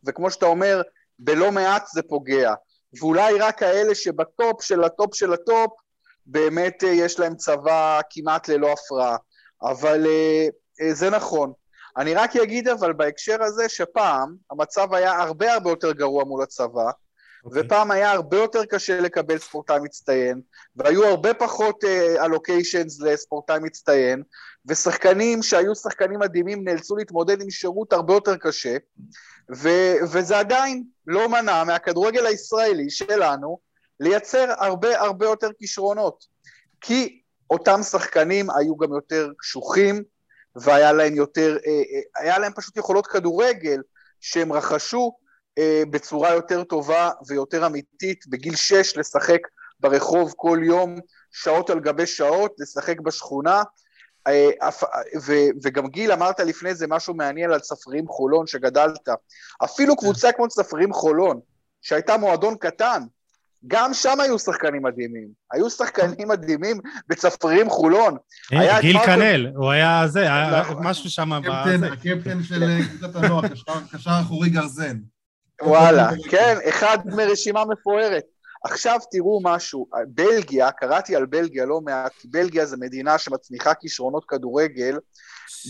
[0.07, 0.81] וכמו שאתה אומר,
[1.19, 2.53] בלא מעט זה פוגע.
[2.99, 5.71] ואולי רק כאלה שבטופ של הטופ של הטופ,
[6.31, 9.17] באמת אה, יש להם צבא כמעט ללא הפרעה,
[9.63, 10.47] אבל אה,
[10.81, 11.53] אה, זה נכון.
[11.97, 16.89] אני רק אגיד אבל בהקשר הזה שפעם המצב היה הרבה הרבה יותר גרוע מול הצבא,
[16.89, 17.45] okay.
[17.45, 17.61] אוקיי.
[17.65, 20.41] ופעם היה הרבה יותר קשה לקבל ספורטאי מצטיין,
[20.75, 21.83] והיו הרבה פחות
[22.23, 24.23] אלוקיישנס uh, לספורטאי מצטיין,
[24.65, 28.77] ושחקנים שהיו שחקנים מדהימים נאלצו להתמודד עם שירות הרבה יותר קשה,
[29.55, 33.70] ו- וזה עדיין לא מנע מהכדורגל הישראלי שלנו
[34.01, 36.25] לייצר הרבה הרבה יותר כישרונות.
[36.81, 40.03] כי אותם שחקנים היו גם יותר קשוחים,
[40.55, 43.81] והיה להם יותר, אה, אה, היה להם פשוט יכולות כדורגל
[44.19, 45.11] שהם רכשו
[45.57, 49.39] אה, בצורה יותר טובה ויותר אמיתית, בגיל שש לשחק
[49.79, 50.95] ברחוב כל יום,
[51.31, 53.63] שעות על גבי שעות, לשחק בשכונה.
[55.63, 59.09] וגם גיל, אמרת לפני זה משהו מעניין על צפרים חולון שגדלת.
[59.63, 61.39] אפילו קבוצה כמו צפרים חולון,
[61.81, 63.01] שהייתה מועדון קטן,
[63.67, 65.27] גם שם היו שחקנים מדהימים.
[65.51, 68.17] היו שחקנים מדהימים בצפרים חולון.
[68.81, 70.87] גיל כנל, הוא היה זה, היה נכון.
[70.87, 71.33] משהו שם.
[71.33, 73.41] הקפטן של קבוצת הנוער,
[73.91, 74.97] קשר אחורי גרזן.
[75.61, 78.23] וואלה, כן, אחד מרשימה מפוארת.
[78.63, 84.25] עכשיו תראו משהו, בלגיה, קראתי על בלגיה לא מעט, כי בלגיה זו מדינה שמצמיחה כישרונות
[84.27, 84.97] כדורגל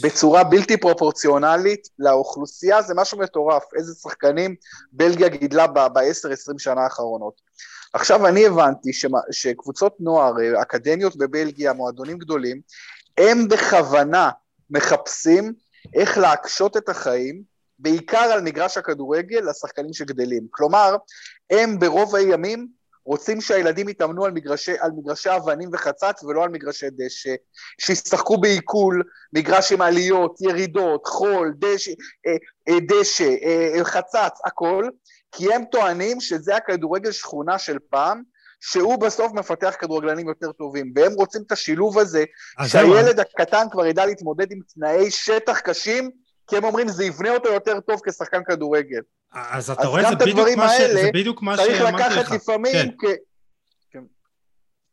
[0.04, 4.56] בצורה בלתי פרופורציונלית לאוכלוסייה, זה משהו מטורף, איזה שחקנים
[4.92, 7.42] בלגיה גידלה ב-10-20 שנה האחרונות.
[7.94, 12.62] עכשיו אני הבנתי שמה, שקבוצות נוער, אקדמיות בבלגיה, מועדונים גדולים,
[13.18, 14.30] הם בכוונה
[14.70, 15.54] מחפשים
[15.96, 17.44] איך להקשות את החיים,
[17.80, 20.48] בעיקר על מגרש הכדורגל, לשחקנים שגדלים.
[20.52, 20.96] כלומר,
[21.52, 22.68] הם ברוב הימים
[23.06, 27.36] רוצים שהילדים יתאמנו על מגרשי, על מגרשי אבנים וחצץ ולא על מגרשי דשא,
[27.82, 31.92] שישחקו בעיכול, מגרש עם עליות, ירידות, חול, דשא,
[32.28, 32.36] אה,
[32.70, 34.90] אה, דשא אה, חצץ, הכל,
[35.32, 38.22] כי הם טוענים שזה הכדורגל שכונה של פעם,
[38.60, 42.24] שהוא בסוף מפתח כדורגלנים יותר טובים, והם רוצים את השילוב הזה,
[42.68, 46.12] שהילד הקטן כבר ידע להתמודד עם תנאי שטח קשים,
[46.48, 49.02] כי הם אומרים זה יבנה אותו יותר טוב כשחקן כדורגל.
[49.34, 50.82] אז אתה רואה, זה בדיוק, מה ש...
[50.82, 51.82] זה בדיוק מה שאמרתי לך.
[51.82, 52.74] צריך לקחת לפעמים...
[52.74, 52.90] כן.
[53.00, 53.06] כ...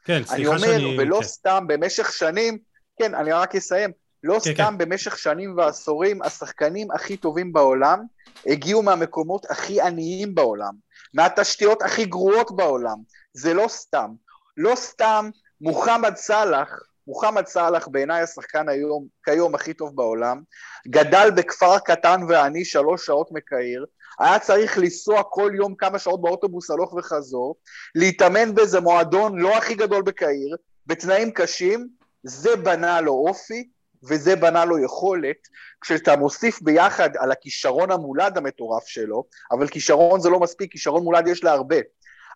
[0.05, 0.77] כן, סליחה שאני...
[0.77, 1.23] אני אומר, ולא כן.
[1.23, 2.59] סתם, במשך שנים,
[2.99, 3.91] כן, אני רק אסיים,
[4.23, 4.79] לא כן, סתם כן.
[4.79, 8.03] במשך שנים ועשורים, השחקנים הכי טובים בעולם
[8.47, 10.73] הגיעו מהמקומות הכי עניים בעולם,
[11.15, 12.97] מהתשתיות הכי גרועות בעולם.
[13.33, 14.11] זה לא סתם.
[14.57, 20.43] לא סתם מוחמד סאלח, מוחמד סאלח בעיניי השחקן היום, כיום הכי טוב בעולם,
[20.89, 23.87] גדל בכפר קטן ועני שלוש שעות מקהיר,
[24.19, 27.57] היה צריך לנסוע כל יום כמה שעות באוטובוס הלוך וחזור,
[27.95, 30.57] להתאמן באיזה מועדון לא הכי גדול בקהיר,
[30.87, 31.89] בתנאים קשים,
[32.23, 33.69] זה בנה לו אופי,
[34.09, 35.37] וזה בנה לו יכולת,
[35.81, 41.27] כשאתה מוסיף ביחד על הכישרון המולד המטורף שלו, אבל כישרון זה לא מספיק, כישרון מולד
[41.27, 41.77] יש לה הרבה.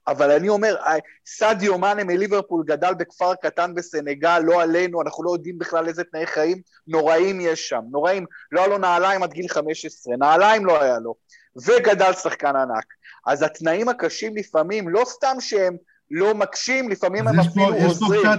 [0.06, 0.96] אבל אני אומר, אה,
[1.26, 6.26] סעדיו מאנה מליברפול גדל בכפר קטן בסנגל, לא עלינו, אנחנו לא יודעים בכלל איזה תנאי
[6.26, 8.26] חיים נוראים יש שם, נוראים.
[8.52, 11.14] לא היה לו נעליים עד גיל 15, נעליים לא היה לו,
[11.66, 12.84] וגדל שחקן ענק.
[13.26, 15.76] אז התנאים הקשים לפעמים, לא סתם שהם
[16.10, 18.30] לא מקשים, לפעמים הם אפילו עוזרים.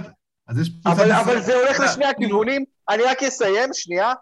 [0.48, 4.12] אז יש פה אבל, אבל זה הולך לשני הכיוונים, אני רק אסיים, שנייה.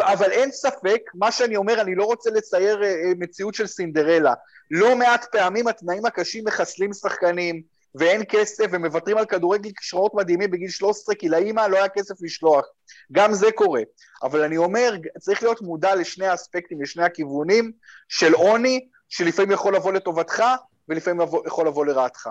[0.00, 4.34] אבל אין ספק, מה שאני אומר, אני לא רוצה לצייר אה, אה, מציאות של סינדרלה.
[4.70, 7.62] לא מעט פעמים התנאים הקשים מחסלים שחקנים,
[7.94, 12.66] ואין כסף, ומוותרים על כדורגל כישרונות מדהימים בגיל 13, כי לאימא לא היה כסף לשלוח.
[13.12, 13.82] גם זה קורה.
[14.22, 17.72] אבל אני אומר, צריך להיות מודע לשני האספקטים, לשני הכיוונים
[18.08, 20.42] של עוני, שלפעמים יכול לבוא לטובתך,
[20.88, 22.28] ולפעמים יכול לבוא לרעתך.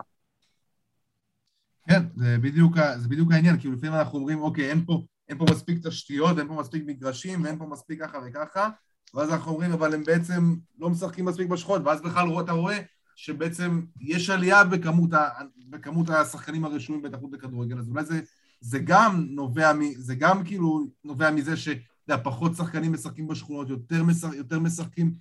[1.89, 5.45] כן, זה בדיוק, זה בדיוק העניין, כי לפעמים אנחנו אומרים, אוקיי, אין פה, אין פה
[5.51, 8.69] מספיק תשתיות, אין פה מספיק מגרשים, ואין פה מספיק ככה וככה,
[9.13, 12.79] ואז אנחנו אומרים, אבל הם בעצם לא משחקים מספיק בשכונות, ואז בכלל אתה רואה
[13.15, 15.29] שבעצם יש עלייה בכמות, ה,
[15.69, 18.21] בכמות השחקנים הרשומים בהתאחדות לכדורגל, אז אולי זה,
[18.61, 21.69] זה גם נובע, מ, זה גם כאילו נובע מזה ש...
[22.09, 25.13] יודע, פחות שחקנים משחקים בשכונות, יותר, משח, יותר משחקים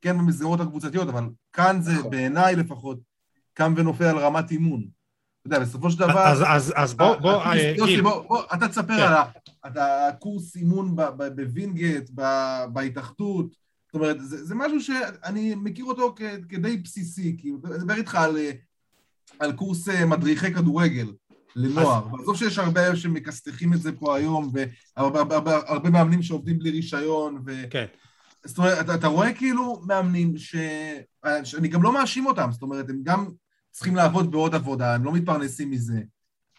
[0.00, 2.10] כן במסגרות הקבוצתיות, אבל כאן זה נכון.
[2.10, 2.98] בעיניי לפחות
[3.54, 4.88] קם ונופל על רמת אימון.
[5.42, 6.26] אתה יודע, בסופו של דבר...
[6.26, 9.52] אז, אז, אז בוא, בוא, אה, יוסי, בוא, בוא, אתה תספר כן.
[9.62, 12.10] על הקורס אימון בווינגייט,
[12.72, 13.46] בהתאחדות,
[13.86, 18.14] זאת אומרת, זה, זה משהו שאני מכיר אותו כ, כדי בסיסי, כי אני מדבר איתך
[18.14, 18.36] על,
[19.38, 21.12] על קורס אה, מדריכי כדורגל
[21.56, 22.12] לנוער, אז...
[22.12, 24.52] ועזוב שיש הרבה שמכסתחים את זה פה היום,
[24.96, 27.62] והרבה מאמנים שעובדים בלי רישיון, ו...
[27.70, 27.86] כן.
[28.44, 30.56] זאת אומרת, אתה, אתה רואה כאילו מאמנים ש...
[31.44, 33.28] שאני גם לא מאשים אותם, זאת אומרת, הם גם
[33.72, 36.00] צריכים לעבוד בעוד עבודה, הם לא מתפרנסים מזה.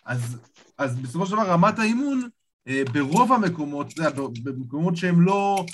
[0.06, 0.38] אז,
[0.78, 2.22] אז בסופו של דבר רמת האימון
[2.68, 5.66] אה, ברוב המקומות, אתה יודע, במקומות שהם לא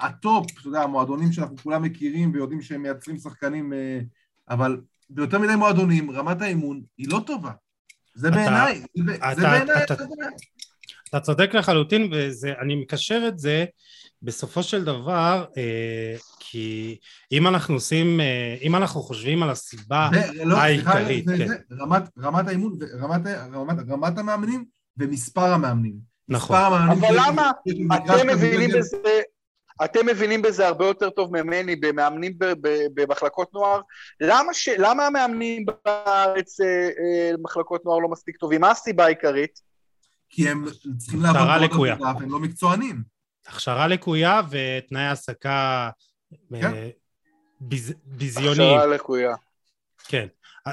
[0.00, 4.00] ה top, אתה יודע, המועדונים שאנחנו כולם מכירים ויודעים שהם מייצרים שחקנים, אה,
[4.50, 4.80] אבל
[5.10, 7.50] ביותר מדי מועדונים, רמת האימון היא לא טובה.
[8.14, 8.82] זה בעיניי,
[9.36, 9.84] זה בעיניי,
[11.08, 13.64] אתה צודק לחלוטין, ואני מקשר את זה
[14.22, 16.98] בסופו של דבר, אה, כי
[17.32, 20.10] אם אנחנו עושים, אה, אם אנחנו חושבים על הסיבה
[20.44, 21.74] לא, העיקרית, כן.
[21.80, 23.20] רמת, רמת האימון, רמת,
[23.52, 24.64] רמת, רמת המאמנים
[24.96, 25.94] ומספר המאמנים.
[26.28, 26.56] נכון.
[26.56, 27.50] מספר המאמנים אבל למה,
[27.96, 29.20] אתם מבינים בזה,
[29.84, 32.32] אתם מבינים בזה הרבה יותר טוב ממני במאמנים
[32.94, 33.80] במחלקות נוער.
[34.20, 36.56] למה, ש, למה המאמנים בארץ
[37.34, 38.60] במחלקות אה, נוער לא מספיק טובים?
[38.60, 39.60] מה הסיבה העיקרית?
[40.28, 40.64] כי הם
[40.98, 43.19] צריכים לעבוד בעוד עבודה והם לא מקצוענים.
[43.46, 45.90] הכשרה לקויה ותנאי העסקה
[46.50, 46.74] כן.
[46.74, 46.90] אה,
[47.60, 48.78] ביז, ביזיוניים.
[48.78, 49.34] הכשרה לקויה.
[50.08, 50.26] כן.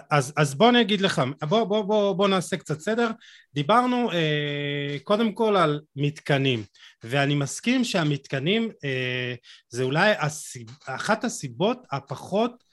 [0.09, 3.11] אז, אז בוא אני אגיד לך, בוא, בוא, בוא, בוא נעשה קצת סדר.
[3.53, 6.63] דיברנו אה, קודם כל על מתקנים,
[7.03, 9.36] ואני מסכים שהמתקנים אה,
[9.70, 12.63] זה אולי הסיב, אחת הסיבות הפחות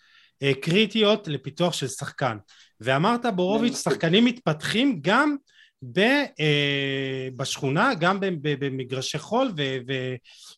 [0.43, 2.37] אה, קריטיות לפיתוח של שחקן.
[2.81, 5.37] ואמרת בורוביץ', שחקנים מתפתחים גם
[5.93, 5.99] ב,
[6.41, 9.53] אה, בשכונה, גם במגרשי חול,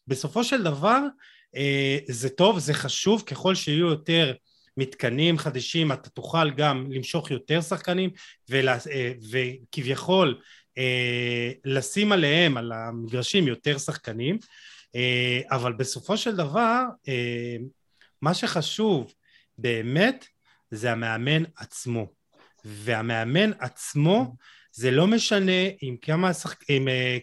[0.09, 1.01] ובסופו של דבר
[1.57, 4.33] אה, זה טוב, זה חשוב, ככל שיהיו יותר
[4.77, 8.11] מתקנים חדשים, אתה תוכל גם למשוך יותר שחקנים,
[8.49, 10.41] ולה, אה, וכביכול
[11.65, 14.39] לשים עליהם, על המגרשים, יותר שחקנים,
[15.51, 16.83] אבל בסופו של דבר,
[18.23, 19.13] מה שחשוב
[19.59, 20.27] באמת
[20.71, 22.07] זה המאמן עצמו.
[22.65, 24.35] והמאמן עצמו
[24.77, 26.65] זה לא משנה עם כמה שחק...
[26.69, 27.19] עם, אה,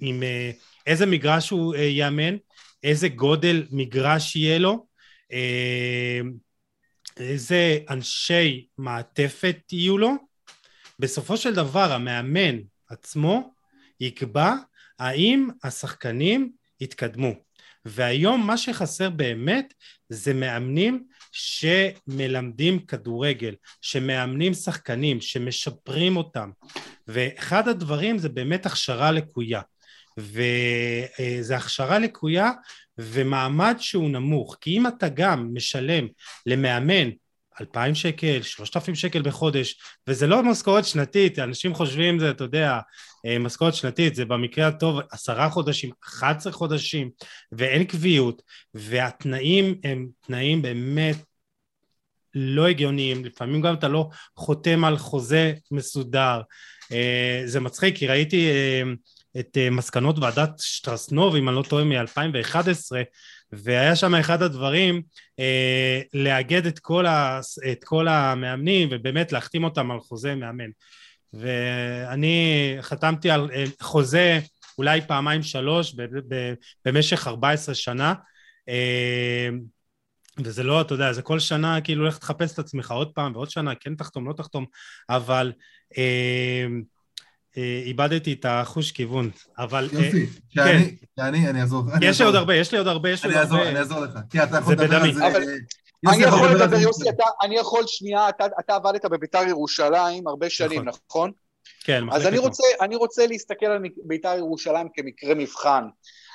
[0.00, 0.50] עם אה,
[0.86, 2.36] איזה מגרש הוא אה, יאמן,
[2.82, 4.86] איזה גודל מגרש יהיה לו,
[7.16, 10.14] איזה אנשי מעטפת יהיו לו,
[10.98, 12.58] בסופו של דבר המאמן
[12.88, 13.54] עצמו
[14.00, 14.54] יקבע
[14.98, 17.32] האם השחקנים יתקדמו.
[17.84, 19.74] והיום מה שחסר באמת
[20.08, 26.50] זה מאמנים שמלמדים כדורגל, שמאמנים שחקנים, שמשפרים אותם.
[27.08, 29.60] ואחד הדברים זה באמת הכשרה לקויה.
[30.18, 32.50] וזה הכשרה לקויה
[32.98, 36.06] ומעמד שהוא נמוך, כי אם אתה גם משלם
[36.46, 37.10] למאמן
[37.60, 42.78] אלפיים שקל, שלושת אלפים שקל בחודש, וזה לא משכורת שנתית, אנשים חושבים זה, אתה יודע,
[43.26, 47.10] אה, משכורת שנתית, זה במקרה הטוב עשרה חודשים, אחת עשרה חודשים,
[47.52, 48.42] ואין קביעות,
[48.74, 51.16] והתנאים הם תנאים באמת
[52.34, 56.40] לא הגיוניים, לפעמים גם אתה לא חותם על חוזה מסודר,
[56.92, 58.82] אה, זה מצחיק, כי ראיתי אה,
[59.40, 62.96] את מסקנות ועדת שטרסנוב, אם אני לא טועה, מ-2011,
[63.52, 65.02] והיה שם אחד הדברים
[65.38, 67.40] אה, לאגד את כל, ה,
[67.72, 70.70] את כל המאמנים ובאמת להחתים אותם על חוזה מאמן.
[71.32, 74.40] ואני חתמתי על אה, חוזה
[74.78, 78.14] אולי פעמיים שלוש ב, ב, במשך 14 שנה.
[78.68, 79.48] אה,
[80.38, 83.50] וזה לא, אתה יודע, זה כל שנה כאילו לך תחפש את עצמך עוד פעם ועוד
[83.50, 84.66] שנה, כן תחתום, לא תחתום,
[85.08, 85.52] אבל
[85.98, 86.66] אה,
[87.56, 89.88] איבדתי את החוש כיוון, אבל...
[89.96, 91.84] אה, יופי, שאני, שאני, אני אעזור.
[92.00, 93.68] יש לי עוד הרבה, יש לי עוד הרבה, יש לי עוד הרבה.
[93.68, 95.24] אני אעזור לך, כי אתה יכול לדבר על זה.
[96.08, 97.08] אני יכול לדבר, יוסי,
[97.42, 98.28] אני יכול שנייה,
[98.60, 101.00] אתה עבדת בביתר ירושלים הרבה שנים, נכון?
[101.10, 101.30] נכון?
[101.84, 105.84] כן, אז אני רוצה, אני רוצה להסתכל על ביתר ירושלים כמקרה מבחן.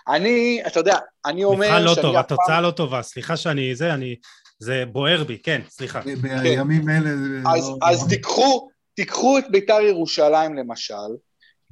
[0.08, 1.68] אני, אתה יודע, אני אומר...
[1.68, 4.16] מבחן לא טוב, התוצאה לא טובה, סליחה שאני, זה, אני,
[4.60, 6.02] זה בוער בי, כן, סליחה.
[6.22, 7.10] בימים אלה...
[7.82, 10.94] אז לא- תיקחו, תיקחו את ביתר ירושלים למשל,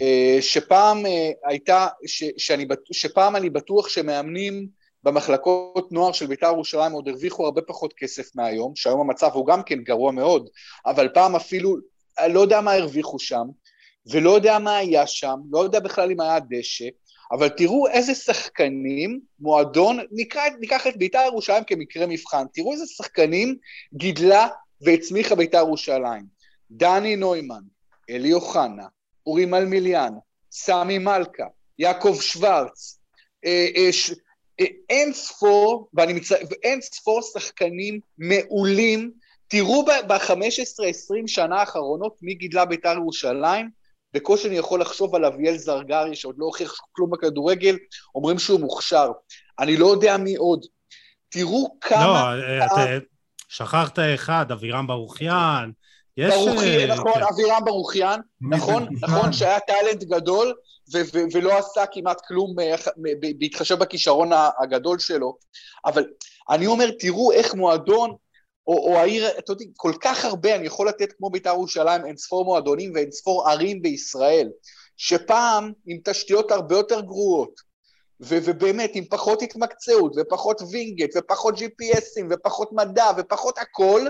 [0.01, 4.67] אה, שפעם אה, הייתה, ש, שאני, שפעם אני בטוח שמאמנים
[5.03, 9.63] במחלקות נוער של ביתר ירושלים עוד הרוויחו הרבה פחות כסף מהיום, שהיום המצב הוא גם
[9.63, 10.49] כן גרוע מאוד,
[10.85, 11.77] אבל פעם אפילו,
[12.29, 13.43] לא יודע מה הרוויחו שם,
[14.11, 16.85] ולא יודע מה היה שם, לא יודע בכלל אם היה דשא,
[17.31, 23.55] אבל תראו איזה שחקנים, מועדון, נקרא, ניקח את ביתר ירושלים כמקרה מבחן, תראו איזה שחקנים
[23.93, 24.47] גידלה
[24.81, 26.32] והצמיחה ביתר ירושלים.
[26.75, 27.61] דני נוימן,
[28.09, 28.87] אלי אוחנה,
[29.25, 30.13] אורי מלמיליאן,
[30.51, 31.43] סמי מלכה,
[31.79, 32.99] יעקב שוורץ,
[33.45, 34.11] אה, אה, ש...
[34.59, 36.31] אה, אין ספור, ואני מצ...
[36.31, 39.11] ואין ספור שחקנים מעולים.
[39.47, 43.69] תראו ב-15-20 שנה האחרונות מי גידלה בית"ר ירושלים,
[44.13, 47.77] בקושי אני יכול לחשוב על אביאל זרגרי, שעוד לא הוכיח כלום בכדורגל,
[48.15, 49.11] אומרים שהוא מוכשר.
[49.59, 50.65] אני לא יודע מי עוד.
[51.29, 52.35] תראו כמה...
[52.35, 53.03] לא, את,
[53.49, 55.71] שכחת אחד, אבירם ברוכיאן,
[56.17, 56.33] יש...
[56.33, 57.23] ברוכי, אה, נכון, כן.
[57.33, 60.53] אבירם ברוכיאן, נכון, נכון, שהיה טאלנט גדול
[60.93, 62.75] ו- ו- ולא עשה כמעט כלום אה,
[63.39, 64.29] בהתחשב בכישרון
[64.63, 65.37] הגדול שלו,
[65.85, 66.05] אבל
[66.49, 68.15] אני אומר, תראו איך מועדון,
[68.67, 72.17] או, או העיר, אתה יודע, כל כך הרבה, אני יכול לתת כמו בית"ר ירושלים אין
[72.17, 74.49] ספור מועדונים ואין ספור ערים בישראל,
[74.97, 77.61] שפעם עם תשתיות הרבה יותר גרועות,
[78.21, 84.07] ו- ובאמת עם פחות התמקצעות ופחות וינגייט ופחות GPSים ופחות מדע ופחות הכל,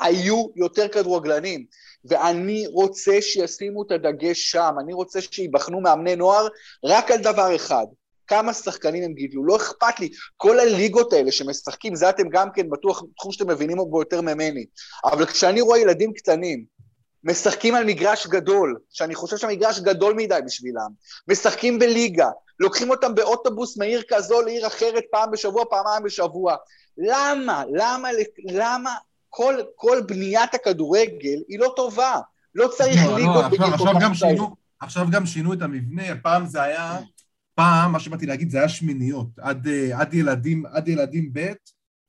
[0.00, 1.64] היו יותר כדורגלנים,
[2.04, 6.48] ואני רוצה שישימו את הדגש שם, אני רוצה שיבחנו מאמני נוער
[6.84, 7.86] רק על דבר אחד,
[8.26, 12.70] כמה שחקנים הם גידלו, לא אכפת לי, כל הליגות האלה שמשחקים, זה אתם גם כן
[12.70, 14.64] בטוח תחום שאתם מבינים בו יותר ממני,
[15.04, 16.64] אבל כשאני רואה ילדים קטנים,
[17.24, 20.88] משחקים על מגרש גדול, שאני חושב שהמגרש גדול מדי בשבילם,
[21.28, 22.28] משחקים בליגה,
[22.60, 26.56] לוקחים אותם באוטובוס מעיר כזו לעיר אחרת פעם בשבוע, פעמיים בשבוע.
[26.98, 27.64] למה?
[27.72, 28.08] למה?
[28.44, 28.94] למה
[29.36, 32.20] כל, כל בניית הכדורגל היא לא טובה.
[32.54, 36.46] לא צריך לא, ליגות לא, עכשיו, עכשיו, גם שינו, עכשיו גם שינו את המבנה, פעם
[36.46, 36.98] זה היה,
[37.54, 39.28] פעם, מה שבאתי להגיד, זה היה שמיניות.
[39.38, 41.52] עד, אה, עד, ילדים, עד ילדים ב'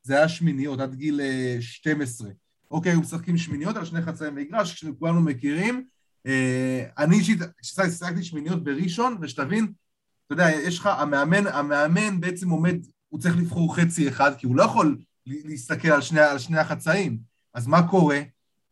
[0.03, 1.21] זה היה שמיניות, עד גיל
[1.59, 2.27] 12.
[2.27, 2.33] אה,
[2.71, 5.83] אוקיי, היו משחקים שמיניות על שני חצאי מגרש, שכולנו מכירים.
[6.27, 9.63] אה, אני אישית, כששחקתי שמיניות בראשון, ושתבין,
[10.25, 12.75] אתה יודע, יש לך, המאמן, המאמן בעצם עומד,
[13.09, 14.97] הוא צריך לבחור חצי אחד, כי הוא לא יכול
[15.27, 17.17] להסתכל על שני, על שני החצאים.
[17.53, 18.21] אז מה קורה?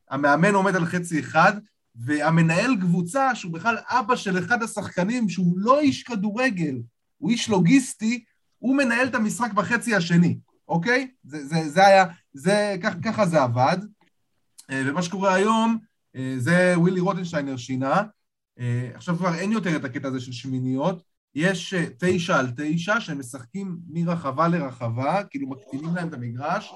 [0.09, 1.53] המאמן עומד על חצי אחד,
[1.95, 6.75] והמנהל קבוצה, שהוא בכלל אבא של אחד השחקנים, שהוא לא איש כדורגל,
[7.17, 8.23] הוא איש לוגיסטי,
[8.59, 10.37] הוא מנהל את המשחק בחצי השני,
[10.67, 11.11] אוקיי?
[11.23, 13.77] זה, זה, זה היה, זה, כך, ככה זה עבד.
[14.69, 15.77] אה, ומה שקורה היום,
[16.15, 18.03] אה, זה ווילי רוטנשטיינר שינה.
[18.59, 21.03] אה, עכשיו כבר אין יותר את הקטע הזה של שמיניות,
[21.35, 26.73] יש אה, תשע על תשע שהם משחקים מרחבה לרחבה, כאילו מקטינים להם את המגרש,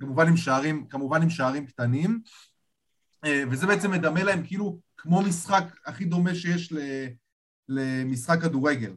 [0.00, 2.20] כמובן עם שערים, כמובן עם שערים קטנים,
[3.24, 6.72] אה, וזה בעצם מדמה להם כאילו כמו משחק הכי דומה שיש
[7.68, 8.92] למשחק כדורגל.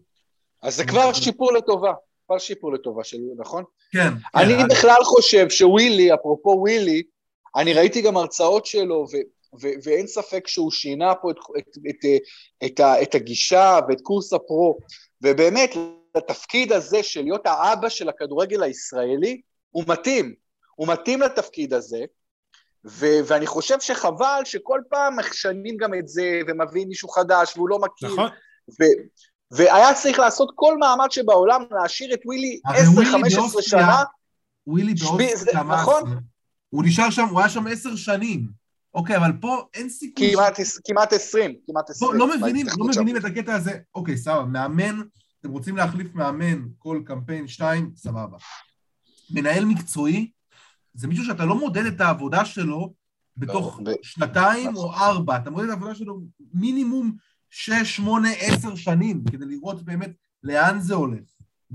[0.61, 1.93] אז זה כבר שיפור לטובה,
[2.25, 3.63] כבר שיפור לטובה שלי, נכון?
[3.91, 4.09] כן.
[4.35, 4.67] אני כן.
[4.67, 7.03] בכלל חושב שווילי, אפרופו ווילי,
[7.55, 9.15] אני ראיתי גם הרצאות שלו, ו...
[9.61, 12.05] ו- ואין ספק שהוא שינה פה את, את, את,
[12.65, 14.77] את, את, את הגישה ואת קורס הפרו,
[15.25, 15.75] ובאמת,
[16.17, 20.33] לתפקיד הזה של להיות האבא של הכדורגל הישראלי, הוא מתאים.
[20.75, 21.99] הוא מתאים לתפקיד הזה,
[22.85, 27.79] ו- ואני חושב שחבל שכל פעם משנים גם את זה, ומביאים מישהו חדש והוא לא
[27.79, 28.09] מכיר.
[28.13, 28.29] נכון.
[28.81, 29.01] ו-
[29.51, 34.03] והיה צריך לעשות כל מאמץ שבעולם להשאיר את ווילי הרי 10-15 ווילי באוסטריה- שנה.
[34.67, 36.17] ווילי באוסטריה, נכון.
[36.69, 38.64] הוא נשאר שם, הוא היה שם עשר שנים.
[38.95, 40.33] אוקיי, אבל פה אין סיכוי...
[40.33, 42.11] כמעט, כמעט 20, כמעט 20.
[42.11, 42.87] פה לא מבינים, לא.
[42.87, 43.71] מבינים את הקטע הזה.
[43.95, 45.01] אוקיי, סבבה, מאמן,
[45.41, 48.37] אתם רוצים להחליף מאמן כל קמפיין שתיים, סבבה.
[49.29, 50.31] מנהל מקצועי,
[50.93, 52.93] זה מישהו שאתה לא מודד את העבודה שלו
[53.37, 56.19] בתוך לא, ב- שנתיים או ארבע, אתה מודד את העבודה שלו
[56.53, 57.15] מינימום
[57.49, 60.11] שש, שמונה, עשר שנים, כדי לראות באמת
[60.43, 61.23] לאן זה הולך.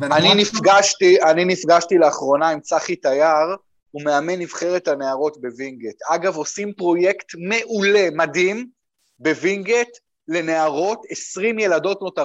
[0.03, 3.57] אני נפגשתי, אני נפגשתי לאחרונה עם צחי תייר,
[3.91, 5.97] הוא מאמן נבחרת הנערות בווינגייט.
[6.11, 8.67] אגב, עושים פרויקט מעולה, מדהים,
[9.19, 9.89] בווינגייט
[10.29, 12.23] לנערות, 20 ילדות בנות 14-15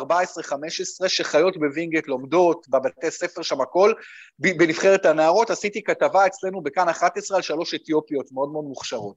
[1.08, 3.94] שחיות בווינגייט, לומדות, בבתי ספר שם הכל,
[4.40, 5.50] בנבחרת הנערות.
[5.50, 9.16] עשיתי כתבה אצלנו בכאן 11 על שלוש אתיופיות מאוד מאוד מוכשרות.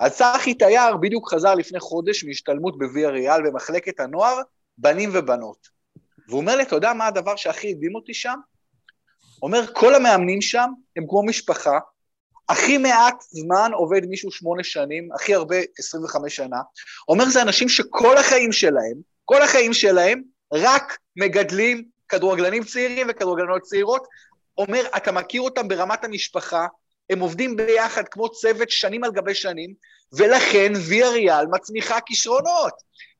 [0.00, 4.40] אז צחי תייר בדיוק חזר לפני חודש מהשתלמות בוויה ריאל במחלקת הנוער,
[4.78, 5.68] בנים ובנות.
[6.28, 8.38] והוא אומר לי, אתה יודע מה הדבר שהכי הדהים אותי שם?
[9.42, 11.78] אומר, כל המאמנים שם הם כמו משפחה,
[12.48, 16.56] הכי מעט זמן עובד מישהו שמונה שנים, הכי הרבה 25 שנה.
[17.08, 20.22] אומר, זה אנשים שכל החיים שלהם, כל החיים שלהם,
[20.52, 24.06] רק מגדלים כדורגלנים צעירים וכדורגלנות צעירות.
[24.58, 26.66] אומר, אתה מכיר אותם ברמת המשפחה,
[27.10, 29.74] הם עובדים ביחד כמו צוות שנים על גבי שנים,
[30.12, 32.74] ולכן ויה ריאל מצמיחה כישרונות.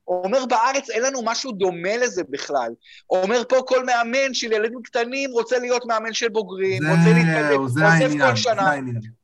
[0.09, 2.73] אומר, בארץ אין לנו משהו דומה לזה בכלל.
[3.11, 7.55] אומר, פה כל מאמן של ילדים קטנים רוצה להיות מאמן של בוגרים, רוצה להתקדם, זה
[7.55, 8.73] עוזב כל זה שנה.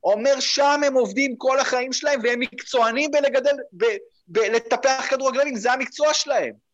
[0.03, 3.85] אומר, שם הם עובדים כל החיים שלהם, והם מקצוענים בלגדל, ב,
[4.27, 6.64] בלטפח כדורגלנים, זה המקצוע שלהם.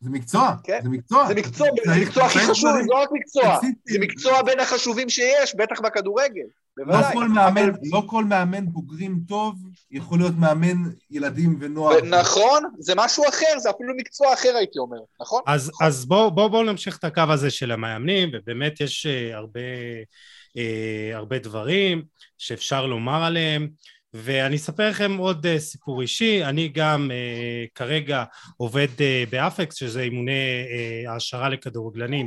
[0.00, 0.80] זה מקצוע, כן.
[0.82, 1.28] זה מקצוע.
[1.28, 3.58] זה מקצוע, זה מקצוע הכי חשוב, זה לא רק מקצוע.
[3.84, 6.46] זה מקצוע בין החשובים שיש, בטח בכדורגל,
[6.76, 7.12] לא.
[7.12, 9.54] כל מאמן, לא כל מאמן בוגרים טוב
[9.90, 10.76] יכול להיות מאמן
[11.10, 12.04] ילדים ונוער.
[12.04, 15.42] נכון, זה משהו אחר, זה אפילו מקצוע אחר הייתי אומר, נכון?
[15.46, 19.60] אז, אז בואו בוא, בוא נמשיך את הקו הזה של המאמנים, ובאמת יש uh, הרבה,
[20.48, 22.02] uh, הרבה דברים
[22.38, 23.68] שאפשר לומר עליהם,
[24.14, 28.24] ואני אספר לכם עוד uh, סיפור אישי, אני גם uh, כרגע
[28.56, 32.26] עובד uh, באפקס, שזה אימוני uh, העשרה לכדורגלנים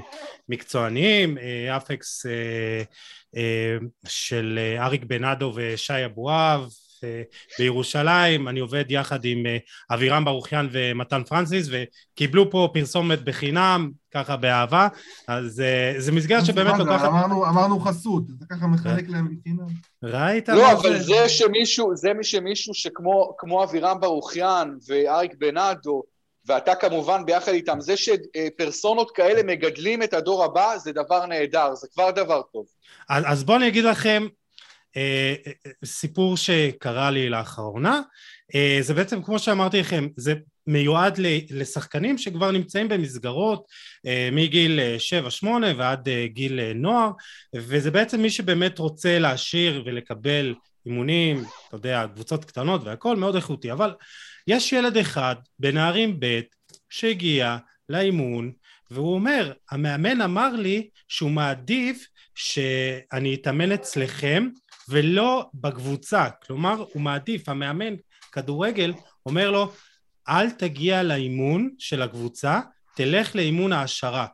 [0.49, 1.41] מקצועניים, uh,
[1.77, 6.69] אפקס uh, uh, של uh, אריק בנאדו ושי אבואב,
[7.59, 9.43] בירושלים, אני עובד יחד עם
[9.91, 14.87] אבירם ברוכיאן ומתן פרנסיס וקיבלו פה פרסומת בחינם, ככה באהבה,
[15.27, 15.63] אז
[15.97, 17.05] זה מסגרת שבאמת לוקחת...
[17.05, 19.67] אמרנו, אמרנו חסות, אתה ככה מחלק להם בחינם.
[20.03, 20.49] ראית?
[20.49, 26.03] לא, אבל זה שמישהו, זה שמישהו שכמו כמו אבירם ברוכיאן ואריק בנאדו,
[26.45, 31.87] ואתה כמובן ביחד איתם, זה שפרסונות כאלה מגדלים את הדור הבא, זה דבר נהדר, זה
[31.93, 32.65] כבר דבר טוב.
[33.09, 34.27] אז, אז בואו אני אגיד לכם,
[35.85, 38.01] סיפור שקרה לי לאחרונה,
[38.81, 40.33] זה בעצם כמו שאמרתי לכם, זה
[40.67, 41.19] מיועד
[41.49, 43.65] לשחקנים שכבר נמצאים במסגרות
[44.31, 44.79] מגיל
[45.43, 45.45] 7-8
[45.77, 47.11] ועד גיל נוער,
[47.55, 50.53] וזה בעצם מי שבאמת רוצה להשאיר ולקבל
[50.85, 53.93] אימונים, אתה יודע, קבוצות קטנות והכל מאוד איכותי, אבל
[54.47, 56.39] יש ילד אחד בנערים ב'
[56.89, 57.57] שהגיע
[57.89, 58.51] לאימון
[58.91, 64.47] והוא אומר, המאמן אמר לי שהוא מעדיף שאני אתאמן אצלכם
[64.89, 67.93] ולא בקבוצה, כלומר הוא מעדיף, המאמן
[68.31, 68.93] כדורגל
[69.25, 69.71] אומר לו
[70.29, 72.59] אל תגיע לאימון של הקבוצה,
[72.95, 74.27] תלך לאימון העשרה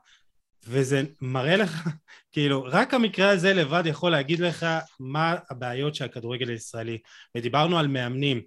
[0.68, 1.88] וזה מראה לך,
[2.32, 4.66] כאילו רק המקרה הזה לבד יכול להגיד לך
[5.00, 6.98] מה הבעיות של הכדורגל הישראלי.
[7.38, 8.42] ודיברנו על מאמנים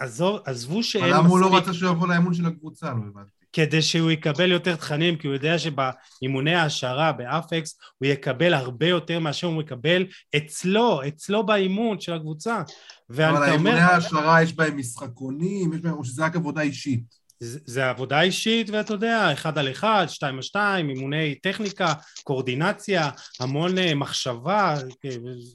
[0.00, 0.42] ועזבו
[0.82, 1.02] שאין מספיק...
[1.02, 3.41] אבל למה הוא לא רצה שהוא יבוא לאימון של הקבוצה, לא הבנתי.
[3.52, 9.18] כדי שהוא יקבל יותר תכנים, כי הוא יודע שבאימוני העשרה באפקס הוא יקבל הרבה יותר
[9.18, 12.62] מאשר הוא מקבל אצלו, אצלו באימון של הקבוצה.
[13.10, 17.21] אבל האימוני העשרה יש בהם משחקונים, יש בהם, או שזה רק עבודה אישית.
[17.44, 21.92] זה, עבודה אישית, ואתה יודע, אחד על אחד, שתיים על שתיים, אימוני טכניקה,
[22.24, 24.76] קורדינציה, המון uh, מחשבה,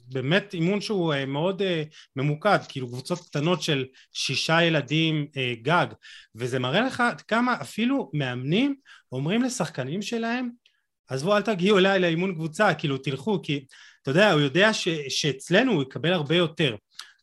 [0.08, 1.62] באמת אימון שהוא uh, מאוד
[2.16, 5.26] ממוקד, כאילו קבוצות קטנות של שישה ילדים
[5.62, 5.86] גג,
[6.34, 8.74] וזה מראה לך כמה אפילו מאמנים
[9.12, 10.48] אומרים לשחקנים שלהם,
[11.08, 13.64] עזבו אל תגיעו אליי לאימון קבוצה, כאילו תלכו, כי
[14.02, 16.76] אתה יודע, הוא יודע ש, שאצלנו הוא יקבל הרבה יותר,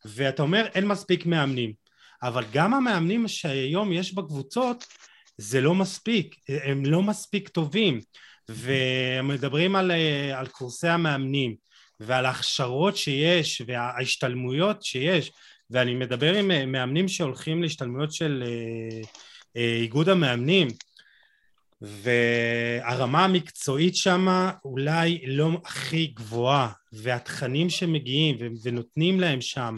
[0.04, 1.85] ואתה אומר אין מספיק מאמנים.
[2.22, 4.86] אבל גם המאמנים שהיום יש בקבוצות
[5.38, 8.00] זה לא מספיק, הם לא מספיק טובים.
[8.48, 9.90] ומדברים על,
[10.34, 11.54] על קורסי המאמנים
[12.00, 15.32] ועל ההכשרות שיש וההשתלמויות שיש
[15.70, 18.44] ואני מדבר עם מאמנים שהולכים להשתלמויות של
[19.56, 20.68] איגוד המאמנים
[21.80, 29.74] והרמה המקצועית שמה אולי לא הכי גבוהה והתכנים שמגיעים ונותנים להם שם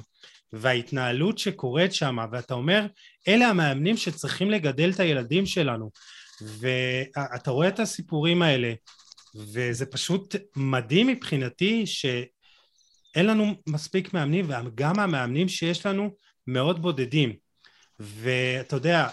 [0.53, 2.87] וההתנהלות שקורית שם, ואתה אומר,
[3.29, 5.91] אלה המאמנים שצריכים לגדל את הילדים שלנו.
[6.41, 8.73] ואתה רואה את הסיפורים האלה,
[9.35, 16.11] וזה פשוט מדהים מבחינתי שאין לנו מספיק מאמנים, וגם המאמנים שיש לנו
[16.47, 17.33] מאוד בודדים.
[18.01, 19.09] ואתה יודע,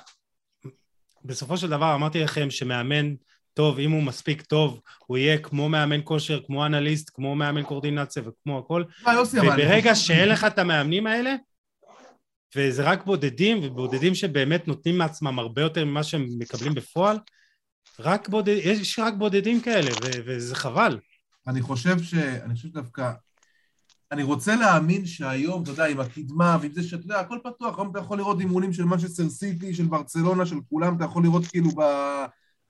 [1.25, 3.13] בסופו של דבר אמרתי לכם שמאמן
[3.55, 8.23] טוב, אם הוא מספיק טוב, הוא יהיה כמו מאמן כושר, כמו אנליסט, כמו מאמן קורדינציה
[8.25, 8.83] וכמו הכל.
[9.07, 11.35] אה, וברגע שאין לך את המאמנים האלה,
[12.55, 17.19] וזה רק בודדים, ובודדים שבאמת נותנים מעצמם הרבה יותר ממה שהם מקבלים בפועל,
[17.99, 20.99] רק בודד, יש רק בודדים כאלה, ו- וזה חבל.
[21.47, 22.13] אני חושב ש...
[22.13, 23.11] אני חושב שדווקא...
[24.11, 27.91] אני רוצה להאמין שהיום, אתה יודע, עם הקדמה ועם זה שאתה יודע, הכל פתוח, היום
[27.91, 31.69] אתה יכול לראות אימונים של מנצ'סטר סיטי, של ברצלונה, של כולם, אתה יכול לראות כאילו
[31.69, 31.81] ב...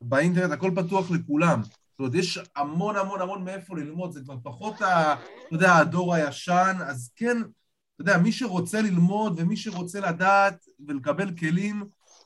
[0.01, 1.61] באינטרנט, הכל פתוח לכולם.
[1.63, 6.13] זאת אומרת, יש המון המון המון מאיפה ללמוד, זה כבר פחות, ה, אתה יודע, הדור
[6.13, 11.83] הישן, אז כן, אתה יודע, מי שרוצה ללמוד ומי שרוצה לדעת ולקבל כלים,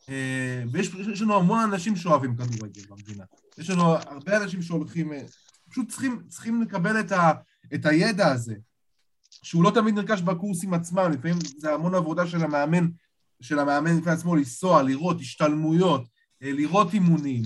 [0.10, 3.24] אה, ויש יש לנו המון אנשים שאוהבים כדורגל במדינה.
[3.58, 5.22] יש לנו הרבה אנשים שהולכים, אה,
[5.70, 7.32] פשוט צריכים, צריכים לקבל את, ה,
[7.74, 8.56] את הידע הזה,
[9.44, 12.88] שהוא לא תמיד נרכש בקורסים עצמם, לפעמים זה המון עבודה של המאמן,
[13.42, 16.08] של המאמן לפני עצמו, לנסוע, לראות השתלמויות,
[16.42, 17.44] לראות אימונים,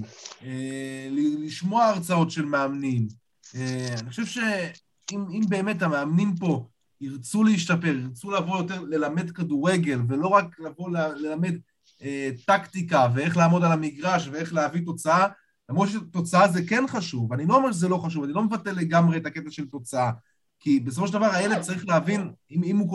[1.40, 3.08] לשמוע הרצאות של מאמנים.
[3.56, 6.68] אני חושב שאם באמת המאמנים פה
[7.02, 11.56] ירצו להשתפר, ירצו לבוא יותר ללמד כדורגל, ולא רק לבוא ללמד
[12.04, 15.28] אה, טקטיקה ואיך לעמוד על המגרש ואיך להביא תוצאה,
[15.70, 19.18] למרות שתוצאה זה כן חשוב, אני לא אומר שזה לא חשוב, אני לא מבטל לגמרי
[19.18, 20.12] את הקטע של תוצאה,
[20.60, 22.92] כי בסופו של דבר הילד צריך להבין, אם, אם, הוא,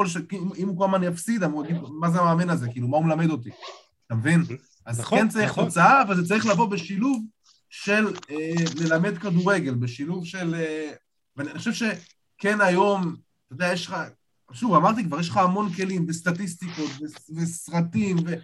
[0.79, 1.43] כל הזמן יפסיד,
[2.01, 3.51] מה זה המאמן הזה, כאילו, מה הוא מלמד אותי,
[4.07, 4.43] אתה מבין?
[4.89, 5.65] אז נכון, כן צריך נכון.
[5.65, 7.25] תוצאה, אבל זה צריך לבוא בשילוב
[7.71, 10.55] של אה, ללמד כדורגל, בשילוב של...
[10.55, 10.91] אה,
[11.37, 13.17] ואני חושב שכן היום,
[13.47, 13.97] אתה יודע, יש לך,
[14.53, 16.91] שוב, אמרתי כבר, יש לך המון כלים וסטטיסטיקות
[17.37, 18.35] וסרטים, ו...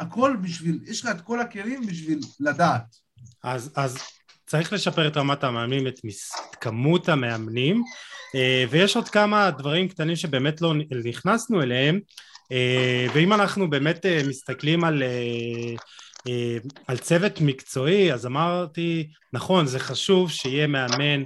[0.00, 2.96] הכל בשביל, יש לך את כל הכלים בשביל לדעת.
[3.44, 3.98] אז, אז
[4.46, 7.82] צריך לשפר את רמת המאמנים, את, מס, את כמות המאמנים,
[8.34, 10.74] אה, ויש עוד כמה דברים קטנים שבאמת לא
[11.04, 12.00] נכנסנו אליהם,
[13.14, 15.02] ואם אנחנו באמת אה, מסתכלים על,
[16.86, 21.22] על צוות מקצועי, אז אמרתי, נכון, זה חשוב שיהיה מאמן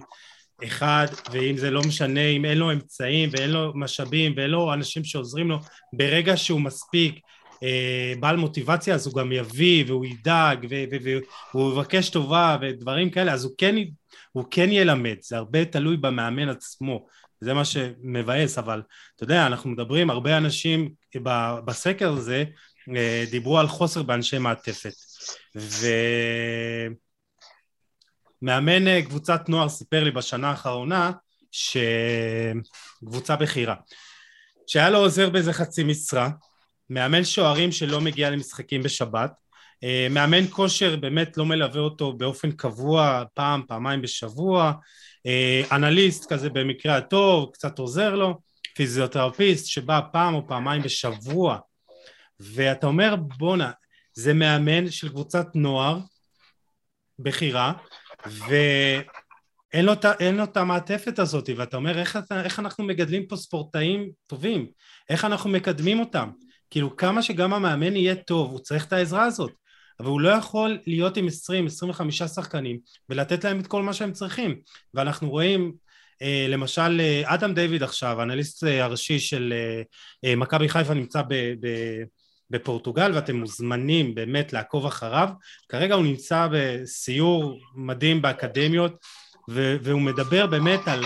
[0.64, 5.04] אחד, ואם זה לא משנה, אם אין לו אמצעים ואין לו משאבים ואין לו אנשים
[5.04, 5.58] שעוזרים לו,
[5.92, 7.18] ברגע שהוא מספיק
[7.62, 10.66] אה, בעל מוטיבציה אז הוא גם יביא והוא ידאג
[11.52, 13.76] והוא יבקש טובה ודברים כאלה אז הוא כן,
[14.32, 15.16] הוא כן ילמד.
[15.20, 17.06] זה הרבה תלוי במאמן עצמו
[17.44, 18.82] זה מה שמבאס אבל
[19.16, 20.90] אתה יודע אנחנו מדברים הרבה אנשים
[21.64, 22.44] בסקר הזה
[22.96, 24.92] אה, דיברו על חוסר באנשי מעטפת.
[28.40, 31.12] ומאמן אה, קבוצת נוער סיפר לי בשנה האחרונה
[31.50, 33.74] שקבוצה בכירה.
[34.66, 36.30] שהיה לו עוזר באיזה חצי משרה
[36.90, 39.32] מאמן שוערים שלא מגיע למשחקים בשבת,
[39.84, 44.72] אה, מאמן כושר באמת לא מלווה אותו באופן קבוע פעם, פעמיים בשבוע,
[45.72, 48.40] אנליסט כזה במקרה הטוב, קצת עוזר לו,
[48.74, 51.58] פיזיותרפיסט שבא פעם או פעמיים בשבוע.
[52.40, 53.70] ואתה אומר בואנה
[54.14, 55.98] זה מאמן של קבוצת נוער
[57.18, 57.72] בכירה
[58.26, 59.92] ואין לו,
[60.32, 61.50] לו את המעטפת הזאת.
[61.56, 64.66] ואתה אומר איך, איך אנחנו מגדלים פה ספורטאים טובים?
[65.08, 66.30] איך אנחנו מקדמים אותם?
[66.70, 69.52] כאילו כמה שגם המאמן יהיה טוב, הוא צריך את העזרה הזאת,
[70.00, 71.30] אבל הוא לא יכול להיות עם 20-25
[72.26, 72.78] שחקנים
[73.08, 74.56] ולתת להם את כל מה שהם צריכים,
[74.94, 75.72] ואנחנו רואים
[76.22, 79.54] אה, למשל אה, אדם דיוויד עכשיו, האנליסט אה, הראשי של
[80.36, 81.34] מכבי חיפה נמצא ב...
[81.34, 81.68] ב
[82.50, 85.28] בפורטוגל ואתם מוזמנים באמת לעקוב אחריו.
[85.68, 88.96] כרגע הוא נמצא בסיור מדהים באקדמיות
[89.48, 91.04] והוא מדבר באמת על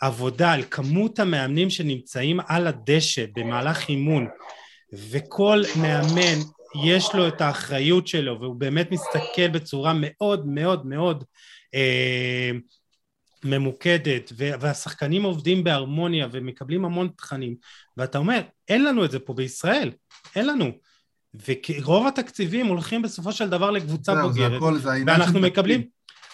[0.00, 4.28] עבודה, על כמות המאמנים שנמצאים על הדשא במהלך אימון.
[5.10, 6.38] וכל מאמן
[6.84, 11.24] יש לו את האחריות שלו והוא באמת מסתכל בצורה מאוד מאוד מאוד
[11.74, 12.50] אה,
[13.44, 17.56] ממוקדת והשחקנים עובדים בהרמוניה ומקבלים המון תכנים
[17.96, 19.90] ואתה אומר אין לנו את זה פה בישראל
[20.36, 20.72] אין לנו.
[21.46, 25.82] ורוב התקציבים הולכים בסופו של דבר לקבוצה זה, בוגרת זה הכל, זה ואנחנו מקבלים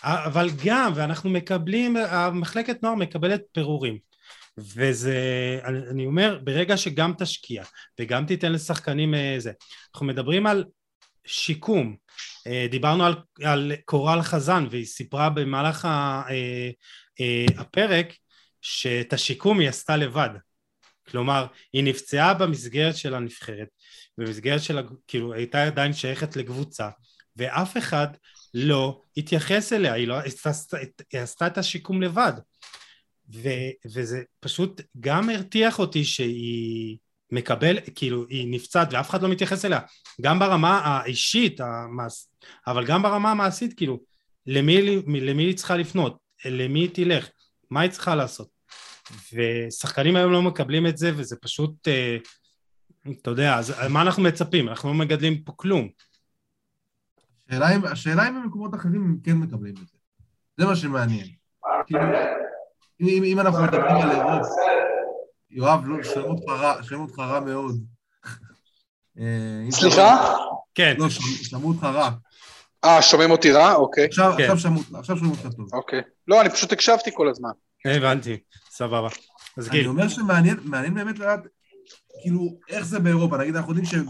[0.04, 4.11] אבל גם ואנחנו מקבלים המחלקת נוער מקבלת פירורים
[4.58, 5.16] וזה,
[5.64, 7.64] אני, אומר, ברגע שגם תשקיע
[8.00, 9.52] וגם תיתן לשחקנים אה, זה,
[9.94, 10.64] אנחנו מדברים על
[11.24, 11.96] שיקום,
[12.46, 18.14] אה, דיברנו על, על קורל חזן והיא סיפרה במהלך אה, הפרק
[18.60, 20.30] שאת השיקום היא עשתה לבד,
[21.08, 23.68] כלומר היא נפצעה במסגרת של הנבחרת,
[24.18, 24.78] במסגרת של,
[25.08, 26.88] כאילו הייתה עדיין שייכת לקבוצה
[27.36, 28.08] ואף אחד
[28.54, 30.32] לא התייחס אליה, היא, לא, היא
[31.22, 32.32] עשתה את השיקום לבד
[33.34, 33.48] ו,
[33.86, 36.98] וזה פשוט גם הרתיח אותי שהיא
[37.32, 39.80] מקבל, כאילו היא נפצעת ואף אחד לא מתייחס אליה,
[40.20, 42.24] גם ברמה האישית, המעש...
[42.66, 44.00] אבל גם ברמה המעשית, כאילו,
[44.46, 47.28] למי, למי היא צריכה לפנות, למי היא תלך,
[47.70, 48.48] מה היא צריכה לעשות.
[49.32, 52.16] ושחקנים היום לא מקבלים את זה וזה פשוט, אה,
[53.20, 54.68] אתה יודע, אז מה אנחנו מצפים?
[54.68, 55.88] אנחנו לא מגדלים פה כלום.
[57.48, 59.98] השאלה אם, השאלה אם במקומות אחרים הם כן מקבלים את זה.
[60.56, 61.26] זה מה שמעניין.
[61.86, 62.00] כאילו,
[63.08, 64.48] אם, אם אנחנו מדברים על אירופה,
[65.50, 67.84] יואב, לא, שומעים אותך רע, שומעים אותך רע מאוד.
[69.18, 70.34] אה, סליחה?
[70.74, 70.94] כן.
[70.98, 71.10] לא,
[71.42, 72.10] שמעו אותך רע.
[72.84, 73.74] אה, שומעים אותי רע?
[73.74, 74.04] אוקיי.
[74.04, 74.50] עכשיו, כן.
[74.50, 75.66] עכשיו שומעים אותך טוב.
[75.72, 76.00] אוקיי.
[76.28, 77.50] לא, אני פשוט הקשבתי כל הזמן.
[77.84, 78.36] הבנתי,
[78.70, 79.08] סבבה.
[79.56, 79.80] אז גיל.
[79.80, 81.40] אני אומר שמעניין באמת לדעת,
[82.22, 83.36] כאילו, איך זה באירופה.
[83.36, 84.04] נגיד, אנחנו יודעים שב...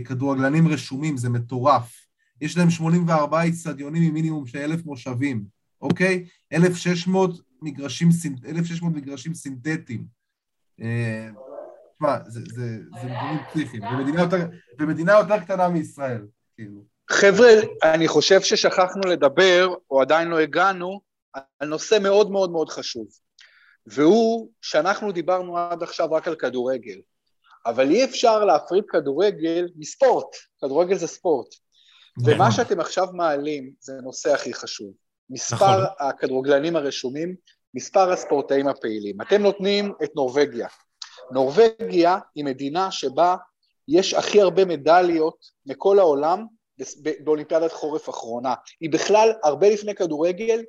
[0.05, 2.07] כדורגלנים רשומים, זה מטורף.
[2.41, 5.45] יש להם 84 איצטדיונים עם מינימום של אלף מושבים,
[5.83, 6.25] אוקיי?
[6.53, 7.31] 1,600
[7.63, 8.09] מגרשים,
[8.49, 10.05] 1,600 מגרשים סינתטיים.
[10.81, 11.29] אה,
[11.95, 13.83] תשמע, זה, זה, זה נתונים פסיכיים,
[14.79, 16.85] במדינה יותר, קטנה מישראל, כאילו.
[17.11, 17.51] חבר'ה,
[17.83, 21.01] אני חושב ששכחנו לדבר, או עדיין לא הגענו,
[21.61, 23.07] על נושא מאוד מאוד מאוד חשוב,
[23.87, 27.01] והוא שאנחנו דיברנו עד עכשיו רק על כדורגל,
[27.67, 31.55] אבל אי אפשר להפריד כדורגל מספורט, כדורגל זה ספורט.
[32.25, 32.51] ומה נכון.
[32.51, 34.93] שאתם עכשיו מעלים זה הנושא הכי חשוב.
[35.31, 35.85] מספר נכון.
[35.99, 37.35] הכדורגלנים הרשומים,
[37.75, 39.21] מספר הספורטאים הפעילים.
[39.21, 40.69] אתם נותנים את נורבגיה.
[41.31, 43.37] נורבגיה היא מדינה שבה
[43.89, 46.47] יש הכי הרבה מדליות מכל העולם
[47.25, 48.55] באולימפיאדת חורף אחרונה.
[48.81, 50.63] היא בכלל, הרבה לפני כדורגל,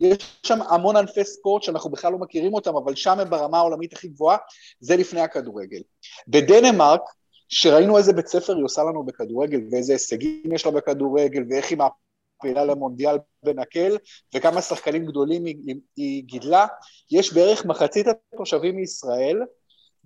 [0.00, 3.92] יש שם המון ענפי ספורט שאנחנו בכלל לא מכירים אותם, אבל שם הם ברמה העולמית
[3.92, 4.36] הכי גבוהה,
[4.80, 5.80] זה לפני הכדורגל.
[6.28, 7.00] בדנמרק
[7.48, 11.78] שראינו איזה בית ספר היא עושה לנו בכדורגל, ואיזה הישגים יש לה בכדורגל, ואיך היא
[12.36, 13.96] מעפילה למונדיאל בנקל,
[14.34, 16.66] וכמה שחקנים גדולים היא, היא גידלה,
[17.10, 19.40] יש בערך מחצית התושבים מישראל,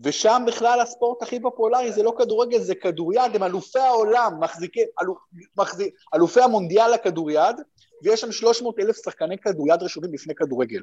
[0.05, 5.19] ושם בכלל הספורט הכי פופולרי זה לא כדורגל, זה כדוריד, הם אלופי העולם, מחזיקי, אלופ,
[5.57, 7.57] מחזיק, אלופי המונדיאל לכדוריד,
[8.03, 10.81] ויש שם 300 אלף שחקני כדוריד רשומים לפני כדורגל.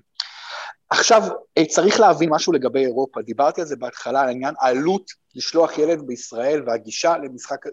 [0.90, 1.22] עכשיו,
[1.58, 6.08] אה, צריך להבין משהו לגבי אירופה, דיברתי על זה בהתחלה, על העניין העלות לשלוח ילד
[6.08, 7.66] בישראל והגישה למשחק,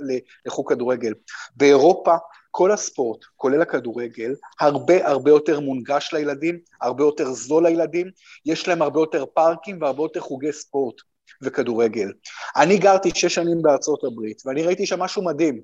[0.47, 1.13] לחוג כדורגל.
[1.57, 2.15] באירופה
[2.57, 8.11] כל הספורט, כולל הכדורגל, הרבה הרבה יותר מונגש לילדים, הרבה יותר זול לילדים,
[8.47, 10.95] יש להם הרבה יותר פארקים והרבה יותר חוגי ספורט
[11.43, 12.13] וכדורגל.
[12.57, 15.61] אני גרתי שש שנים בארצות הברית, ואני ראיתי שם משהו מדהים,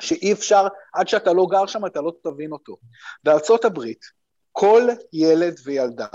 [0.00, 2.76] שאי אפשר, עד שאתה לא גר שם אתה לא תבין אותו.
[3.24, 4.04] בארצות הברית,
[4.52, 6.06] כל ילד וילדה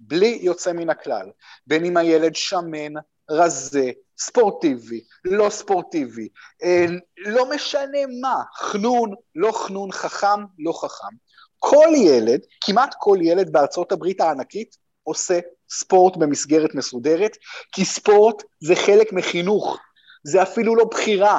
[0.00, 1.30] בלי יוצא מן הכלל,
[1.66, 2.92] בין אם הילד שמן,
[3.30, 6.28] רזה, ספורטיבי, לא ספורטיבי,
[6.62, 6.86] אה,
[7.18, 11.16] לא משנה מה, חנון, לא חנון, חכם, לא חכם.
[11.58, 15.40] כל ילד, כמעט כל ילד בארצות הברית הענקית עושה
[15.70, 17.36] ספורט במסגרת מסודרת,
[17.72, 19.78] כי ספורט זה חלק מחינוך,
[20.24, 21.38] זה אפילו לא בחירה.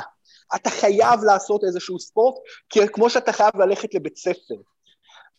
[0.56, 2.36] אתה חייב לעשות איזשהו ספורט,
[2.70, 4.56] כי כמו שאתה חייב ללכת לבית ספר.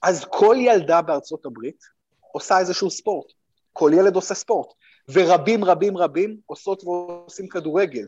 [0.02, 1.84] אז כל ילדה בארצות הברית
[2.32, 3.26] עושה איזשהו ספורט.
[3.72, 4.68] כל ילד עושה ספורט.
[5.12, 8.06] ורבים רבים רבים עושות ועושים כדורגל.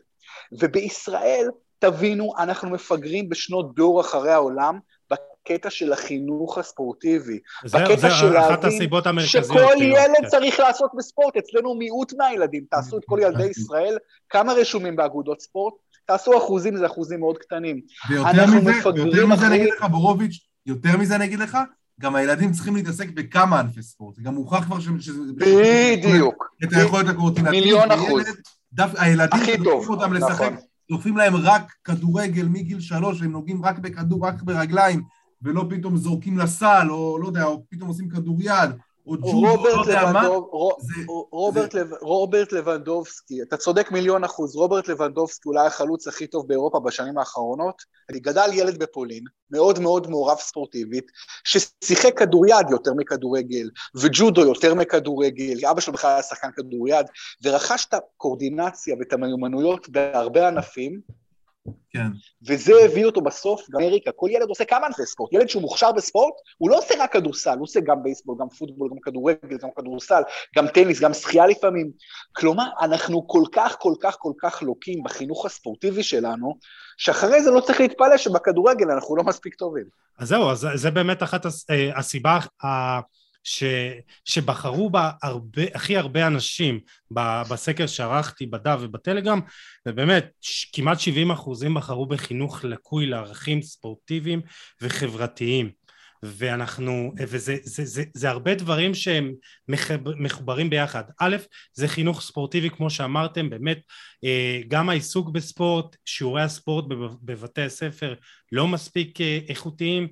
[0.53, 1.49] ובישראל,
[1.79, 4.79] תבינו, אנחנו מפגרים בשנות דור אחרי העולם
[5.11, 7.39] בקטע של החינוך הספורטיבי.
[7.65, 10.29] זה, בקטע זה של להבין שכל כאילו, ילד כן.
[10.29, 11.37] צריך לעסוק בספורט.
[11.37, 12.65] אצלנו מיעוט מהילדים.
[12.71, 13.99] תעשו את כל ילדי ישראל,
[14.29, 15.75] כמה רשומים באגודות ספורט?
[16.07, 17.81] תעשו אחוזים, זה אחוזים מאוד קטנים.
[18.11, 21.59] ויותר מזה, יותר מזה אני אגיד לך, בורוביץ', יותר מזה אני אגיד לך,
[22.01, 25.33] גם הילדים צריכים להתעסק בכמה ענפי ספורט, זה גם מוכח כבר שזה...
[25.37, 26.55] בדיוק.
[26.65, 27.51] את היכולת הקורטינטית.
[27.53, 28.23] מיליון אחוז.
[28.99, 30.57] הילדים שדוחפים אותם לשחק, נכון.
[30.91, 35.03] דוחפים להם רק כדורגל מגיל שלוש, והם נוגעים רק בכדור, רק ברגליים,
[35.43, 38.71] ולא פתאום זורקים לסל, או לא יודע, או פתאום עושים כדוריד,
[39.07, 40.29] או ג'ודו, לא יודע מה.
[42.01, 47.83] רוברט לבנדובסקי, אתה צודק מיליון אחוז, רוברט לבנדובסקי אולי החלוץ הכי טוב באירופה בשנים האחרונות.
[48.11, 51.05] אני גדל ילד בפולין, מאוד מאוד מעורב ספורטיבית,
[51.45, 57.07] ששיחק כדוריד יותר מכדורגל, וג'ודו יותר מכדורגל, אבא שלו בכלל היה שחקן כדוריד,
[57.43, 61.22] ורכש את הקואורדינציה ואת המיומנויות בהרבה ענפים,
[61.91, 62.07] כן.
[62.49, 66.35] וזה הביא אותו בסוף באמריקה, כל ילד עושה כמה ענפי ספורט, ילד שהוא מוכשר בספורט,
[66.59, 70.23] הוא לא עושה רק כדורסל, הוא עושה גם בייסבול, גם פוטבול, גם כדורגל, גם כדורסל,
[70.57, 71.91] גם טניס, גם שחייה לפעמים.
[72.37, 76.55] כלומר, אנחנו כל כך, כל כך, כל כך לוקים בחינוך הספורטיבי שלנו,
[76.99, 79.85] שאחרי זה לא צריך להתפלא שבכדורגל אנחנו לא מספיק טובים.
[80.19, 82.39] אז זהו, אז זה באמת אחת אה, הסיבה
[83.45, 83.65] ש,
[84.25, 86.81] שבחרו בה הרבה, הכי הרבה אנשים
[87.49, 89.41] בסקר שערכתי בדף ובטלגרם
[89.89, 90.31] ובאמת
[90.73, 94.41] כמעט 70 אחוזים בחרו בחינוך לקוי לערכים ספורטיביים
[94.81, 95.71] וחברתיים
[96.23, 99.33] ואנחנו, וזה זה, זה, זה הרבה דברים שהם
[100.19, 101.05] מחוברים ביחד.
[101.21, 101.37] א',
[101.75, 103.81] זה חינוך ספורטיבי כמו שאמרתם, באמת
[104.25, 106.85] אה, גם העיסוק בספורט, שיעורי הספורט
[107.23, 108.15] בבתי הספר
[108.53, 110.09] לא מספיק אה, איכותיים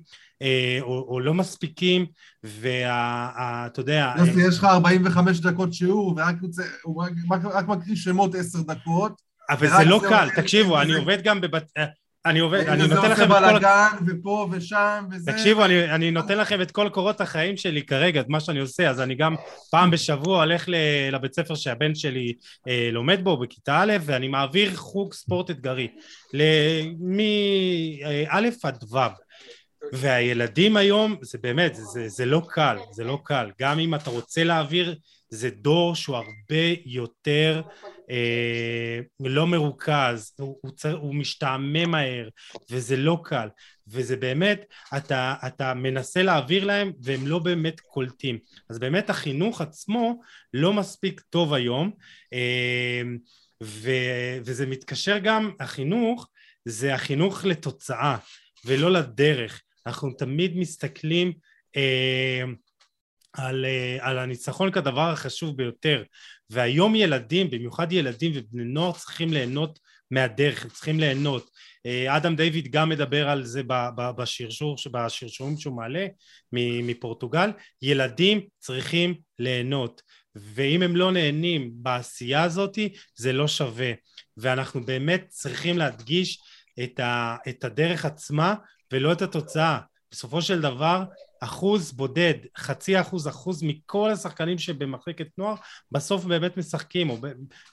[0.81, 2.05] או, או לא מספיקים,
[2.43, 4.13] ואתה יודע...
[4.17, 6.35] יוסי, יש לך 45 דקות שיעור, ורק
[6.83, 7.03] הוא
[7.53, 9.21] רק, מקריא שמות 10 דקות.
[9.49, 11.71] אבל זה לא קל, תקשיבו, אני עובד גם בבת...
[12.25, 13.33] אני עובד, אני נותן לכם את כל...
[13.33, 15.31] בלאגן ופה ושם וזה...
[15.31, 18.89] תקשיבו, אני, אני נותן לכם את כל קורות החיים שלי כרגע, את מה שאני עושה,
[18.89, 19.35] אז אני גם
[19.71, 20.65] פעם בשבוע הולך
[21.11, 22.33] לבית ספר שהבן שלי
[22.67, 25.87] אה, לומד בו, בכיתה א', ואני מעביר חוג ספורט אתגרי,
[26.99, 28.97] מא' עד ו'.
[29.93, 33.51] והילדים היום, זה באמת, זה, זה לא קל, זה לא קל.
[33.59, 34.95] גם אם אתה רוצה להעביר,
[35.29, 37.61] זה דור שהוא הרבה יותר
[38.09, 42.29] אה, לא מרוכז, הוא, הוא, צר, הוא משתעמם מהר,
[42.71, 43.47] וזה לא קל.
[43.87, 44.65] וזה באמת,
[44.97, 48.39] אתה, אתה מנסה להעביר להם והם לא באמת קולטים.
[48.69, 50.21] אז באמת החינוך עצמו
[50.53, 51.91] לא מספיק טוב היום,
[52.33, 53.01] אה,
[53.63, 53.91] ו,
[54.45, 56.27] וזה מתקשר גם, החינוך
[56.65, 58.17] זה החינוך לתוצאה
[58.65, 59.61] ולא לדרך.
[59.87, 61.33] אנחנו תמיד מסתכלים
[61.77, 62.43] אה,
[63.33, 66.03] על, אה, על הניצחון כדבר החשוב ביותר.
[66.49, 69.79] והיום ילדים, במיוחד ילדים ובני נוער צריכים ליהנות
[70.11, 71.49] מהדרך, הם צריכים ליהנות.
[71.85, 73.61] אה, אדם דיוויד גם מדבר על זה
[74.17, 76.07] בשרשור, בשרשורים שהוא מעלה
[76.53, 77.49] מפורטוגל,
[77.81, 80.01] ילדים צריכים ליהנות.
[80.35, 82.79] ואם הם לא נהנים בעשייה הזאת
[83.15, 83.91] זה לא שווה.
[84.37, 86.39] ואנחנו באמת צריכים להדגיש
[86.83, 88.55] את, ה, את הדרך עצמה
[88.91, 89.79] ולא את התוצאה.
[90.11, 91.03] בסופו של דבר,
[91.43, 95.55] אחוז בודד, חצי אחוז, אחוז מכל השחקנים שבמחלקת נוער,
[95.91, 97.17] בסוף באמת משחקים, או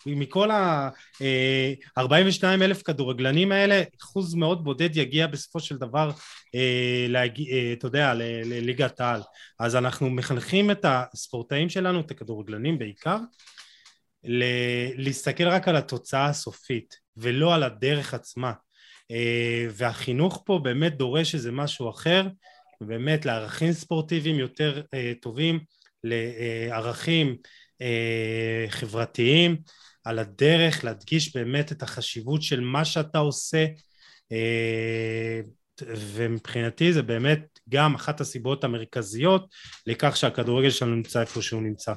[0.07, 6.11] מכל ה-42 אה, אלף כדורגלנים האלה, אחוז מאוד בודד יגיע בסופו של דבר,
[6.55, 9.21] אה, אה, אתה יודע, לליגת העל.
[9.59, 13.19] אז אנחנו מחנכים את הספורטאים שלנו, את הכדורגלנים בעיקר,
[14.97, 18.53] להסתכל רק על התוצאה הסופית, ולא על הדרך עצמה.
[19.11, 22.29] אה, והחינוך פה באמת דורש איזה משהו אחר,
[22.81, 25.61] באמת לערכים ספורטיביים יותר אה, טובים,
[26.05, 27.37] לערכים
[27.83, 29.57] אה, חברתיים,
[30.05, 33.67] על הדרך להדגיש באמת את החשיבות של מה שאתה עושה,
[35.83, 39.47] ומבחינתי זה באמת גם אחת הסיבות המרכזיות
[39.87, 41.93] לכך שהכדורגל שלנו נמצא איפה שהוא נמצא.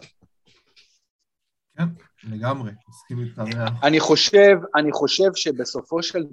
[1.77, 1.83] כן,
[2.23, 3.41] לגמרי, מסכים איתך.
[3.83, 6.23] אני חושב, אני חושב שבסופו של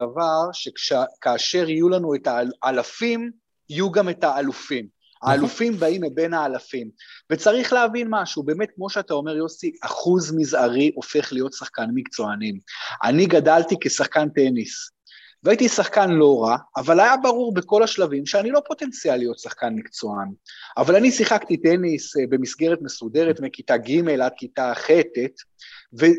[0.00, 2.28] דבר, שכאשר יהיו לנו את
[2.62, 3.30] האלפים,
[3.70, 4.86] יהיו גם את האלופים.
[5.22, 5.34] נכון.
[5.34, 6.90] האלופים באים מבין האלפים.
[7.30, 12.58] וצריך להבין משהו, באמת, כמו שאתה אומר, יוסי, אחוז מזערי הופך להיות שחקן מקצוענים.
[13.04, 14.90] אני גדלתי כשחקן טניס.
[15.44, 20.28] והייתי שחקן לא רע, אבל היה ברור בכל השלבים שאני לא פוטנציאל להיות שחקן מקצוען.
[20.76, 25.42] אבל אני שיחקתי טניס אה, במסגרת מסודרת מכיתה ג' עד כיתה ח'-ט',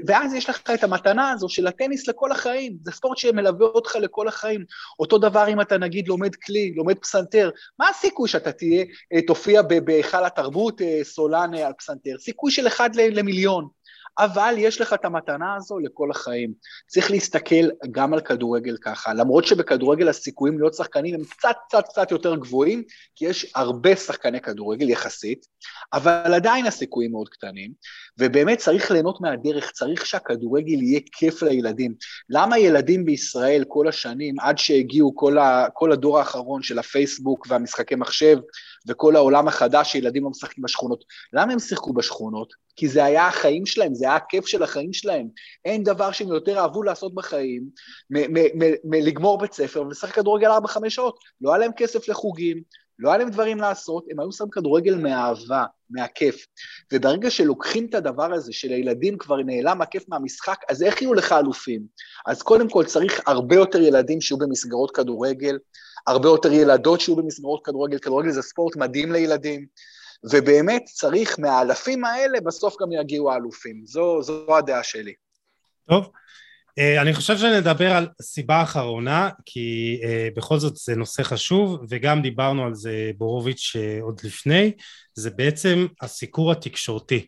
[0.08, 4.28] ואז יש לך את המתנה הזו של הטניס לכל החיים, זה ספורט שמלווה אותך לכל
[4.28, 4.66] החיים.
[5.00, 9.62] אותו דבר אם אתה נגיד לומד כלי, לומד פסנתר, מה הסיכוי שאתה תהיה, אה, תופיע
[9.62, 12.16] בהיכל התרבות אה, סולן על פסנתר?
[12.20, 13.68] סיכוי של אחד למיליון.
[14.20, 16.54] אבל יש לך את המתנה הזו לכל החיים.
[16.88, 22.12] צריך להסתכל גם על כדורגל ככה, למרות שבכדורגל הסיכויים להיות שחקנים הם קצת קצת קצת
[22.12, 22.84] יותר גבוהים,
[23.16, 25.46] כי יש הרבה שחקני כדורגל יחסית,
[25.94, 27.72] אבל עדיין הסיכויים מאוד קטנים,
[28.20, 31.96] ובאמת צריך ליהנות מהדרך, צריך שהכדורגל יהיה כיף לילדים.
[32.30, 37.96] למה ילדים בישראל כל השנים, עד שהגיעו כל, ה, כל הדור האחרון של הפייסבוק והמשחקי
[37.96, 38.38] מחשב,
[38.88, 41.04] וכל העולם החדש שילדים לא משחקים בשכונות.
[41.34, 42.63] למה הם שיחקו בשכונות?
[42.76, 45.28] כי זה היה החיים שלהם, זה היה הכיף של החיים שלהם.
[45.66, 47.64] אין דבר שהם יותר אהבו לעשות בחיים
[48.84, 51.20] מלגמור בית ספר ולשחק כדורגל 4-5 שעות.
[51.42, 52.62] לא היה להם כסף לחוגים,
[53.00, 56.46] לא היה להם דברים לעשות, הם היו שמים כדורגל מאהבה, מהכיף.
[56.94, 61.82] וברגע שלוקחים את הדבר הזה, שלילדים כבר נעלם הכיף מהמשחק, אז איך יהיו לך אלופים?
[62.26, 65.60] אז קודם כל צריך הרבה יותר ילדים שיהיו במסגרות כדורגל,
[66.08, 69.66] הרבה יותר ילדות שיהיו במסגרות כדורגל, כדורגל זה ספורט מדהים לילדים,
[70.32, 73.82] ובאמת צריך מהאלפים האלה בסוף גם יגיעו האלופים.
[73.86, 75.14] זו, זו הדעה שלי.
[75.90, 76.10] טוב,
[76.80, 82.22] אה, אני חושב שנדבר על סיבה אחרונה, כי uh, בכל זאת זה נושא חשוב, וגם
[82.22, 84.72] דיברנו על זה בורוביץ' uh, עוד לפני,
[85.14, 87.28] זה בעצם הסיקור התקשורתי.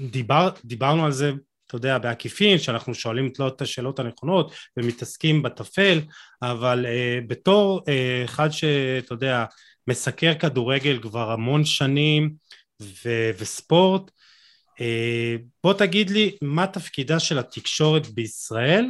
[0.00, 1.32] ודיברנו על זה,
[1.66, 6.00] אתה יודע, בעקיפין, שאנחנו שואלים את השאלות הנכונות ומתעסקים בטפל,
[6.42, 6.86] אבל
[7.26, 7.82] בתור
[8.24, 9.44] אחד שאתה יודע,
[9.88, 12.34] מסקר כדורגל כבר המון שנים
[12.82, 14.10] ו- וספורט,
[14.80, 18.86] אה, בוא תגיד לי מה תפקידה של התקשורת בישראל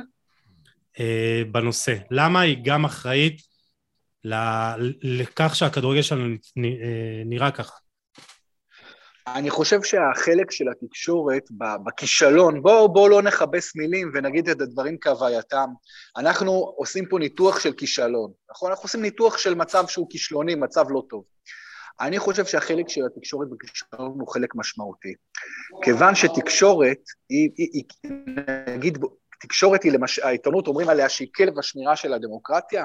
[1.00, 3.42] אה, בנושא, למה היא גם אחראית
[5.02, 7.81] לכך שהכדורגל שלנו אה, נראה ככה?
[9.26, 11.42] אני חושב שהחלק של התקשורת
[11.86, 15.68] בכישלון, בואו בוא לא נכבס מילים ונגיד את הדברים כהווייתם.
[16.16, 18.70] אנחנו עושים פה ניתוח של כישלון, נכון?
[18.70, 21.24] אנחנו עושים ניתוח של מצב שהוא כישלוני, מצב לא טוב.
[22.00, 25.14] אני חושב שהחלק של התקשורת בכישלון הוא חלק משמעותי.
[25.82, 28.12] כיוון שתקשורת היא, היא, היא
[28.74, 28.98] נגיד,
[29.40, 32.84] תקשורת היא למשל, העיתונות אומרים עליה שהיא כלב השמירה של הדמוקרטיה,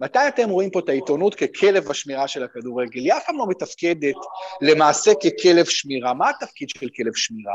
[0.00, 3.00] מתי אתם רואים פה את העיתונות ככלב השמירה של הכדורגל?
[3.00, 4.14] היא אף פעם לא מתפקדת
[4.60, 6.14] למעשה ככלב שמירה.
[6.14, 7.54] מה התפקיד של כלב שמירה?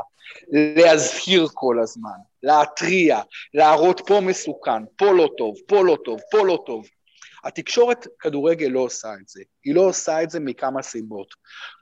[0.52, 3.20] להזהיר כל הזמן, להתריע,
[3.54, 6.88] להראות פה מסוכן, פה לא טוב, פה לא טוב, פה לא טוב.
[7.44, 9.42] התקשורת כדורגל לא עושה את זה.
[9.66, 11.28] היא לא עושה את זה מכמה סיבות.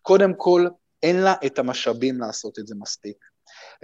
[0.01, 0.67] קודם כל,
[1.03, 3.17] אין לה את המשאבים לעשות את זה מספיק.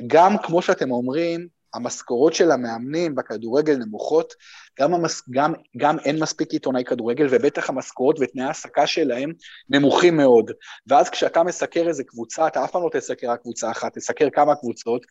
[0.07, 4.33] גם כמו שאתם אומרים, המשכורות של המאמנים בכדורגל נמוכות,
[4.79, 9.33] גם, המס, גם, גם אין מספיק עיתונאי כדורגל, ובטח המשכורות ותנאי ההעסקה שלהם
[9.69, 10.51] נמוכים מאוד.
[10.87, 14.55] ואז כשאתה מסקר איזה קבוצה, אתה אף פעם לא תסקר רק קבוצה אחת, תסקר כמה
[14.55, 15.01] קבוצות,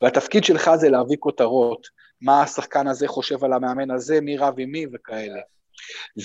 [0.00, 1.86] והתפקיד שלך זה להביא כותרות,
[2.20, 5.40] מה השחקן הזה חושב על המאמן הזה, מי רב עם מי וכאלה.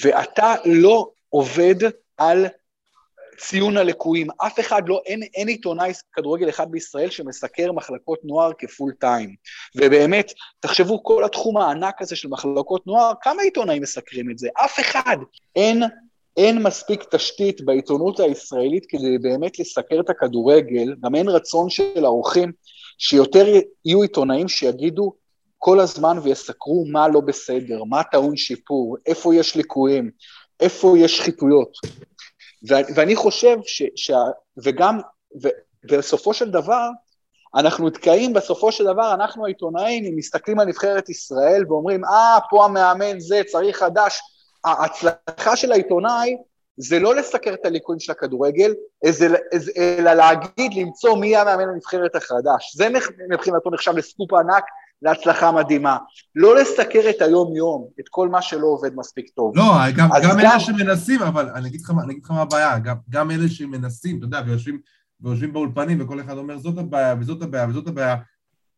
[0.01, 1.75] ואתה לא עובד
[2.17, 2.45] על
[3.39, 4.27] ציון הלקויים.
[4.37, 9.35] אף אחד לא, אין, אין עיתונאי כדורגל אחד בישראל שמסקר מחלקות נוער כפול טיים.
[9.75, 14.47] ובאמת, תחשבו, כל התחום הענק הזה של מחלקות נוער, כמה עיתונאים מסקרים את זה?
[14.65, 15.17] אף אחד.
[15.55, 15.83] אין,
[16.37, 22.51] אין מספיק תשתית בעיתונות הישראלית כדי באמת לסקר את הכדורגל, גם אין רצון של האורחים
[22.97, 23.45] שיותר
[23.85, 25.13] יהיו עיתונאים שיגידו,
[25.57, 30.11] כל הזמן ויסקרו מה לא בסדר, מה טעון שיפור, איפה יש ליקויים,
[30.59, 31.69] איפה יש שחיתויות.
[32.65, 33.83] ואני חושב ש...
[33.95, 34.11] ש-
[34.63, 34.99] וגם,
[35.43, 35.49] ו-
[35.83, 36.89] בסופו של דבר,
[37.55, 42.65] אנחנו נתקעים בסופו של דבר, אנחנו העיתונאים, אם מסתכלים על נבחרת ישראל ואומרים, אה, פה
[42.65, 44.21] המאמן זה, צריך חדש.
[44.65, 46.37] ההצלחה של העיתונאי
[46.77, 48.73] זה לא לסקר את הליקויים של הכדורגל,
[49.77, 52.75] אלא להגיד, למצוא מי המאמן הנבחרת החדש.
[52.75, 52.87] זה
[53.29, 54.63] מבחינתו נחשב לסקופ ענק,
[55.01, 55.97] להצלחה מדהימה.
[56.35, 59.57] לא לסקר את היום-יום, את כל מה שלא עובד מספיק טוב.
[59.57, 59.63] לא,
[59.95, 62.95] גם, גם, גם אלה שמנסים, אבל אני אגיד לך, אני אגיד לך מה הבעיה, גם,
[63.09, 64.79] גם אלה שמנסים, אתה יודע, ויושבים,
[65.21, 68.15] ויושבים באולפנים, וכל אחד אומר, זאת הבעיה, וזאת הבעיה, וזאת הבעיה.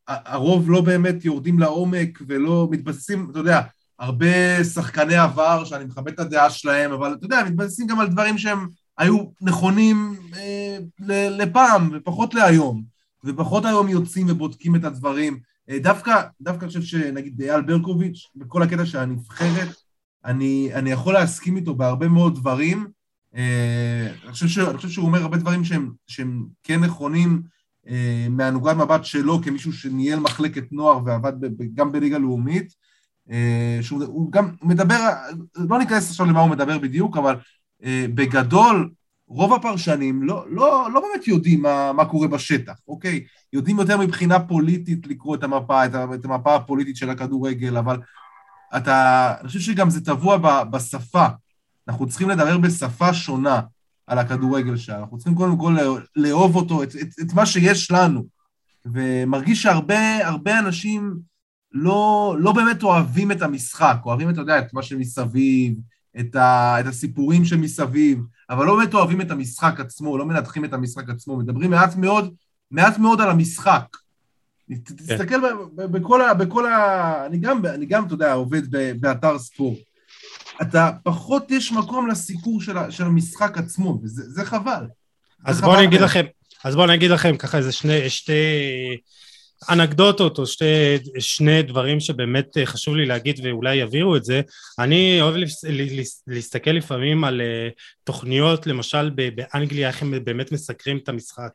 [0.07, 3.61] הרוב לא באמת יורדים לעומק ולא מתבססים, אתה יודע,
[3.99, 8.37] הרבה שחקני עבר, שאני מכבד את הדעה שלהם, אבל אתה יודע, מתבססים גם על דברים
[8.37, 8.67] שהם
[8.97, 10.77] היו נכונים אה,
[11.29, 12.83] לפעם, ופחות להיום.
[13.23, 15.39] ופחות היום יוצאים ובודקים את הדברים.
[15.69, 19.75] אה, דווקא, דווקא אני חושב שנגיד אייל ברקוביץ', בכל הקטע של הנבחרת,
[20.25, 22.87] אני, אני יכול להסכים איתו בהרבה מאוד דברים.
[23.35, 27.41] אה, אני חושב, ש, אני חושב שהוא אומר הרבה דברים שהם, שהם כן נכונים
[27.87, 32.89] אה, מהנוגד מבט שלו כמישהו שניהל מחלקת נוער ועבד ב, גם בליגה לאומית.
[33.81, 34.95] שהוא גם מדבר,
[35.55, 37.35] לא ניכנס עכשיו למה הוא מדבר בדיוק, אבל
[38.15, 38.89] בגדול,
[39.29, 43.23] רוב הפרשנים לא, לא, לא באמת יודעים מה, מה קורה בשטח, אוקיי?
[43.53, 47.99] יודעים יותר מבחינה פוליטית לקרוא את המפה, את, המפה הפוליטית של הכדורגל, אבל
[48.77, 51.25] אתה, אני חושב שגם זה טבוע ב, בשפה.
[51.87, 53.61] אנחנו צריכים לדבר בשפה שונה
[54.07, 54.99] על הכדורגל שלנו.
[54.99, 55.75] אנחנו צריכים קודם כל
[56.15, 58.25] לאהוב אותו, את, את, את מה שיש לנו.
[58.85, 61.19] ומרגיש שהרבה אנשים
[61.71, 65.73] לא, לא באמת אוהבים את המשחק, אוהבים, אתה יודע, את מה שמסביב,
[66.19, 68.19] את, ה, את הסיפורים שמסביב,
[68.49, 72.33] אבל לא באמת אוהבים את המשחק עצמו, לא מנתחים את המשחק עצמו, מדברים מעט מאוד,
[72.71, 73.83] מעט מאוד על המשחק.
[74.69, 74.75] כן.
[74.75, 75.35] תסתכל
[75.75, 76.33] בכל ה...
[76.33, 77.25] בכל ה...
[77.25, 78.61] אני גם, אני גם, אתה יודע, עובד
[79.01, 79.77] באתר ספורט.
[80.61, 84.85] אתה, פחות יש מקום לסיקור של, של המשחק עצמו, וזה חבל.
[85.45, 86.25] אז בואו אני אגיד לכם,
[86.63, 88.33] אז בואו אני אגיד לכם ככה איזה שני, שתי
[89.69, 90.65] אנקדוטות או שתי,
[91.19, 94.41] שני דברים שבאמת חשוב לי להגיד ואולי יעבירו את זה.
[94.79, 95.35] אני אוהב
[96.27, 97.69] להסתכל לפעמים על אה,
[98.03, 101.51] תוכניות, למשל באנגליה, איך הם באמת מסקרים את המשחק,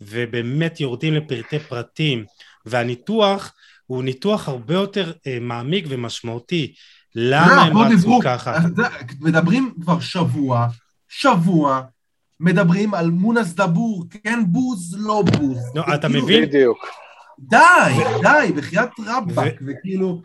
[0.00, 2.24] ובאמת יורדים לפרטי פרטים,
[2.66, 3.52] והניתוח
[3.86, 6.74] הוא ניתוח הרבה יותר אה, מעמיק ומשמעותי.
[7.14, 8.58] למה הם רצו ככה?
[9.20, 10.66] מדברים כבר שבוע,
[11.08, 11.80] שבוע,
[12.40, 15.58] מדברים על מונס דבור, כן בוז, לא בוז.
[15.74, 16.42] לא, אתה מבין?
[16.44, 16.86] בדיוק.
[17.42, 17.58] די,
[18.22, 20.22] די, בחייאת רבאק, וכאילו...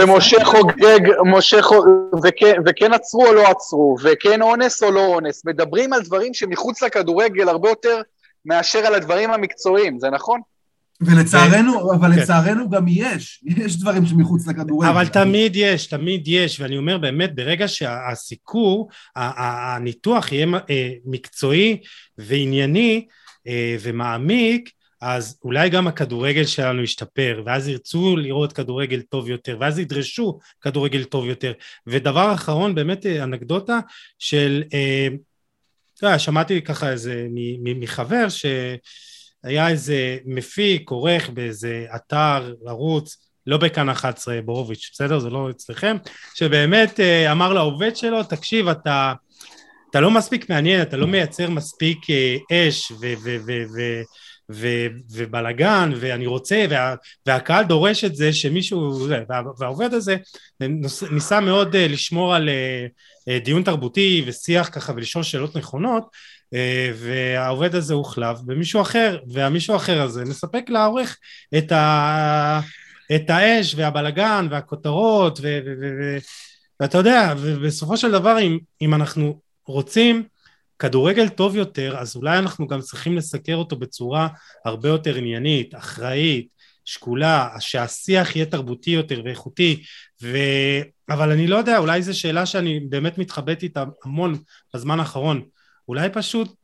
[0.00, 5.92] ומשה חוגג, משה חוגג, וכן עצרו או לא עצרו, וכן אונס או לא אונס, מדברים
[5.92, 8.00] על דברים שמחוץ לכדורגל הרבה יותר
[8.44, 10.40] מאשר על הדברים המקצועיים, זה נכון?
[11.00, 12.18] ולצערנו, אבל כן.
[12.18, 14.88] לצערנו גם יש, יש דברים שמחוץ לכדורגל.
[14.88, 21.80] אבל תמיד יש, תמיד יש, ואני אומר באמת, ברגע שהסיקור, הניתוח יהיה אה, מקצועי
[22.18, 23.06] וענייני
[23.46, 29.78] אה, ומעמיק, אז אולי גם הכדורגל שלנו ישתפר, ואז ירצו לראות כדורגל טוב יותר, ואז
[29.78, 31.52] ידרשו כדורגל טוב יותר.
[31.86, 33.78] ודבר אחרון, באמת אה, אנקדוטה
[34.18, 34.62] של,
[35.94, 37.26] אתה יודע, שמעתי ככה איזה
[37.76, 38.46] מחבר ש...
[39.44, 43.16] היה איזה מפיק, עורך באיזה אתר, ערוץ,
[43.46, 45.18] לא בכאן 11 בורוביץ', בסדר?
[45.18, 45.96] זה לא אצלכם,
[46.34, 49.12] שבאמת אה, אמר לעובד שלו, תקשיב, אתה,
[49.90, 52.96] אתה לא מספיק מעניין, אתה לא מייצר מספיק אה, אש ו...
[53.24, 54.02] ו, ו, ו
[54.52, 56.94] ו- ובלאגן, ואני רוצה, וה-
[57.26, 60.16] והקהל דורש את זה שמישהו, וה- והעובד הזה
[61.10, 62.90] ניסה מאוד uh, לשמור על uh,
[63.28, 66.04] uh, דיון תרבותי ושיח ככה ולשאול שאלות נכונות,
[66.54, 71.18] אה, והעובד הזה הוחלף במישהו אחר, והמישהו אחר הזה מספק לעורך
[71.58, 72.60] את, ה...
[73.14, 75.60] את האש והבלגן והכותרות, ו...
[75.66, 75.90] ו...
[76.00, 76.18] ו...
[76.80, 80.24] ואתה יודע, ובסופו של דבר אם, אם אנחנו רוצים
[80.80, 84.28] כדורגל טוב יותר, אז אולי אנחנו גם צריכים לסקר אותו בצורה
[84.64, 86.48] הרבה יותר עניינית, אחראית,
[86.84, 89.82] שקולה, שהשיח יהיה תרבותי יותר ואיכותי,
[90.22, 90.38] ו...
[91.10, 94.38] אבל אני לא יודע, אולי זו שאלה שאני באמת מתחבט איתה המון
[94.74, 95.42] בזמן האחרון.
[95.88, 96.54] אולי פשוט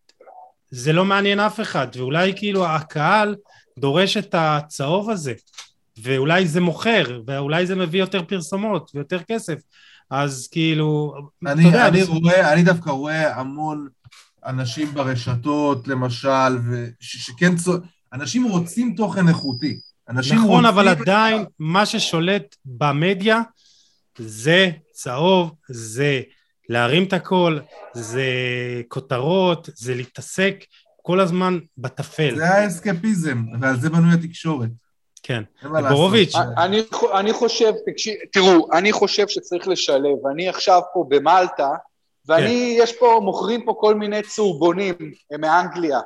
[0.71, 3.37] זה לא מעניין אף אחד, ואולי כאילו הקהל
[3.79, 5.35] דורש את הצהוב הזה,
[6.03, 9.59] ואולי זה מוכר, ואולי זה מביא יותר פרסומות ויותר כסף,
[10.11, 11.15] אז כאילו,
[11.47, 13.89] אני, יודע, אני, רואה, אני דווקא רואה המון
[14.47, 16.59] אנשים ברשתות, למשל,
[17.01, 17.73] שכן, צו...
[18.13, 19.81] אנשים רוצים תוכן איכותי.
[20.09, 20.65] אנשים נכון, רוצים...
[20.67, 23.41] אבל עדיין מה ששולט במדיה
[24.19, 26.23] זה צהוב, זה
[26.69, 27.59] להרים את הכל,
[27.93, 28.23] זה
[28.89, 30.65] כותרות, זה להתעסק
[31.03, 32.37] כל הזמן בטפל.
[32.37, 34.71] זה האסקפיזם, ועל זה בנוי התקשורת.
[35.23, 35.43] כן.
[35.89, 36.35] בורוביץ'.
[36.59, 36.83] אני,
[37.19, 40.27] אני חושב, תקשיב, תראו, אני חושב שצריך לשלב.
[40.33, 41.69] אני עכשיו פה במלטה,
[42.29, 42.83] ואני, כן.
[42.83, 44.95] יש פה, מוכרים פה כל מיני צהובונים
[45.39, 46.01] מאנגליה.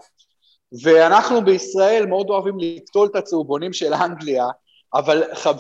[0.83, 4.47] ואנחנו בישראל מאוד אוהבים לקטול את הצהובונים של אנגליה,
[4.95, 5.57] אבל חב...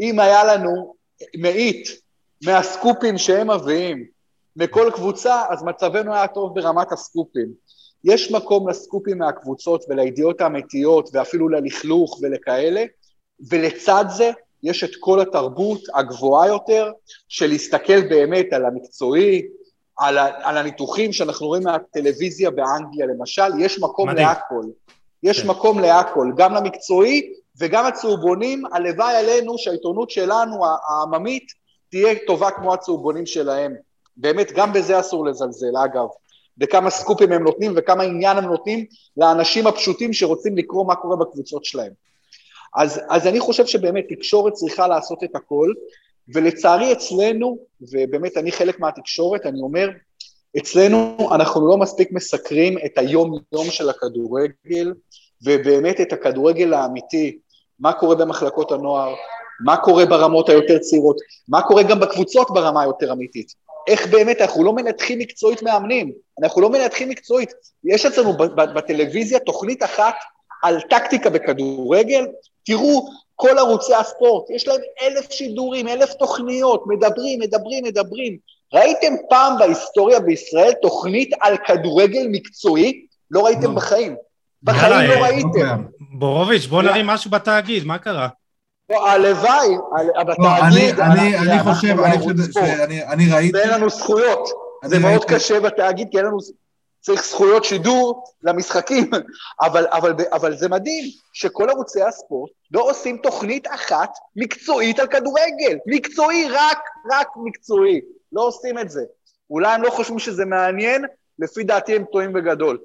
[0.00, 0.94] אם היה לנו
[1.36, 1.88] מאית
[2.44, 4.06] מהסקופים שהם מביאים,
[4.56, 7.52] מכל קבוצה, אז מצבנו היה טוב ברמת הסקופים.
[8.04, 12.84] יש מקום לסקופים מהקבוצות ולידיעות האמיתיות ואפילו ללכלוך ולכאלה,
[13.50, 14.30] ולצד זה
[14.62, 16.92] יש את כל התרבות הגבוהה יותר
[17.28, 19.42] של להסתכל באמת על המקצועי,
[19.96, 24.26] על, ה, על הניתוחים שאנחנו רואים מהטלוויזיה באנגליה למשל, יש מקום מדהים.
[24.26, 24.64] להכל.
[25.22, 25.48] יש כן.
[25.48, 31.52] מקום להכל, גם למקצועי וגם הצהובונים, הלוואי עלינו שהעיתונות שלנו, העממית,
[31.90, 33.74] תהיה טובה כמו הצהובונים שלהם.
[34.16, 36.06] באמת, גם בזה אסור לזלזל, אגב.
[36.60, 38.84] וכמה סקופים הם נותנים וכמה עניין הם נותנים
[39.16, 41.92] לאנשים הפשוטים שרוצים לקרוא מה קורה בקבוצות שלהם.
[42.76, 45.72] אז, אז אני חושב שבאמת תקשורת צריכה לעשות את הכל,
[46.34, 49.88] ולצערי אצלנו, ובאמת אני חלק מהתקשורת, אני אומר,
[50.58, 54.94] אצלנו אנחנו לא מספיק מסקרים את היום-יום של הכדורגל,
[55.44, 57.38] ובאמת את הכדורגל האמיתי,
[57.80, 59.14] מה קורה במחלקות הנוער,
[59.64, 61.16] מה קורה ברמות היותר צעירות,
[61.48, 63.54] מה קורה גם בקבוצות ברמה היותר אמיתית.
[63.88, 66.12] איך באמת, אנחנו לא מנתחים מקצועית מאמנים,
[66.42, 67.52] אנחנו לא מנתחים מקצועית.
[67.84, 68.32] יש אצלנו
[68.74, 70.14] בטלוויזיה תוכנית אחת
[70.62, 72.26] על טקטיקה בכדורגל,
[72.64, 78.36] תראו, כל ערוצי הספורט, יש להם אלף שידורים, אלף תוכניות, מדברים, מדברים, מדברים.
[78.74, 83.06] ראיתם פעם בהיסטוריה בישראל תוכנית על כדורגל מקצועי?
[83.30, 83.76] לא ראיתם לא.
[83.76, 84.16] בחיים.
[84.62, 85.82] בחיים לא ראיתם.
[86.00, 88.28] בורוביץ', בוא נרים משהו בתאגיד, מה קרה?
[88.90, 89.76] הלוואי,
[90.20, 93.58] בתאגיד, אני חושב, אני חושב שאני ראיתי...
[93.58, 94.48] ואין לנו זכויות,
[94.84, 96.38] זה מאוד קשה בתאגיד, כי אין לנו...
[97.02, 99.10] צריך זכויות שידור למשחקים,
[99.66, 105.78] אבל, אבל, אבל זה מדהים שכל ערוצי הספורט לא עושים תוכנית אחת מקצועית על כדורגל,
[105.86, 106.78] מקצועי, רק,
[107.12, 108.00] רק מקצועי,
[108.32, 109.00] לא עושים את זה.
[109.50, 111.04] אולי הם לא חושבים שזה מעניין,
[111.38, 112.78] לפי דעתי הם טועים בגדול.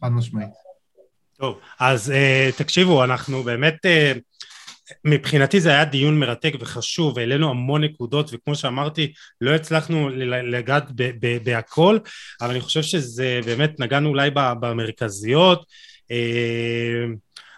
[0.00, 0.50] חד משמעית.
[1.38, 4.18] טוב, אז uh, תקשיבו, אנחנו באמת, uh,
[5.04, 10.84] מבחינתי זה היה דיון מרתק וחשוב, העלינו המון נקודות, וכמו שאמרתי, לא הצלחנו לגעת
[11.44, 11.98] בהכל,
[12.40, 15.66] אבל אני חושב שזה באמת, נגענו אולי במרכזיות.
[16.04, 17.16] Uh,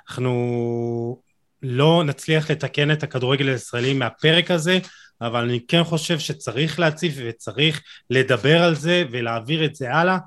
[0.09, 1.23] אנחנו
[1.63, 4.79] לא נצליח לתקן את הכדורגל הישראלי מהפרק הזה,
[5.21, 10.19] אבל אני כן חושב שצריך להציף וצריך לדבר על זה ולהעביר את זה הלאה אה,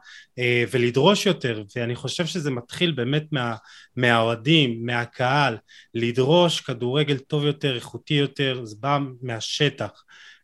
[0.72, 3.56] ולדרוש יותר, ואני חושב שזה מתחיל באמת מה,
[3.96, 5.58] מהאוהדים, מהקהל,
[5.94, 10.04] לדרוש כדורגל טוב יותר, איכותי יותר, זה בא מהשטח,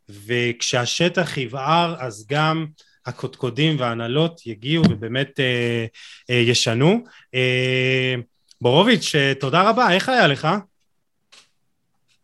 [0.10, 2.66] וכשהשטח יבער אז גם
[3.06, 5.86] הקודקודים וההנהלות יגיעו ובאמת אה,
[6.30, 7.04] אה, ישנו.
[7.36, 8.16] אה,
[8.62, 10.48] בורוביץ', אה, תודה רבה, איך היה לך?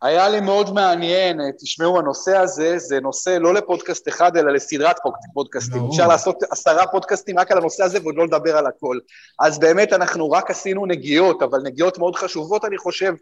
[0.04, 4.96] היה לי מאוד מעניין, תשמעו, הנושא הזה זה נושא לא לפודקאסט אחד, אלא לסדרת
[5.34, 5.82] פודקאסטים.
[5.90, 8.98] אפשר לעשות עשרה פודקאסטים רק על הנושא הזה ועוד לא לדבר על הכל.
[9.40, 13.14] אז באמת אנחנו רק עשינו נגיעות, אבל נגיעות מאוד חשובות, אני חושב,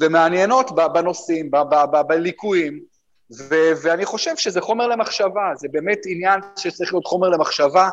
[0.00, 1.50] ומעניינות בנושאים,
[2.06, 2.80] בליקויים,
[3.38, 7.88] ו- ואני חושב שזה חומר למחשבה, זה באמת עניין שצריך להיות חומר למחשבה,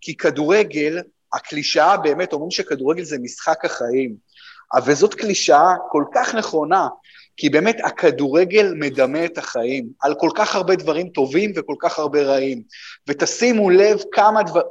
[0.00, 1.02] כי כדורגל,
[1.32, 4.14] הקלישאה באמת, אומרים שכדורגל זה משחק החיים.
[4.86, 6.88] וזאת קלישאה כל כך נכונה,
[7.36, 12.22] כי באמת הכדורגל מדמה את החיים, על כל כך הרבה דברים טובים וכל כך הרבה
[12.22, 12.62] רעים.
[13.08, 14.66] ותשימו לב כמה דברים,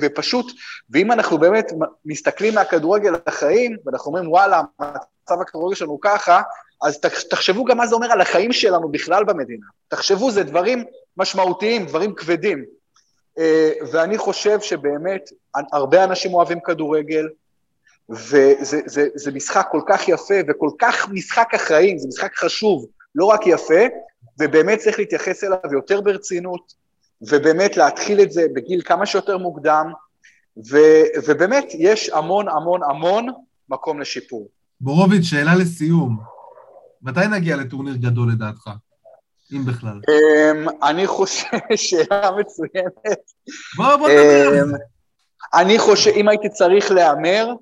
[0.00, 0.52] ופשוט,
[0.90, 1.72] ואם אנחנו באמת
[2.04, 6.42] מסתכלים מהכדורגל לחיים, ואנחנו אומרים, וואלה, מצב הכדורגל שלנו ככה,
[6.82, 7.00] אז
[7.30, 9.66] תחשבו גם מה זה אומר על החיים שלנו בכלל במדינה.
[9.88, 10.84] תחשבו, זה דברים
[11.16, 12.64] משמעותיים, דברים כבדים.
[13.38, 15.30] אה, ואני חושב שבאמת,
[15.72, 17.28] הרבה אנשים אוהבים כדורגל,
[18.10, 23.24] וזה זה, זה משחק כל כך יפה וכל כך משחק החיים, זה משחק חשוב, לא
[23.24, 23.84] רק יפה,
[24.40, 26.72] ובאמת צריך להתייחס אליו יותר ברצינות,
[27.22, 29.92] ובאמת להתחיל את זה בגיל כמה שיותר מוקדם,
[30.70, 30.76] ו,
[31.26, 33.26] ובאמת יש המון המון המון
[33.68, 34.48] מקום לשיפור.
[34.80, 36.18] בורוביץ', שאלה לסיום.
[37.02, 38.70] מתי נגיע לטורניר גדול לדעתך?
[39.52, 40.00] אם בכלל.
[40.10, 43.22] Um, אני חושב, שאלה מצוינת.
[43.76, 44.76] בוא, בוא נדבר על אמ, זה.
[45.54, 47.54] אני חושב, אם הייתי צריך להמר,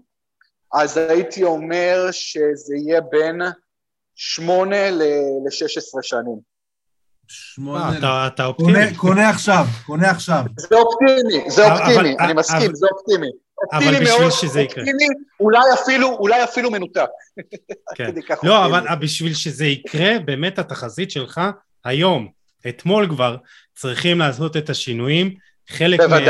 [0.75, 3.41] אז הייתי אומר שזה יהיה בין
[4.15, 6.53] שמונה ל-16 שנים.
[7.29, 7.99] שמונה...
[7.99, 8.73] אתה, אתה אופטימי.
[8.73, 10.43] קונה, קונה עכשיו, קונה עכשיו.
[10.59, 13.27] זה אופטימי, זה אופטימי, אבל- אני מסכים, אבל- זה אופטימי.
[13.73, 14.85] אבל בשביל מאוד, שזה יקרה.
[14.85, 15.07] אופטימי,
[15.41, 17.07] אולי אפילו, אולי אפילו מנותק.
[17.95, 18.11] כן.
[18.43, 18.67] לא.
[18.67, 21.41] אבל בשביל שזה יקרה, באמת התחזית שלך
[21.85, 22.29] היום,
[22.69, 23.37] אתמול כבר,
[23.77, 25.35] צריכים לעשות את השינויים.
[25.69, 26.25] חלק מהם.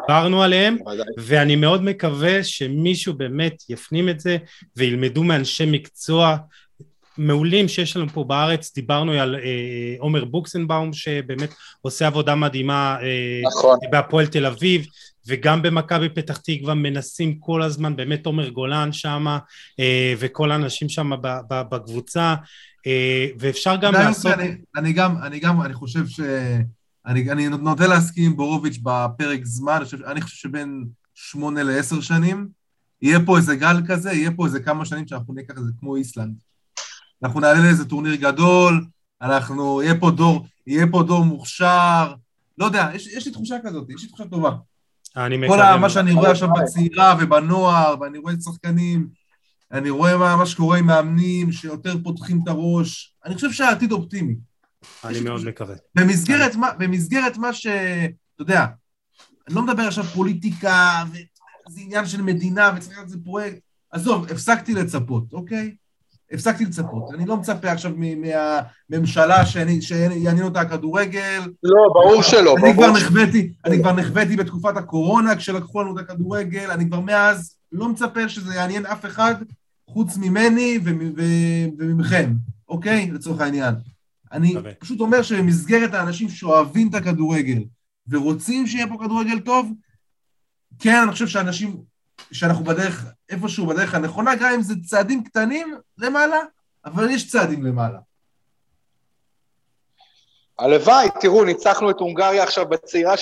[0.00, 1.04] דיברנו עליהם, בוודאי.
[1.18, 4.36] ואני מאוד מקווה שמישהו באמת יפנים את זה
[4.76, 6.36] וילמדו מאנשי מקצוע
[7.18, 13.40] מעולים שיש לנו פה בארץ, דיברנו על אה, עומר בוקסנבאום שבאמת עושה עבודה מדהימה אה,
[13.44, 13.78] נכון.
[13.90, 14.86] בהפועל תל אביב
[15.26, 19.26] וגם במכבי פתח תקווה מנסים כל הזמן, באמת עומר גולן שם
[19.80, 21.10] אה, וכל האנשים שם
[21.48, 22.34] בקבוצה
[22.86, 24.32] אה, ואפשר גם לעשות...
[24.32, 26.20] אני, אני גם, אני גם, אני חושב ש...
[27.06, 30.84] אני, אני נוטה להסכים עם בורוביץ' בפרק זמן, אני חושב, אני חושב שבין
[31.14, 32.48] שמונה לעשר שנים,
[33.02, 35.96] יהיה פה איזה גל כזה, יהיה פה איזה כמה שנים שאנחנו ניקח את זה כמו
[35.96, 36.34] איסלנד.
[37.22, 38.86] אנחנו נעלה לאיזה טורניר גדול,
[39.22, 42.14] אנחנו, יהיה פה דור, יהיה פה דור מוכשר,
[42.58, 44.50] לא יודע, יש, יש לי תחושה כזאת, יש לי תחושה טובה.
[45.16, 45.90] אני כל מקווה ה- מה מאוד.
[45.90, 49.08] שאני רואה עכשיו בצעירה ובנוער, ואני רואה שחקנים,
[49.72, 54.34] אני רואה מה, מה שקורה עם מאמנים שיותר פותחים את הראש, אני חושב שהעתיד אופטימי.
[55.04, 55.74] אני מאוד מקווה.
[55.94, 57.66] במסגרת מה, במסגרת מה ש...
[57.66, 58.66] אתה יודע,
[59.48, 63.58] אני לא מדבר עכשיו פוליטיקה, וזה עניין של מדינה, וצריך לעשות איזה פרויקט.
[63.90, 65.74] עזוב, הפסקתי לצפות, אוקיי?
[66.32, 67.14] הפסקתי לצפות.
[67.14, 68.22] אני לא מצפה עכשיו מ-
[68.90, 69.46] מהממשלה
[69.80, 71.40] שיעניין אותה הכדורגל.
[71.62, 73.06] לא, ברור שלא, אני כבר ברור שלא.
[73.06, 78.28] נחוויתי, אני כבר נחוויתי בתקופת הקורונה כשלקחו לנו את הכדורגל, אני כבר מאז לא מצפה
[78.28, 79.34] שזה יעניין אף אחד
[79.90, 80.78] חוץ ממני
[81.78, 82.32] וממכם,
[82.68, 83.10] אוקיי?
[83.10, 83.74] לצורך העניין.
[84.32, 84.74] אני מקווה.
[84.74, 87.64] פשוט אומר שבמסגרת האנשים שאוהבים את הכדורגל
[88.08, 89.72] ורוצים שיהיה פה כדורגל טוב,
[90.78, 91.82] כן, אני חושב שאנשים,
[92.32, 96.38] שאנחנו בדרך, איפשהו בדרך הנכונה, גם אם זה צעדים קטנים למעלה,
[96.84, 97.98] אבל יש צעדים למעלה.
[100.58, 103.18] הלוואי, תראו, ניצחנו את הונגריה עכשיו בצעירה 3-0,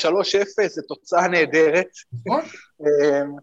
[0.68, 1.86] זו תוצאה נהדרת.
[2.12, 2.40] נכון?
[2.80, 3.36] אמ,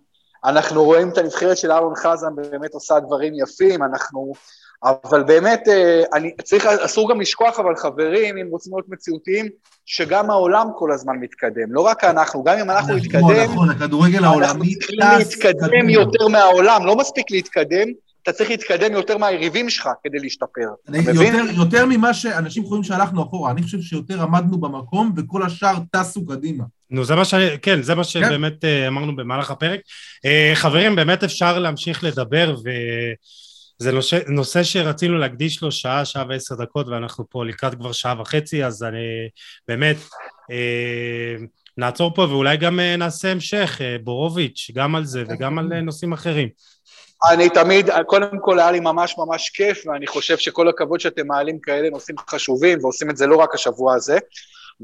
[0.45, 4.33] אנחנו רואים את הנבחרת של אהרון חזן באמת עושה דברים יפים, אנחנו...
[4.83, 9.45] אבל באמת, אה, אני צריך, אסור גם לשכוח, אבל חברים, אם רוצים להיות מציאותיים,
[9.85, 11.73] שגם העולם כל הזמן מתקדם.
[11.73, 15.67] לא רק אנחנו, גם אם אנחנו נכון, נתקדם, נכון, הכדורגל אנחנו העולמי צריכים טס להתקדם
[15.67, 15.91] קדימה.
[15.91, 17.87] יותר מהעולם, לא מספיק להתקדם,
[18.23, 20.67] אתה צריך להתקדם יותר מהיריבים שלך כדי להשתפר.
[20.87, 21.35] אני, אתה מבין?
[21.35, 26.25] יותר, יותר ממה שאנשים חושבים שהלכנו אחורה, אני חושב שיותר עמדנו במקום וכל השאר טסו
[26.25, 26.63] קדימה.
[26.91, 27.33] נו, זה מה ש...
[27.61, 28.09] כן, זה מה כן.
[28.09, 28.85] שבאמת כן.
[28.87, 29.79] אמרנו במהלך הפרק.
[30.53, 32.55] חברים, באמת אפשר להמשיך לדבר,
[33.81, 38.21] וזה נושא, נושא שרצינו להקדיש לו שעה, שעה ועשר דקות, ואנחנו פה לקראת כבר שעה
[38.21, 39.29] וחצי, אז אני
[39.67, 39.97] באמת...
[41.77, 46.49] נעצור פה ואולי גם נעשה המשך, בורוביץ', גם על זה וגם על נושאים אחרים.
[47.31, 51.59] אני תמיד, קודם כל היה לי ממש ממש כיף, ואני חושב שכל הכבוד שאתם מעלים
[51.59, 54.17] כאלה נושאים חשובים, ועושים את זה לא רק השבוע הזה,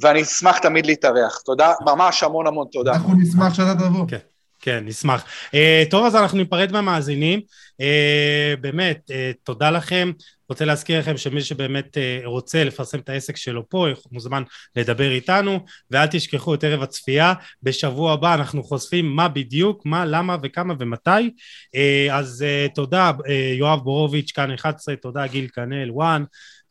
[0.01, 1.41] ואני אשמח תמיד להתארח.
[1.45, 2.93] תודה, ממש המון המון תודה.
[2.93, 4.07] אנחנו נשמח שאתה תבוא.
[4.07, 4.17] כן.
[4.63, 5.25] כן, נשמח.
[5.47, 7.41] Uh, טוב, אז אנחנו ניפרד מהמאזינים.
[7.81, 9.13] Uh, באמת, uh,
[9.43, 10.11] תודה לכם.
[10.49, 14.43] רוצה להזכיר לכם שמי שבאמת uh, רוצה לפרסם את העסק שלו פה, מוזמן
[14.75, 15.59] לדבר איתנו,
[15.91, 17.33] ואל תשכחו את ערב הצפייה.
[17.63, 21.09] בשבוע הבא אנחנו חושפים מה בדיוק, מה, למה וכמה ומתי.
[21.75, 26.23] Uh, אז uh, תודה, uh, יואב בורוביץ', כאן 11, תודה גיל כנל, וואן.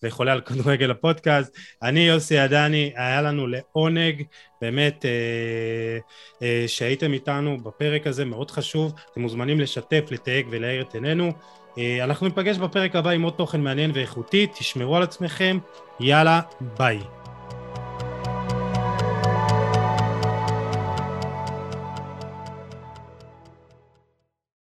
[0.02, 1.56] וחולה על כדורגל הפודקאסט.
[1.82, 4.22] אני יוסי עדני, היה לנו לעונג,
[4.60, 5.98] באמת, אה,
[6.42, 8.92] אה, שהייתם איתנו בפרק הזה, מאוד חשוב.
[9.12, 11.32] אתם מוזמנים לשתף, לתייג ולהאיר את עינינו.
[11.78, 15.58] אה, אנחנו ניפגש בפרק הבא עם עוד תוכן מעניין ואיכותי, תשמרו על עצמכם,
[16.00, 16.40] יאללה,
[16.78, 17.21] ביי.